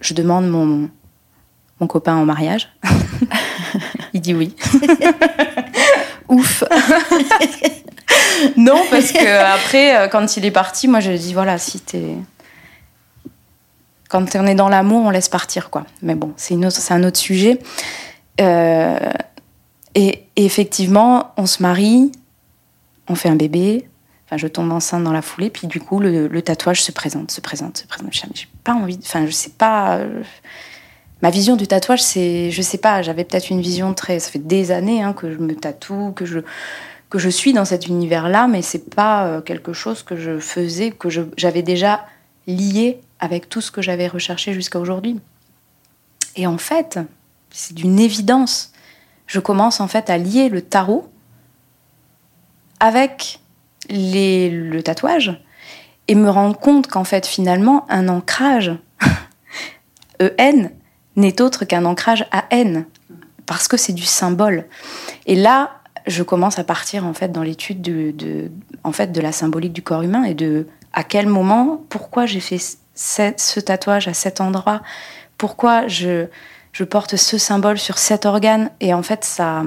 je, 0.00 0.14
demande 0.14 0.48
mon, 0.48 0.88
mon 1.80 1.86
copain 1.86 2.14
en 2.14 2.24
mariage. 2.24 2.72
Il 4.12 4.20
dit 4.20 4.34
oui. 4.34 4.54
Ouf. 6.28 6.62
non, 8.56 8.82
parce 8.90 9.12
que 9.12 9.54
après, 9.54 10.08
quand 10.10 10.36
il 10.36 10.44
est 10.44 10.50
parti, 10.50 10.88
moi 10.88 11.00
je 11.00 11.10
lui 11.10 11.18
dis 11.18 11.34
voilà, 11.34 11.58
si 11.58 11.80
t'es. 11.80 12.16
Quand 14.08 14.24
on 14.36 14.46
est 14.46 14.54
dans 14.54 14.68
l'amour, 14.68 15.04
on 15.04 15.10
laisse 15.10 15.28
partir, 15.28 15.70
quoi. 15.70 15.86
Mais 16.02 16.14
bon, 16.14 16.32
c'est 16.36 16.54
un 16.92 17.04
autre 17.04 17.18
sujet. 17.18 17.58
Euh, 18.40 19.10
et, 19.94 20.26
effectivement, 20.36 21.32
on 21.36 21.46
se 21.46 21.62
marie, 21.62 22.12
on 23.08 23.14
fait 23.14 23.28
un 23.28 23.36
bébé. 23.36 23.88
Enfin, 24.26 24.36
je 24.36 24.46
tombe 24.46 24.70
enceinte 24.70 25.02
dans 25.02 25.12
la 25.12 25.22
foulée, 25.22 25.50
puis 25.50 25.66
du 25.66 25.80
coup, 25.80 25.98
le, 25.98 26.28
tatouage 26.40 26.82
se 26.82 26.92
présente, 26.92 27.30
se 27.30 27.40
présente, 27.40 27.78
se 27.78 27.86
présente. 27.86 28.12
J'ai 28.12 28.48
pas 28.62 28.74
envie. 28.74 28.98
Enfin, 29.02 29.26
je 29.26 29.32
sais 29.32 29.50
pas. 29.50 29.96
Euh, 29.96 30.22
ma 31.20 31.30
vision 31.30 31.56
du 31.56 31.66
tatouage, 31.66 32.02
c'est, 32.02 32.50
je 32.50 32.62
sais 32.62 32.78
pas. 32.78 33.02
J'avais 33.02 33.24
peut-être 33.24 33.50
une 33.50 33.60
vision 33.60 33.92
très. 33.92 34.20
Ça 34.20 34.30
fait 34.30 34.38
des 34.38 34.70
années 34.70 35.02
hein, 35.02 35.12
que 35.12 35.32
je 35.32 35.38
me 35.38 35.54
tatoue, 35.56 36.12
que 36.12 36.24
je 36.24 36.40
que 37.10 37.18
je 37.18 37.28
suis 37.28 37.52
dans 37.52 37.64
cet 37.64 37.88
univers-là, 37.88 38.46
mais 38.46 38.62
c'est 38.62 38.94
pas 38.94 39.26
euh, 39.26 39.40
quelque 39.40 39.72
chose 39.72 40.04
que 40.04 40.16
je 40.16 40.38
faisais, 40.38 40.92
que 40.92 41.08
j'avais 41.36 41.62
déjà 41.62 42.06
lié 42.46 43.00
avec 43.18 43.48
tout 43.48 43.60
ce 43.60 43.72
que 43.72 43.82
j'avais 43.82 44.06
recherché 44.06 44.54
jusqu'à 44.54 44.78
aujourd'hui. 44.78 45.20
Et 46.36 46.46
en 46.46 46.56
fait, 46.56 47.00
c'est 47.50 47.74
d'une 47.74 47.98
évidence. 47.98 48.72
Je 49.26 49.40
commence 49.40 49.80
en 49.80 49.88
fait 49.88 50.10
à 50.10 50.18
lier 50.18 50.48
le 50.48 50.62
tarot 50.62 51.08
avec 52.80 53.40
le 53.88 54.80
tatouage 54.80 55.42
et 56.08 56.14
me 56.14 56.30
rendre 56.30 56.58
compte 56.58 56.86
qu'en 56.86 57.04
fait 57.04 57.26
finalement 57.26 57.86
un 57.88 58.08
ancrage 58.08 58.72
EN 60.20 60.70
n'est 61.16 61.40
autre 61.40 61.64
qu'un 61.64 61.84
ancrage 61.84 62.26
AN 62.32 62.84
parce 63.46 63.68
que 63.68 63.76
c'est 63.76 63.92
du 63.92 64.04
symbole. 64.04 64.66
Et 65.26 65.34
là, 65.34 65.80
je 66.06 66.22
commence 66.22 66.58
à 66.58 66.64
partir 66.64 67.04
en 67.04 67.14
fait 67.14 67.32
dans 67.32 67.42
l'étude 67.42 67.82
de, 67.82 68.50
en 68.84 68.92
fait 68.92 69.12
de 69.12 69.20
la 69.20 69.32
symbolique 69.32 69.72
du 69.72 69.82
corps 69.82 70.02
humain 70.02 70.24
et 70.24 70.34
de 70.34 70.66
à 70.92 71.04
quel 71.04 71.26
moment, 71.26 71.84
pourquoi 71.88 72.26
j'ai 72.26 72.40
fait 72.40 72.58
ce 72.94 73.60
tatouage 73.60 74.08
à 74.08 74.14
cet 74.14 74.40
endroit, 74.40 74.82
pourquoi 75.38 75.86
je 75.86 76.26
je 76.72 76.84
porte 76.84 77.16
ce 77.16 77.38
symbole 77.38 77.78
sur 77.78 77.98
cet 77.98 78.26
organe 78.26 78.70
et 78.80 78.94
en 78.94 79.02
fait 79.02 79.24
ça 79.24 79.62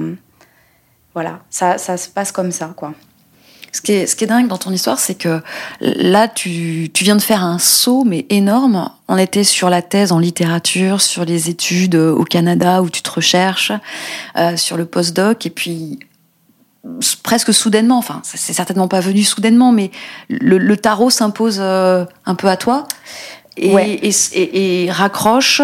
voilà 1.14 1.40
ça, 1.50 1.78
ça 1.78 1.96
se 1.96 2.08
passe 2.08 2.32
comme 2.32 2.52
ça 2.52 2.72
quoi 2.76 2.92
ce 3.74 3.80
qui, 3.80 3.90
est, 3.90 4.06
ce 4.06 4.14
qui 4.14 4.22
est 4.22 4.28
dingue 4.28 4.46
dans 4.46 4.56
ton 4.56 4.70
histoire, 4.70 5.00
c'est 5.00 5.16
que 5.16 5.42
là, 5.80 6.28
tu, 6.28 6.90
tu 6.94 7.02
viens 7.02 7.16
de 7.16 7.22
faire 7.22 7.42
un 7.42 7.58
saut, 7.58 8.04
mais 8.04 8.24
énorme. 8.30 8.88
On 9.08 9.18
était 9.18 9.42
sur 9.42 9.68
la 9.68 9.82
thèse 9.82 10.12
en 10.12 10.20
littérature, 10.20 11.00
sur 11.00 11.24
les 11.24 11.50
études 11.50 11.96
au 11.96 12.22
Canada 12.22 12.82
où 12.82 12.88
tu 12.88 13.02
te 13.02 13.10
recherches, 13.10 13.72
euh, 14.36 14.56
sur 14.56 14.76
le 14.76 14.84
postdoc, 14.84 15.44
et 15.46 15.50
puis 15.50 15.98
presque 17.22 17.52
soudainement, 17.52 17.98
enfin, 17.98 18.20
c'est 18.22 18.52
certainement 18.52 18.88
pas 18.88 19.00
venu 19.00 19.24
soudainement, 19.24 19.72
mais 19.72 19.90
le, 20.28 20.76
tarot 20.76 21.10
s'impose 21.10 21.58
euh, 21.60 22.04
un 22.26 22.34
peu 22.36 22.48
à 22.48 22.56
toi. 22.56 22.86
Et, 23.56 24.10
et, 24.84 24.90
raccroche 24.90 25.62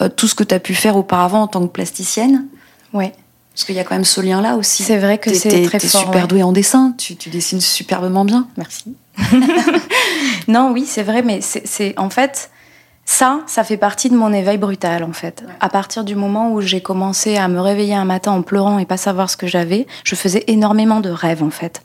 euh, 0.00 0.08
tout 0.08 0.28
ce 0.28 0.34
que 0.34 0.44
tu 0.44 0.54
as 0.54 0.60
pu 0.60 0.74
faire 0.74 0.96
auparavant 0.96 1.42
en 1.42 1.46
tant 1.46 1.66
que 1.66 1.72
plasticienne. 1.72 2.46
Ouais. 2.92 3.12
Parce 3.52 3.64
qu'il 3.64 3.74
y 3.74 3.80
a 3.80 3.84
quand 3.84 3.94
même 3.94 4.04
ce 4.04 4.20
lien-là 4.20 4.56
aussi. 4.56 4.84
C'est 4.84 4.98
vrai 4.98 5.18
que 5.18 5.34
c'est 5.34 5.62
très 5.62 5.80
fort. 5.80 6.02
super 6.02 6.28
douée 6.28 6.42
en 6.42 6.52
dessin, 6.52 6.94
tu, 6.96 7.16
tu, 7.16 7.28
dessines 7.28 7.60
superbement 7.60 8.24
bien. 8.24 8.46
Merci. 8.56 8.94
non, 10.48 10.70
oui, 10.72 10.84
c'est 10.86 11.02
vrai, 11.02 11.22
mais 11.22 11.40
c'est 11.40 11.98
en 11.98 12.08
fait 12.08 12.50
ça, 13.10 13.40
ça 13.46 13.64
fait 13.64 13.78
partie 13.78 14.10
de 14.10 14.14
mon 14.14 14.34
éveil 14.34 14.58
brutal 14.58 15.02
en 15.02 15.14
fait. 15.14 15.42
À 15.60 15.70
partir 15.70 16.04
du 16.04 16.14
moment 16.14 16.52
où 16.52 16.60
j'ai 16.60 16.82
commencé 16.82 17.38
à 17.38 17.48
me 17.48 17.58
réveiller 17.58 17.94
un 17.94 18.04
matin 18.04 18.32
en 18.32 18.42
pleurant 18.42 18.78
et 18.78 18.84
pas 18.84 18.98
savoir 18.98 19.30
ce 19.30 19.38
que 19.38 19.46
j'avais, 19.46 19.86
je 20.04 20.14
faisais 20.14 20.44
énormément 20.46 21.00
de 21.00 21.08
rêves 21.08 21.42
en 21.42 21.48
fait. 21.48 21.82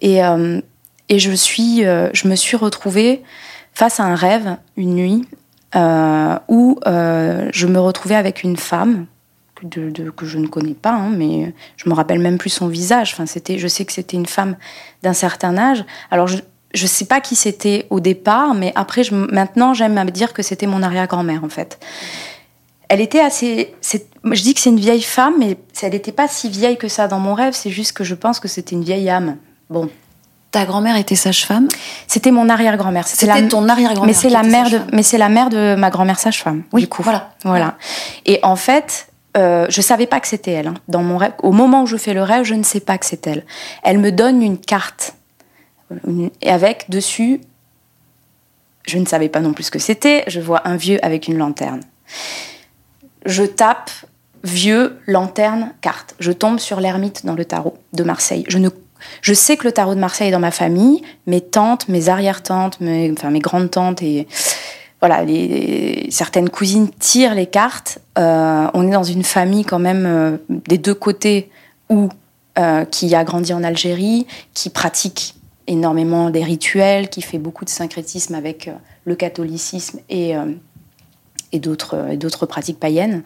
Et, 0.00 0.24
euh, 0.24 0.62
et 1.10 1.18
je 1.18 1.32
suis, 1.32 1.84
euh, 1.84 2.08
je 2.14 2.28
me 2.28 2.34
suis 2.34 2.56
retrouvée 2.56 3.22
face 3.74 4.00
à 4.00 4.04
un 4.04 4.14
rêve 4.14 4.56
une 4.76 4.94
nuit 4.94 5.28
euh, 5.76 6.38
où 6.48 6.78
euh, 6.86 7.48
je 7.52 7.66
me 7.66 7.80
retrouvais 7.80 8.14
avec 8.14 8.42
une 8.42 8.56
femme 8.56 9.06
que 9.70 10.26
je 10.26 10.38
ne 10.38 10.46
connais 10.46 10.74
pas, 10.74 10.92
hein, 10.92 11.10
mais 11.10 11.54
je 11.76 11.88
me 11.88 11.94
rappelle 11.94 12.18
même 12.18 12.38
plus 12.38 12.50
son 12.50 12.68
visage. 12.68 13.12
Enfin, 13.14 13.24
c'était, 13.24 13.58
je 13.58 13.66
sais 13.66 13.84
que 13.84 13.92
c'était 13.92 14.16
une 14.16 14.26
femme 14.26 14.56
d'un 15.02 15.14
certain 15.14 15.56
âge. 15.56 15.84
Alors, 16.10 16.26
je 16.26 16.42
ne 16.74 16.86
sais 16.86 17.06
pas 17.06 17.20
qui 17.20 17.34
c'était 17.34 17.86
au 17.88 18.00
départ, 18.00 18.54
mais 18.54 18.72
après, 18.74 19.02
maintenant, 19.10 19.72
j'aime 19.72 19.96
à 19.96 20.04
me 20.04 20.10
dire 20.10 20.34
que 20.34 20.42
c'était 20.42 20.66
mon 20.66 20.82
arrière-grand-mère, 20.82 21.44
en 21.44 21.48
fait. 21.48 21.78
Elle 22.88 23.00
était 23.00 23.20
assez. 23.20 23.74
Je 23.82 24.42
dis 24.42 24.52
que 24.52 24.60
c'est 24.60 24.70
une 24.70 24.80
vieille 24.80 25.02
femme, 25.02 25.34
mais 25.38 25.56
elle 25.82 25.92
n'était 25.92 26.12
pas 26.12 26.28
si 26.28 26.50
vieille 26.50 26.76
que 26.76 26.88
ça 26.88 27.08
dans 27.08 27.18
mon 27.18 27.32
rêve. 27.32 27.54
C'est 27.54 27.70
juste 27.70 27.92
que 27.92 28.04
je 28.04 28.14
pense 28.14 28.40
que 28.40 28.48
c'était 28.48 28.76
une 28.76 28.84
vieille 28.84 29.08
âme. 29.08 29.38
Bon, 29.70 29.88
ta 30.54 30.64
grand-mère 30.66 30.96
était 30.96 31.16
sage-femme? 31.16 31.66
C'était 32.06 32.30
mon 32.30 32.48
arrière-grand-mère. 32.48 33.08
C'était 33.08 33.48
ton 33.48 33.68
arrière-grand-mère. 33.68 34.06
Mais 34.06 34.12
c'est 34.12 34.28
la 34.28 34.44
mère 34.44 34.70
de, 34.70 34.80
mais 34.92 35.02
c'est 35.02 35.18
la 35.18 35.28
mère 35.28 35.50
de 35.50 35.74
ma 35.74 35.90
grand-mère 35.90 36.20
sage-femme. 36.20 36.62
Oui, 36.72 36.82
du 36.82 36.88
coup. 36.88 37.02
Voilà. 37.02 37.30
Voilà. 37.42 37.74
Et 38.24 38.38
en 38.44 38.54
fait, 38.54 39.08
euh, 39.36 39.66
je 39.68 39.80
savais 39.80 40.06
pas 40.06 40.20
que 40.20 40.28
c'était 40.28 40.52
elle. 40.52 40.68
Hein. 40.68 40.74
Dans 40.86 41.02
mon 41.02 41.16
rêve, 41.16 41.32
au 41.42 41.50
moment 41.50 41.82
où 41.82 41.86
je 41.86 41.96
fais 41.96 42.14
le 42.14 42.22
rêve, 42.22 42.44
je 42.44 42.54
ne 42.54 42.62
sais 42.62 42.78
pas 42.78 42.98
que 42.98 43.04
c'est 43.04 43.26
elle. 43.26 43.44
Elle 43.82 43.98
me 43.98 44.12
donne 44.12 44.42
une 44.42 44.58
carte 44.58 45.16
et 46.40 46.50
avec 46.50 46.88
dessus, 46.88 47.40
je 48.86 48.98
ne 48.98 49.06
savais 49.06 49.28
pas 49.28 49.40
non 49.40 49.54
plus 49.54 49.64
ce 49.64 49.70
que 49.72 49.80
c'était. 49.80 50.22
Je 50.28 50.38
vois 50.38 50.66
un 50.68 50.76
vieux 50.76 51.04
avec 51.04 51.26
une 51.26 51.36
lanterne. 51.36 51.80
Je 53.26 53.42
tape 53.42 53.90
vieux 54.44 55.00
lanterne 55.08 55.72
carte. 55.80 56.14
Je 56.20 56.30
tombe 56.30 56.60
sur 56.60 56.78
l'ermite 56.78 57.26
dans 57.26 57.34
le 57.34 57.44
tarot 57.44 57.76
de 57.92 58.04
Marseille. 58.04 58.44
Je 58.46 58.58
ne 58.58 58.68
je 59.20 59.34
sais 59.34 59.56
que 59.56 59.64
le 59.64 59.72
tarot 59.72 59.94
de 59.94 60.00
Marseille 60.00 60.28
est 60.28 60.32
dans 60.32 60.38
ma 60.38 60.50
famille, 60.50 61.02
mes 61.26 61.40
tantes, 61.40 61.88
mes 61.88 62.08
arrière-tantes, 62.08 62.80
mes, 62.80 63.12
enfin 63.12 63.30
mes 63.30 63.40
grandes 63.40 63.70
tantes 63.70 64.02
et 64.02 64.26
voilà, 65.06 65.22
certaines 66.08 66.48
cousines 66.48 66.88
tirent 66.88 67.34
les 67.34 67.44
cartes. 67.44 67.98
Euh, 68.18 68.66
on 68.72 68.88
est 68.88 68.92
dans 68.92 69.02
une 69.02 69.22
famille 69.22 69.64
quand 69.64 69.78
même 69.78 70.06
euh, 70.06 70.36
des 70.48 70.78
deux 70.78 70.94
côtés 70.94 71.50
où 71.90 72.08
euh, 72.58 72.86
qui 72.86 73.14
a 73.14 73.22
grandi 73.22 73.52
en 73.52 73.62
Algérie, 73.64 74.26
qui 74.54 74.70
pratique 74.70 75.34
énormément 75.66 76.30
des 76.30 76.42
rituels, 76.42 77.10
qui 77.10 77.20
fait 77.20 77.36
beaucoup 77.36 77.66
de 77.66 77.70
syncrétisme 77.70 78.34
avec 78.34 78.70
le 79.04 79.14
catholicisme 79.14 80.00
et, 80.08 80.34
et 81.52 81.58
d'autres 81.58 82.46
pratiques 82.46 82.78
païennes, 82.78 83.22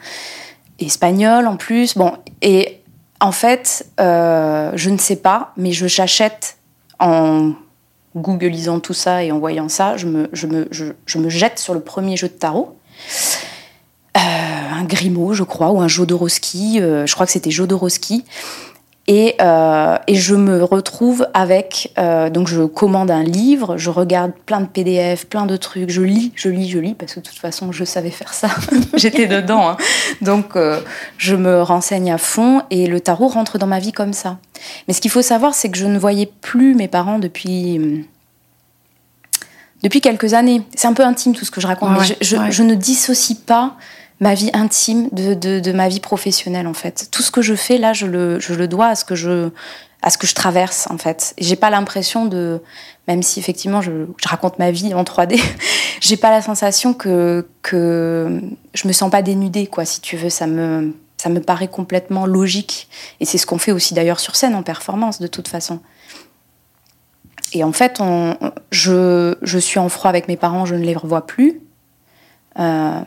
espagnoles 0.81 1.47
en 1.47 1.57
plus. 1.57 1.97
Bon, 1.97 2.13
et 2.43 2.78
en 3.21 3.33
fait, 3.33 3.87
euh, 4.01 4.73
je 4.75 4.91
ne 4.91 4.99
sais 4.99 5.17
pas, 5.17 5.53
mais 5.57 5.73
je 5.73 5.87
j'achète 5.87 6.59
en 7.01 7.53
googlisant 8.17 8.81
tout 8.81 8.95
ça 8.95 9.23
et 9.23 9.33
en 9.33 9.39
voyant 9.39 9.69
ça, 9.69 9.97
je 9.97 10.07
me, 10.07 10.29
je 10.33 10.47
me, 10.47 10.69
je, 10.71 11.19
me 11.19 11.29
jette 11.29 11.59
sur 11.59 11.75
le 11.75 11.81
premier 11.81 12.17
jeu 12.17 12.29
de 12.29 12.33
tarot. 12.33 12.79
Euh, 14.17 14.21
un 14.21 14.85
Grimaud, 14.85 15.35
je 15.35 15.43
crois, 15.43 15.71
ou 15.71 15.81
un 15.81 15.89
Jodorowsky, 15.89 16.81
euh, 16.81 17.07
je 17.07 17.15
crois 17.15 17.27
que 17.27 17.33
c'était 17.33 17.51
Jodorowsky. 17.51 18.25
Euh, 19.11 19.97
et, 20.07 20.15
je 20.17 20.35
me 20.35 20.63
retrouve 20.63 21.27
avec, 21.33 21.93
euh, 21.99 22.29
donc 22.29 22.47
je 22.47 22.63
commande 22.63 23.11
un 23.11 23.23
livre, 23.23 23.79
je 23.79 23.89
regarde 23.89 24.33
plein 24.45 24.61
de 24.61 24.67
PDF, 24.67 25.27
plein 25.27 25.47
de 25.47 25.57
trucs, 25.57 25.89
je 25.89 26.03
lis, 26.03 26.31
je 26.35 26.51
lis, 26.51 26.69
je 26.69 26.79
lis, 26.79 26.95
parce 26.95 27.15
que 27.15 27.21
de 27.21 27.25
toute 27.25 27.39
façon 27.39 27.73
je 27.73 27.85
savais 27.85 28.11
faire 28.11 28.35
ça, 28.35 28.49
j'étais 28.95 29.27
dedans. 29.27 29.71
Hein. 29.71 29.77
Donc 30.21 30.57
euh, 30.57 30.81
je 31.17 31.35
me 31.35 31.63
renseigne 31.63 32.13
à 32.13 32.19
fond 32.19 32.63
et 32.71 32.87
le 32.87 33.01
tarot 33.01 33.29
rentre 33.29 33.57
dans 33.57 33.67
ma 33.67 33.79
vie 33.79 33.93
comme 33.93 34.13
ça. 34.13 34.39
Mais 34.87 34.95
ce 34.95 35.01
qu'il 35.01 35.11
faut 35.11 35.23
savoir, 35.23 35.55
c'est 35.55 35.71
que 35.71 35.79
je 35.79 35.87
ne 35.87 35.99
voyais 35.99 36.31
plus 36.43 36.75
mes 36.75 36.89
parents 36.89 37.19
depuis 37.19 38.07
depuis 39.83 40.01
quelques 40.03 40.35
années. 40.35 40.63
C'est 40.75 40.89
un 40.89 40.93
peu 40.93 41.05
intime 41.05 41.35
tout 41.35 41.47
ce 41.47 41.51
que 41.51 41.63
je 41.63 41.67
raconte, 41.67 41.91
mais 41.99 42.17
je, 42.21 42.63
ne 42.63 42.75
dissocie 42.75 43.39
pas 43.39 43.77
ma 44.21 44.35
vie 44.35 44.51
intime 44.53 45.09
de, 45.13 45.35
de, 45.35 45.73
ma 45.73 45.89
vie 45.89 46.01
professionnelle 46.01 46.67
en 46.67 46.75
fait. 46.75 47.09
Tout 47.11 47.23
ce 47.23 47.31
que 47.31 47.43
je 47.43 47.55
fais 47.55 47.79
là, 47.79 47.93
je 47.93 48.07
le, 48.07 48.41
je 48.41 48.55
le 48.55 48.67
dois 48.69 48.87
à 48.87 48.95
ce 48.95 49.05
que 49.05 49.15
je 49.15 49.51
à 50.01 50.11
ce 50.11 50.19
que 50.19 50.27
je 50.29 50.35
traverse 50.35 50.87
en 50.91 50.99
fait. 50.99 51.35
J'ai 51.39 51.57
pas 51.57 51.71
l'impression 51.71 52.27
de, 52.27 52.63
même 53.09 53.23
si 53.23 53.41
effectivement 53.41 53.83
je, 53.83 54.07
je, 54.17 54.29
raconte 54.29 54.59
ma 54.61 54.71
vie 54.71 54.95
en 54.95 55.03
3D, 55.03 55.41
j'ai 56.01 56.17
pas 56.17 56.31
la 56.31 56.43
sensation 56.43 56.95
que 56.95 57.47
que 57.63 58.41
je 58.75 58.89
me 58.89 58.93
sens 58.93 59.11
pas 59.11 59.23
dénudée 59.23 59.67
quoi. 59.67 59.85
Si 59.85 60.01
tu 60.01 60.17
veux, 60.17 60.31
ça 60.31 60.47
me 60.47 60.95
ça 61.17 61.29
me 61.29 61.41
paraît 61.41 61.69
complètement 61.69 62.27
logique 62.27 62.89
et 63.19 63.25
c'est 63.25 63.39
ce 63.39 63.47
qu'on 63.47 63.59
fait 63.59 63.73
aussi 63.73 63.95
d'ailleurs 63.95 64.21
sur 64.21 64.37
scène 64.37 64.55
en 64.55 64.63
performance 64.63 65.21
de 65.21 65.27
toute 65.27 65.49
façon. 65.49 65.81
Et 67.53 67.65
en 67.65 67.73
fait, 67.73 67.99
on, 68.01 68.37
je, 68.71 69.35
je 69.43 69.59
suis 69.59 69.79
en 69.79 69.89
froid 69.89 70.11
avec 70.11 70.29
mes 70.29 70.37
parents, 70.37 70.67
je 70.67 70.75
ne 70.75 70.85
les 70.85 70.95
revois 70.95 71.27
plus. 71.27 71.61
Euh, 72.59 73.01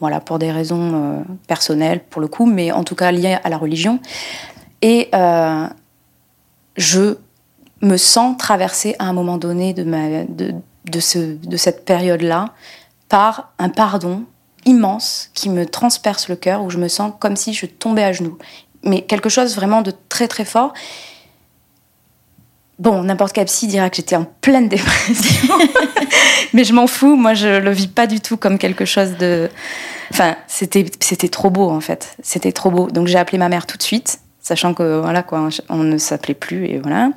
voilà, 0.00 0.20
pour 0.20 0.38
des 0.38 0.50
raisons 0.50 0.92
euh, 0.94 1.22
personnelles 1.46 2.00
pour 2.10 2.20
le 2.20 2.28
coup, 2.28 2.46
mais 2.46 2.72
en 2.72 2.84
tout 2.84 2.94
cas 2.94 3.12
liées 3.12 3.38
à 3.42 3.48
la 3.48 3.56
religion. 3.56 4.00
Et 4.80 5.08
euh, 5.14 5.66
je 6.76 7.16
me 7.82 7.96
sens 7.96 8.36
traversée 8.36 8.96
à 8.98 9.04
un 9.04 9.12
moment 9.12 9.38
donné 9.38 9.74
de, 9.74 9.84
de, 10.28 10.54
de, 10.90 11.00
ce, 11.00 11.18
de 11.18 11.56
cette 11.56 11.84
période-là 11.84 12.50
par 13.08 13.52
un 13.58 13.68
pardon 13.68 14.24
immense 14.64 15.30
qui 15.34 15.48
me 15.50 15.66
transperce 15.66 16.28
le 16.28 16.36
cœur, 16.36 16.62
où 16.62 16.70
je 16.70 16.78
me 16.78 16.88
sens 16.88 17.12
comme 17.18 17.36
si 17.36 17.52
je 17.52 17.66
tombais 17.66 18.04
à 18.04 18.12
genoux. 18.12 18.38
Mais 18.84 19.02
quelque 19.02 19.28
chose 19.28 19.54
vraiment 19.54 19.82
de 19.82 19.92
très 20.08 20.28
très 20.28 20.44
fort. 20.44 20.72
Bon, 22.82 23.04
n'importe 23.04 23.32
quel 23.32 23.44
psy 23.44 23.68
dira 23.68 23.88
que 23.90 23.94
j'étais 23.94 24.16
en 24.16 24.26
pleine 24.40 24.68
dépression. 24.68 25.54
Mais 26.52 26.64
je 26.64 26.72
m'en 26.72 26.88
fous, 26.88 27.14
moi 27.14 27.32
je 27.32 27.60
le 27.60 27.70
vis 27.70 27.86
pas 27.86 28.08
du 28.08 28.18
tout 28.18 28.36
comme 28.36 28.58
quelque 28.58 28.84
chose 28.84 29.16
de... 29.18 29.48
Enfin, 30.10 30.34
c'était, 30.48 30.82
trop 31.28 31.48
beau 31.48 31.70
en 31.70 31.78
fait. 31.78 32.16
C'était 32.24 32.50
trop 32.50 32.72
beau. 32.72 32.90
Donc 32.90 33.06
j'ai 33.06 33.18
appelé 33.18 33.38
ma 33.38 33.48
mère 33.48 33.66
tout 33.66 33.76
de 33.76 33.84
suite, 33.84 34.18
sachant 34.40 34.74
que 34.74 34.98
voilà 34.98 35.22
quoi, 35.22 35.48
on 35.68 35.76
ne 35.76 35.96
s'appelait 35.96 36.34
plus 36.34 36.66
et 36.66 36.78
voilà. 36.78 37.10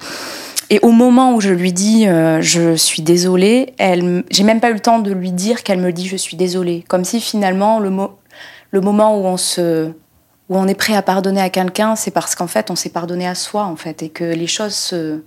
Et 0.69 0.79
au 0.83 0.91
moment 0.91 1.33
où 1.33 1.41
je 1.41 1.49
lui 1.49 1.73
dis 1.73 2.07
euh, 2.07 2.43
je 2.43 2.75
suis 2.75 3.01
désolée, 3.01 3.73
elle, 3.79 4.23
j'ai 4.29 4.43
même 4.43 4.59
pas 4.59 4.69
eu 4.69 4.73
le 4.73 4.79
temps 4.79 4.99
de 4.99 5.11
lui 5.11 5.31
dire 5.31 5.63
qu'elle 5.63 5.79
me 5.79 5.91
dit 5.91 6.07
je 6.07 6.15
suis 6.15 6.37
désolée. 6.37 6.85
Comme 6.87 7.05
si 7.05 7.19
finalement 7.19 7.79
le, 7.79 7.91
le 8.69 8.81
moment 8.81 9.19
où 9.19 9.25
on 9.25 9.37
se 9.37 9.89
où 10.47 10.55
on 10.55 10.67
est 10.67 10.75
prêt 10.75 10.95
à 10.95 11.01
pardonner 11.01 11.41
à 11.41 11.49
quelqu'un, 11.49 11.95
c'est 11.95 12.11
parce 12.11 12.35
qu'en 12.35 12.45
fait 12.45 12.69
on 12.69 12.75
s'est 12.75 12.89
pardonné 12.89 13.27
à 13.27 13.33
soi 13.33 13.63
en 13.63 13.75
fait 13.75 14.03
et 14.03 14.09
que 14.09 14.23
les 14.23 14.45
choses 14.45 14.75
se 14.75 15.21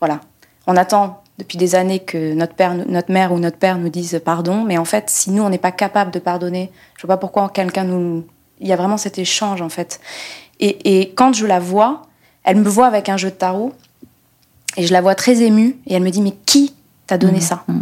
voilà. 0.00 0.20
On 0.66 0.76
attend 0.76 1.22
depuis 1.38 1.58
des 1.58 1.74
années 1.74 2.00
que 2.00 2.34
notre 2.34 2.54
père, 2.54 2.74
notre 2.74 3.12
mère 3.12 3.32
ou 3.32 3.38
notre 3.38 3.58
père 3.58 3.78
nous 3.78 3.88
dise 3.88 4.20
pardon, 4.24 4.64
mais 4.64 4.78
en 4.78 4.84
fait, 4.84 5.10
si 5.10 5.30
nous 5.30 5.42
on 5.42 5.50
n'est 5.50 5.58
pas 5.58 5.72
capable 5.72 6.10
de 6.10 6.18
pardonner, 6.18 6.70
je 6.96 7.06
vois 7.06 7.16
pas 7.16 7.20
pourquoi 7.20 7.48
quelqu'un 7.50 7.84
nous. 7.84 8.26
Il 8.60 8.66
y 8.66 8.72
a 8.72 8.76
vraiment 8.76 8.96
cet 8.96 9.18
échange 9.18 9.60
en 9.60 9.68
fait. 9.68 10.00
Et, 10.58 11.12
quand 11.14 11.34
je 11.34 11.44
la 11.44 11.60
vois, 11.60 12.02
elle 12.42 12.56
me 12.56 12.68
voit 12.68 12.86
avec 12.86 13.10
un 13.10 13.18
jeu 13.18 13.30
de 13.30 13.34
tarot 13.34 13.74
et 14.78 14.86
je 14.86 14.92
la 14.92 15.02
vois 15.02 15.14
très 15.14 15.42
émue 15.42 15.76
et 15.86 15.94
elle 15.94 16.02
me 16.02 16.10
dit 16.10 16.22
mais 16.22 16.34
qui 16.46 16.74
t'a 17.06 17.18
donné 17.18 17.38
mmh, 17.38 17.42
ça 17.42 17.64
mmh. 17.68 17.80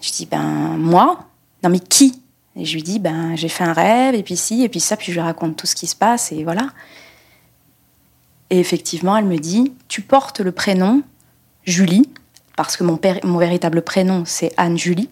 Je 0.00 0.12
dis 0.12 0.26
ben 0.26 0.76
moi. 0.78 1.24
Non 1.64 1.70
mais 1.70 1.80
qui? 1.80 2.22
Et 2.54 2.64
je 2.64 2.74
lui 2.74 2.84
dis 2.84 3.00
ben 3.00 3.34
j'ai 3.34 3.48
fait 3.48 3.64
un 3.64 3.72
rêve 3.72 4.14
et 4.14 4.22
puis 4.22 4.36
si 4.36 4.62
et 4.62 4.68
puis 4.68 4.78
ça 4.78 4.96
puis 4.96 5.08
je 5.08 5.12
lui 5.14 5.20
raconte 5.20 5.56
tout 5.56 5.66
ce 5.66 5.74
qui 5.74 5.88
se 5.88 5.96
passe 5.96 6.30
et 6.30 6.44
voilà. 6.44 6.68
Et 8.50 8.60
effectivement, 8.60 9.16
elle 9.16 9.26
me 9.26 9.38
dit 9.38 9.72
tu 9.88 10.02
portes 10.02 10.40
le 10.40 10.52
prénom 10.52 11.02
Julie, 11.68 12.08
parce 12.56 12.76
que 12.76 12.82
mon, 12.82 12.96
père, 12.96 13.18
mon 13.24 13.38
véritable 13.38 13.82
prénom 13.82 14.24
c'est 14.24 14.52
Anne-Julie, 14.56 15.10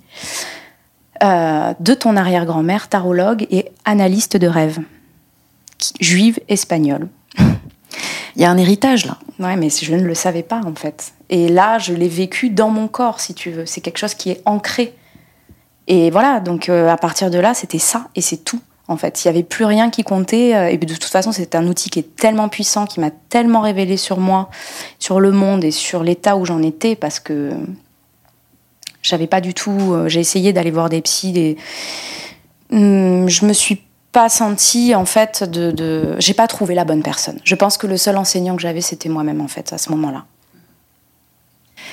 euh, 1.22 1.74
de 1.78 1.94
ton 1.94 2.16
arrière-grand-mère, 2.16 2.88
tarologue 2.88 3.46
et 3.50 3.66
analyste 3.84 4.36
de 4.36 4.46
rêve, 4.46 4.78
juive 6.00 6.40
espagnole. 6.48 7.08
Il 8.36 8.42
y 8.42 8.44
a 8.44 8.50
un 8.50 8.58
héritage 8.58 9.06
là. 9.06 9.18
Ouais, 9.38 9.56
mais 9.56 9.68
je 9.70 9.94
ne 9.94 10.02
le 10.02 10.14
savais 10.14 10.42
pas 10.42 10.60
en 10.64 10.74
fait. 10.74 11.12
Et 11.28 11.48
là, 11.48 11.78
je 11.78 11.92
l'ai 11.92 12.08
vécu 12.08 12.50
dans 12.50 12.70
mon 12.70 12.88
corps, 12.88 13.20
si 13.20 13.34
tu 13.34 13.50
veux. 13.50 13.66
C'est 13.66 13.80
quelque 13.80 13.98
chose 13.98 14.14
qui 14.14 14.30
est 14.30 14.42
ancré. 14.44 14.94
Et 15.88 16.10
voilà, 16.10 16.40
donc 16.40 16.68
euh, 16.68 16.88
à 16.88 16.96
partir 16.96 17.30
de 17.30 17.38
là, 17.38 17.54
c'était 17.54 17.78
ça 17.78 18.08
et 18.14 18.20
c'est 18.20 18.38
tout 18.38 18.60
en 18.88 18.96
fait. 18.96 19.24
Il 19.24 19.28
n'y 19.28 19.30
avait 19.30 19.42
plus 19.42 19.64
rien 19.64 19.90
qui 19.90 20.02
comptait. 20.04 20.54
Euh, 20.54 20.68
et 20.70 20.76
de 20.78 20.94
toute 20.94 21.04
façon, 21.04 21.32
c'est 21.32 21.54
un 21.54 21.66
outil 21.66 21.90
qui 21.90 21.98
est 21.98 22.16
tellement 22.16 22.48
puissant, 22.48 22.86
qui 22.86 23.00
m'a 23.00 23.10
tellement 23.10 23.60
révélé 23.60 23.96
sur 23.96 24.18
moi, 24.18 24.48
sur 24.98 25.20
le 25.20 25.32
monde 25.32 25.64
et 25.64 25.70
sur 25.70 26.02
l'état 26.02 26.36
où 26.36 26.44
j'en 26.44 26.62
étais, 26.62 26.94
parce 26.96 27.18
que 27.20 27.52
J'avais 29.02 29.26
pas 29.28 29.40
du 29.40 29.54
tout. 29.54 29.92
euh, 29.92 30.08
J'ai 30.08 30.20
essayé 30.20 30.52
d'aller 30.52 30.70
voir 30.72 30.88
des 30.88 31.00
psys. 31.00 31.32
Des... 31.32 31.56
Hum, 32.72 33.28
je 33.28 33.44
me 33.46 33.52
suis 33.52 33.82
pas 34.10 34.28
sentie 34.28 34.94
en 34.94 35.04
fait 35.04 35.44
de. 35.44 35.70
de... 35.70 36.16
J'ai 36.18 36.34
pas 36.34 36.48
trouvé 36.48 36.74
la 36.74 36.84
bonne 36.84 37.02
personne. 37.02 37.38
Je 37.44 37.54
pense 37.54 37.76
que 37.78 37.86
le 37.86 37.96
seul 37.96 38.16
enseignant 38.16 38.56
que 38.56 38.62
j'avais, 38.62 38.80
c'était 38.80 39.08
moi-même 39.08 39.40
en 39.40 39.48
fait 39.48 39.72
à 39.72 39.78
ce 39.78 39.90
moment-là. 39.90 40.24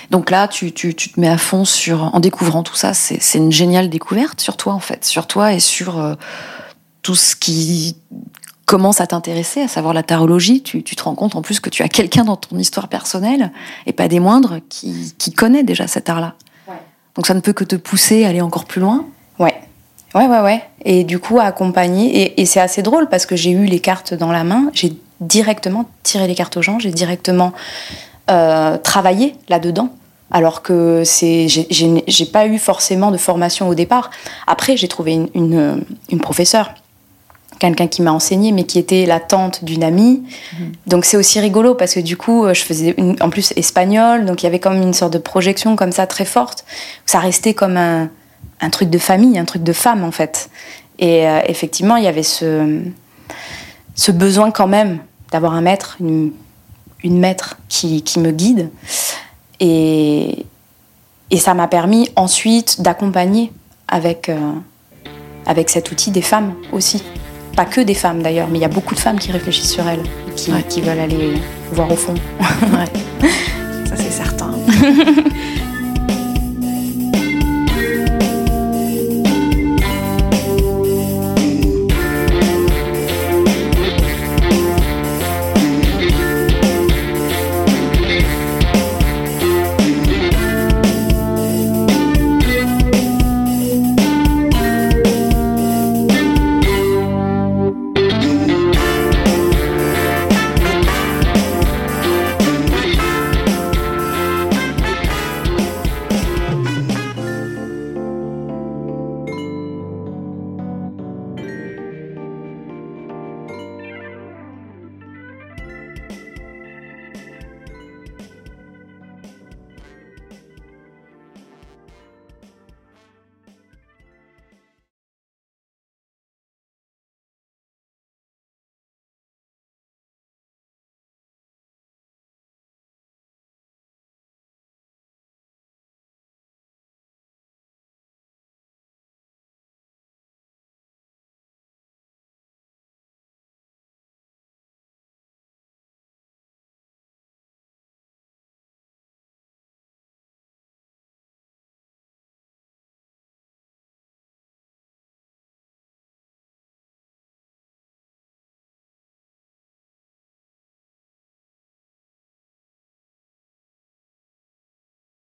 Donc 0.09 0.31
là, 0.31 0.47
tu, 0.47 0.71
tu, 0.71 0.95
tu 0.95 1.09
te 1.11 1.19
mets 1.19 1.29
à 1.29 1.37
fond 1.37 1.65
sur, 1.65 2.13
en 2.15 2.19
découvrant 2.19 2.63
tout 2.63 2.75
ça, 2.75 2.93
c'est 2.93 3.37
une 3.37 3.51
géniale 3.51 3.89
découverte 3.89 4.41
sur 4.41 4.57
toi 4.57 4.73
en 4.73 4.79
fait, 4.79 5.05
sur 5.05 5.27
toi 5.27 5.53
et 5.53 5.59
sur 5.59 5.99
euh, 5.99 6.15
tout 7.03 7.15
ce 7.15 7.35
qui 7.35 7.95
commence 8.65 9.01
à 9.01 9.07
t'intéresser, 9.07 9.61
à 9.61 9.67
savoir 9.67 9.93
la 9.93 10.01
tarologie. 10.03 10.63
Tu, 10.63 10.81
tu 10.83 10.95
te 10.95 11.03
rends 11.03 11.15
compte 11.15 11.35
en 11.35 11.41
plus 11.41 11.59
que 11.59 11.69
tu 11.69 11.83
as 11.83 11.89
quelqu'un 11.89 12.23
dans 12.23 12.37
ton 12.37 12.57
histoire 12.57 12.87
personnelle, 12.87 13.51
et 13.85 13.93
pas 13.93 14.07
des 14.07 14.19
moindres, 14.19 14.55
qui, 14.69 15.13
qui 15.19 15.31
connaît 15.31 15.63
déjà 15.63 15.85
cet 15.85 16.09
art-là. 16.09 16.33
Donc 17.15 17.27
ça 17.27 17.35
ne 17.35 17.41
peut 17.41 17.53
que 17.53 17.63
te 17.63 17.75
pousser 17.75 18.25
à 18.25 18.29
aller 18.29 18.41
encore 18.41 18.65
plus 18.65 18.81
loin. 18.81 19.05
Ouais. 19.37 19.53
Ouais, 20.15 20.25
ouais, 20.27 20.39
ouais. 20.41 20.63
Et 20.85 21.03
du 21.03 21.19
coup, 21.19 21.39
à 21.39 21.43
accompagner. 21.43 22.23
Et, 22.23 22.41
et 22.41 22.45
c'est 22.47 22.59
assez 22.59 22.81
drôle 22.81 23.07
parce 23.09 23.25
que 23.27 23.35
j'ai 23.35 23.51
eu 23.51 23.65
les 23.65 23.79
cartes 23.79 24.13
dans 24.15 24.31
la 24.31 24.43
main. 24.43 24.69
J'ai 24.73 24.93
directement 25.19 25.85
tiré 26.01 26.27
les 26.27 26.33
cartes 26.35 26.57
aux 26.57 26.61
gens. 26.63 26.79
J'ai 26.79 26.89
directement 26.91 27.53
euh, 28.31 28.77
travaillé 28.77 29.35
là-dedans. 29.49 29.89
Alors 30.31 30.63
que 30.63 31.03
c'est, 31.05 31.47
j'ai- 31.47 32.25
pas 32.31 32.47
eu 32.47 32.57
forcément 32.57 33.11
de 33.11 33.17
formation 33.17 33.67
au 33.69 33.75
départ. 33.75 34.09
Après, 34.47 34.75
j'ai 34.77 34.87
trouvé 34.87 35.13
une, 35.13 35.29
une, 35.35 35.83
une 36.09 36.19
professeure, 36.19 36.73
quelqu'un 37.59 37.87
qui 37.87 38.01
m'a 38.01 38.11
enseigné, 38.11 38.51
mais 38.51 38.63
qui 38.65 38.79
était 38.79 39.05
la 39.05 39.19
tante 39.19 39.63
d'une 39.63 39.83
amie. 39.83 40.23
Donc 40.87 41.05
c'est 41.05 41.17
aussi 41.17 41.39
rigolo 41.39 41.75
parce 41.75 41.93
que 41.93 41.99
du 41.99 42.17
coup, 42.17 42.45
je 42.53 42.61
faisais 42.61 42.93
une- 42.97 43.15
en 43.21 43.29
plus 43.29 43.53
espagnol, 43.55 44.25
donc 44.25 44.43
il 44.43 44.45
y 44.45 44.47
avait 44.47 44.59
comme 44.59 44.81
une 44.81 44.93
sorte 44.93 45.13
de 45.13 45.17
projection 45.19 45.75
comme 45.75 45.91
ça 45.91 46.07
très 46.07 46.25
forte. 46.25 46.65
Ça 47.05 47.19
restait 47.19 47.53
comme 47.53 47.77
un, 47.77 48.09
un 48.61 48.69
truc 48.69 48.89
de 48.89 48.97
famille, 48.97 49.37
un 49.37 49.45
truc 49.45 49.63
de 49.63 49.73
femme 49.73 50.03
en 50.03 50.11
fait. 50.11 50.49
Et 50.99 51.27
euh, 51.27 51.39
effectivement, 51.47 51.95
il 51.95 52.03
y 52.03 52.07
avait 52.07 52.23
ce, 52.23 52.81
ce 53.95 54.11
besoin 54.11 54.51
quand 54.51 54.67
même 54.67 54.99
d'avoir 55.31 55.53
un 55.53 55.61
maître, 55.61 55.97
une, 55.99 56.31
une 57.03 57.19
maître 57.19 57.57
qui, 57.69 58.03
qui 58.03 58.19
me 58.19 58.31
guide. 58.31 58.69
Et, 59.59 60.45
et 61.31 61.37
ça 61.37 61.53
m'a 61.53 61.67
permis 61.67 62.09
ensuite 62.15 62.81
d'accompagner 62.81 63.51
avec, 63.87 64.29
euh, 64.29 64.37
avec 65.45 65.69
cet 65.69 65.91
outil 65.91 66.11
des 66.11 66.21
femmes 66.21 66.53
aussi. 66.71 67.03
Pas 67.55 67.65
que 67.65 67.81
des 67.81 67.93
femmes 67.93 68.21
d'ailleurs, 68.23 68.47
mais 68.51 68.57
il 68.57 68.61
y 68.61 68.65
a 68.65 68.69
beaucoup 68.69 68.95
de 68.95 68.99
femmes 68.99 69.19
qui 69.19 69.31
réfléchissent 69.31 69.71
sur 69.71 69.87
elles, 69.87 70.01
qui, 70.35 70.51
Ouais. 70.51 70.63
qui 70.67 70.81
veulent 70.81 70.99
aller 70.99 71.33
voir 71.71 71.91
au 71.91 71.95
fond. 71.95 72.15
Ouais. 72.39 73.27
ça 73.85 73.95
c'est 73.95 74.11
certain. 74.11 74.51